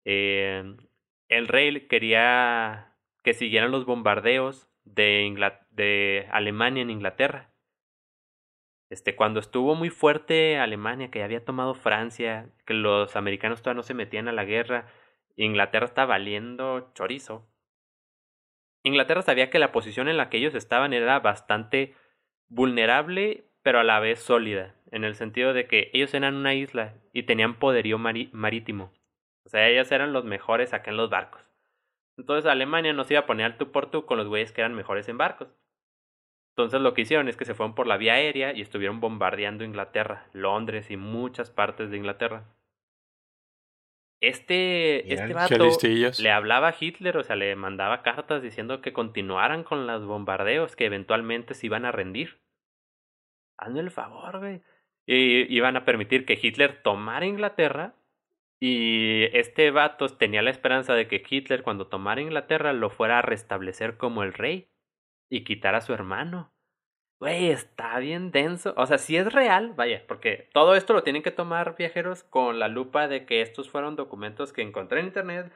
eh, 0.05 0.77
el 1.29 1.49
rey 1.49 1.87
quería 1.87 2.97
que 3.23 3.35
siguieran 3.35 3.71
los 3.71 3.85
bombardeos 3.85 4.69
de, 4.85 6.27
Alemania 6.31 6.83
en 6.83 6.91
Inglaterra. 6.91 7.53
Este, 8.91 9.15
cuando 9.15 9.39
estuvo 9.39 9.75
muy 9.77 9.91
fuerte 9.91 10.59
Alemania, 10.59 11.11
que 11.11 11.23
había 11.23 11.45
tomado 11.45 11.75
Francia, 11.75 12.51
que 12.67 12.75
los 12.75 13.15
americanos 13.15 13.63
todavía 13.63 13.77
no 13.77 13.83
se 13.85 13.95
metían 13.95 14.27
a 14.27 14.33
la 14.33 14.45
guerra, 14.45 14.89
Inglaterra 15.37 15.87
está 15.87 16.07
valiendo 16.07 16.93
chorizo. 16.95 17.49
Inglaterra 18.83 19.23
sabía 19.23 19.51
que 19.51 19.59
la 19.59 19.73
posición 19.73 20.09
en 20.09 20.17
la 20.17 20.29
que 20.29 20.39
ellos 20.39 20.55
estaban 20.55 20.93
era 20.93 21.21
bastante 21.21 21.95
vulnerable, 22.49 23.45
pero 23.63 23.79
a 23.79 23.85
la 23.85 24.01
vez 24.01 24.21
sólida, 24.21 24.75
en 24.91 25.05
el 25.05 25.15
sentido 25.15 25.53
de 25.53 25.67
que 25.67 25.91
ellos 25.93 26.13
eran 26.15 26.35
una 26.35 26.55
isla 26.55 26.95
y 27.13 27.25
tenían 27.25 27.55
poderío 27.55 27.99
marítimo. 27.99 28.93
O 29.45 29.49
sea, 29.49 29.69
ellos 29.69 29.91
eran 29.93 30.13
los 30.13 30.25
mejores 30.25 30.73
acá 30.73 30.91
en 30.91 30.97
los 30.97 31.11
barcos. 31.11 31.43
Entonces 32.17 32.51
Alemania 32.51 32.93
no 32.93 33.05
se 33.05 33.15
iba 33.15 33.21
a 33.21 33.27
poner 33.27 33.47
al 33.47 33.57
tú 33.57 33.73
por 33.73 33.91
tú 33.91 34.05
con 34.05 34.19
los 34.19 34.29
güeyes 34.29 34.53
que 34.53 34.61
eran 34.61 34.75
mejores 34.75 35.09
en 35.09 35.19
barcos. 35.19 35.49
Entonces 36.55 36.81
lo 36.81 36.93
que 36.93 37.03
hicieron 37.03 37.29
es 37.29 37.37
que 37.37 37.47
se 37.47 37.55
fueron 37.55 37.75
por 37.75 37.87
la 37.87 37.97
vía 37.97 38.15
aérea 38.15 38.53
y 38.53 38.61
estuvieron 38.61 39.01
bombardeando 39.01 39.65
Inglaterra, 39.65 40.27
Londres 40.33 40.91
y 40.91 40.97
muchas 40.97 41.51
partes 41.51 41.91
de 41.91 41.97
Inglaterra. 41.97 42.45
Este, 44.23 45.11
este 45.15 45.33
vato 45.33 45.69
le 46.19 46.31
hablaba 46.31 46.69
a 46.69 46.75
Hitler, 46.79 47.17
o 47.17 47.23
sea, 47.23 47.37
le 47.37 47.57
mandaba 47.57 48.03
cartas 48.03 48.43
diciendo 48.43 48.83
que 48.83 48.93
continuaran 48.93 49.65
con 49.65 49.87
los 49.87 50.05
bombardeos, 50.05 50.77
que 50.77 50.85
eventualmente 50.85 51.55
se 51.55 51.67
iban 51.67 51.87
a 51.87 51.93
rendir. 51.93 52.39
Hazme 53.57 53.81
el 53.81 53.91
favor, 53.91 54.41
güey. 54.41 54.61
Y 55.07 55.53
iban 55.55 55.79
a 55.79 55.87
permitir 55.87 56.27
que 56.27 56.39
Hitler 56.41 56.83
tomara 56.83 57.25
Inglaterra 57.25 57.95
y 58.61 59.25
este 59.37 59.71
vato 59.71 60.09
tenía 60.09 60.43
la 60.43 60.51
esperanza 60.51 60.95
de 60.95 61.09
que 61.09 61.23
Hitler 61.29 61.63
cuando 61.63 61.89
tomara 61.89 62.21
Inglaterra 62.21 62.73
lo 62.73 62.91
fuera 62.91 63.19
a 63.19 63.23
restablecer 63.23 63.97
como 63.97 64.23
el 64.23 64.35
rey 64.35 64.71
y 65.31 65.45
quitar 65.45 65.75
a 65.75 65.81
su 65.81 65.95
hermano. 65.95 66.53
Güey, 67.19 67.51
está 67.51 67.99
bien 67.99 68.31
denso. 68.31 68.75
O 68.77 68.87
sea, 68.87 68.99
si 68.99 69.17
es 69.17 69.33
real, 69.33 69.75
vaya, 69.77 70.05
porque 70.07 70.49
todo 70.55 70.75
esto 70.75 70.93
lo 70.93 71.03
tienen 71.03 71.23
que 71.23 71.31
tomar 71.31 71.77
viajeros 71.77 72.23
con 72.25 72.59
la 72.59 72.69
lupa 72.69 73.09
de 73.09 73.27
que 73.27 73.43
estos 73.43 73.71
fueron 73.71 73.97
documentos 73.97 74.53
que 74.53 74.63
encontré 74.63 75.01
en 75.01 75.07
internet. 75.07 75.53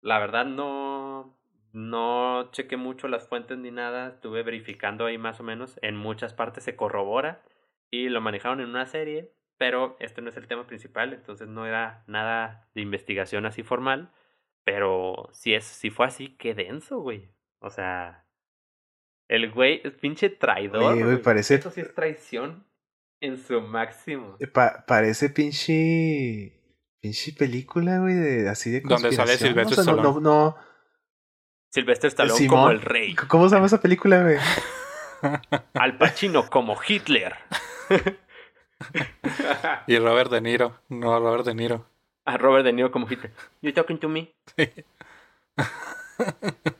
La 0.00 0.18
verdad 0.18 0.46
no 0.46 1.36
no 1.76 2.50
chequé 2.52 2.78
mucho 2.78 3.06
las 3.06 3.28
fuentes 3.28 3.58
ni 3.58 3.70
nada, 3.70 4.08
estuve 4.08 4.42
verificando 4.42 5.04
ahí 5.04 5.18
más 5.18 5.40
o 5.40 5.42
menos, 5.42 5.78
en 5.82 5.94
muchas 5.94 6.32
partes 6.32 6.64
se 6.64 6.74
corrobora 6.74 7.42
y 7.90 8.08
lo 8.08 8.22
manejaron 8.22 8.60
en 8.60 8.70
una 8.70 8.86
serie, 8.86 9.30
pero 9.58 9.96
este 10.00 10.22
no 10.22 10.30
es 10.30 10.36
el 10.36 10.48
tema 10.48 10.66
principal, 10.66 11.12
entonces 11.12 11.48
no 11.48 11.66
era 11.66 12.04
nada 12.06 12.68
de 12.74 12.82
investigación 12.82 13.46
así 13.46 13.62
formal, 13.62 14.12
pero 14.64 15.28
si 15.32 15.54
es 15.54 15.64
si 15.64 15.90
fue 15.90 16.06
así, 16.06 16.36
qué 16.36 16.54
denso, 16.54 17.00
güey. 17.00 17.28
O 17.60 17.70
sea, 17.70 18.26
el 19.28 19.50
güey 19.50 19.80
es 19.84 19.94
pinche 19.94 20.28
traidor. 20.30 21.02
güey, 21.02 21.22
parece. 21.22 21.56
Eso 21.56 21.70
sí 21.70 21.80
es 21.80 21.94
traición 21.94 22.66
en 23.20 23.38
su 23.38 23.60
máximo. 23.60 24.36
Eh, 24.40 24.48
parece 24.48 25.30
pinche. 25.30 26.52
Pinche 27.00 27.32
película, 27.32 27.98
güey, 27.98 28.14
de, 28.14 28.48
así 28.48 28.70
de 28.70 28.80
Donde 28.80 29.12
sale 29.12 29.36
Silvestre 29.36 29.76
Stallone. 29.80 30.02
No, 30.02 30.20
no, 30.20 30.56
Silvestre 31.76 32.08
Stallone 32.08 32.46
como 32.46 32.70
el 32.70 32.80
rey. 32.80 33.14
¿Cómo 33.14 33.48
se 33.48 33.54
llama 33.54 33.66
esa 33.66 33.80
película, 33.80 34.22
güey? 34.22 34.38
Al 35.74 35.98
Pacino 35.98 36.48
como 36.48 36.76
Hitler. 36.86 37.34
y 39.86 39.98
Robert 39.98 40.30
De 40.30 40.40
Niro. 40.40 40.80
No, 40.88 41.18
Robert 41.18 41.44
De 41.44 41.54
Niro. 41.54 41.86
A 42.24 42.36
Robert 42.36 42.64
De 42.64 42.72
Niro 42.72 42.90
como 42.90 43.10
Hitler. 43.10 43.32
You 43.62 43.72
talking 43.72 43.98
to 43.98 44.08
me? 44.08 44.34
Sí. 44.56 44.70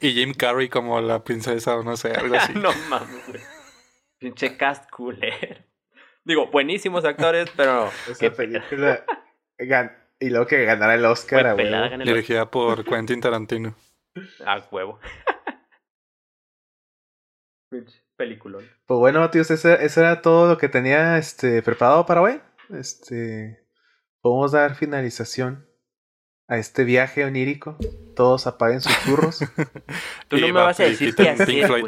Y 0.00 0.12
Jim 0.12 0.32
Carrey 0.32 0.68
como 0.68 1.00
la 1.00 1.24
princesa 1.24 1.76
o 1.76 1.82
no 1.82 1.96
sé, 1.96 2.12
algo 2.12 2.36
así. 2.36 2.52
no 2.54 2.70
mames, 2.88 3.46
Pinche 4.18 4.56
cast 4.56 4.88
cooler. 4.90 5.64
Digo, 6.24 6.48
buenísimos 6.48 7.04
actores, 7.04 7.50
pero. 7.56 7.90
Esa 8.08 8.30
película. 8.30 9.04
y 10.20 10.30
luego 10.30 10.46
que 10.46 10.64
ganara 10.64 10.94
el 10.94 11.04
Oscar, 11.04 11.54
güey. 11.54 12.04
Dirigida 12.04 12.50
por 12.50 12.84
Quentin 12.84 13.20
Tarantino. 13.20 13.74
A 14.44 14.58
huevo. 14.70 14.98
Peliculón. 18.18 18.68
Pues 18.84 18.98
bueno, 18.98 19.30
tíos, 19.30 19.48
eso, 19.52 19.72
eso, 19.72 20.00
era 20.00 20.20
todo 20.20 20.48
lo 20.48 20.58
que 20.58 20.68
tenía 20.68 21.18
este, 21.18 21.62
preparado 21.62 22.04
para 22.04 22.20
hoy. 22.20 22.40
Este. 22.68 23.64
Podemos 24.20 24.50
dar 24.50 24.74
finalización 24.74 25.68
a 26.48 26.58
este 26.58 26.82
viaje 26.82 27.24
onírico. 27.24 27.78
Todos 28.16 28.48
apaguen 28.48 28.80
sus 28.80 28.92
churros. 29.04 29.38
Tú 30.28 30.36
no 30.36 30.46
me 30.46 30.52
vas 30.52 30.80
a 30.80 30.82
decir 30.82 31.14
qué 31.14 31.28
hacer, 31.28 31.68
güey. 31.68 31.84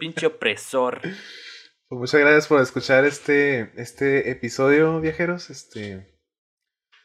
Pinche 0.00 0.26
opresor. 0.26 1.02
Pues 1.02 1.98
muchas 2.00 2.20
gracias 2.20 2.46
por 2.48 2.62
escuchar 2.62 3.04
este, 3.04 3.72
este 3.76 4.30
episodio, 4.30 5.02
viajeros. 5.02 5.50
Este, 5.50 6.18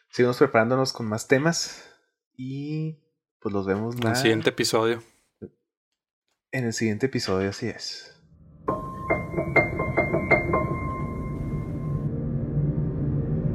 seguimos 0.10 0.38
preparándonos 0.38 0.94
con 0.94 1.06
más 1.06 1.28
temas. 1.28 1.86
Y 2.32 3.04
pues 3.42 3.54
los 3.54 3.68
vemos 3.68 3.98
en 3.98 4.08
el 4.08 4.16
siguiente 4.16 4.52
episodio. 4.52 5.04
En 6.52 6.64
el 6.64 6.74
siguiente 6.74 7.06
episodio, 7.06 7.52
así 7.52 7.68
es. 7.68 8.12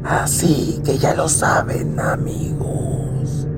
Así 0.04 0.80
que 0.84 0.96
ya 0.96 1.12
lo 1.16 1.28
saben, 1.28 1.98
amigos. 1.98 3.48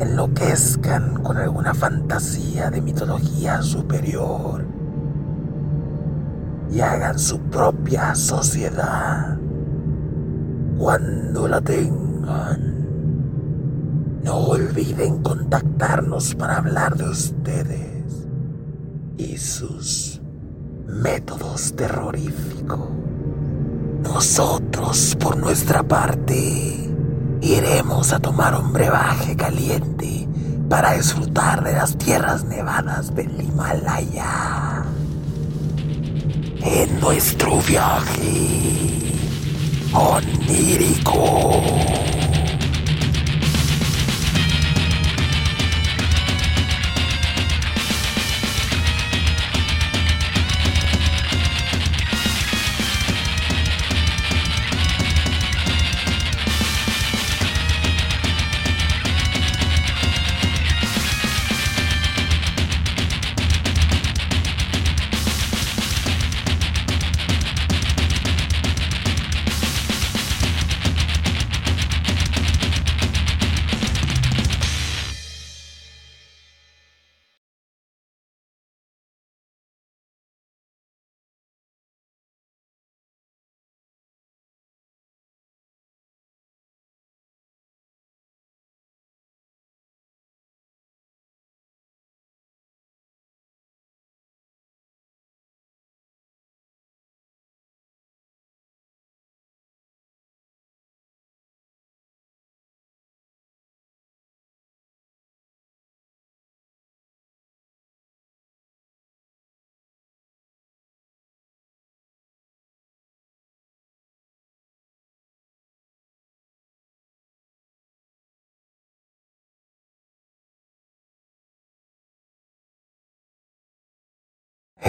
Enloquezcan 0.00 1.22
con 1.22 1.38
alguna 1.38 1.72
fantasía 1.72 2.70
de 2.70 2.82
mitología 2.82 3.62
superior 3.62 4.66
y 6.70 6.80
hagan 6.80 7.18
su 7.18 7.40
propia 7.40 8.14
sociedad 8.14 9.38
cuando 10.76 11.48
la 11.48 11.62
tengan. 11.62 12.76
No 14.22 14.36
olviden 14.48 15.22
contactarnos 15.22 16.34
para 16.34 16.58
hablar 16.58 16.94
de 16.94 17.08
ustedes 17.08 17.97
y 19.18 19.36
sus 19.36 20.20
métodos 20.86 21.74
terroríficos. 21.74 22.88
Nosotros, 24.02 25.16
por 25.20 25.36
nuestra 25.36 25.82
parte, 25.82 26.88
iremos 27.42 28.12
a 28.12 28.20
tomar 28.20 28.54
un 28.58 28.72
brebaje 28.72 29.36
caliente 29.36 30.26
para 30.68 30.94
disfrutar 30.94 31.62
de 31.64 31.72
las 31.72 31.98
tierras 31.98 32.44
nevadas 32.44 33.14
del 33.14 33.40
Himalaya. 33.40 34.84
En 36.60 37.00
nuestro 37.00 37.60
viaje 37.62 39.12
onírico. 39.92 41.58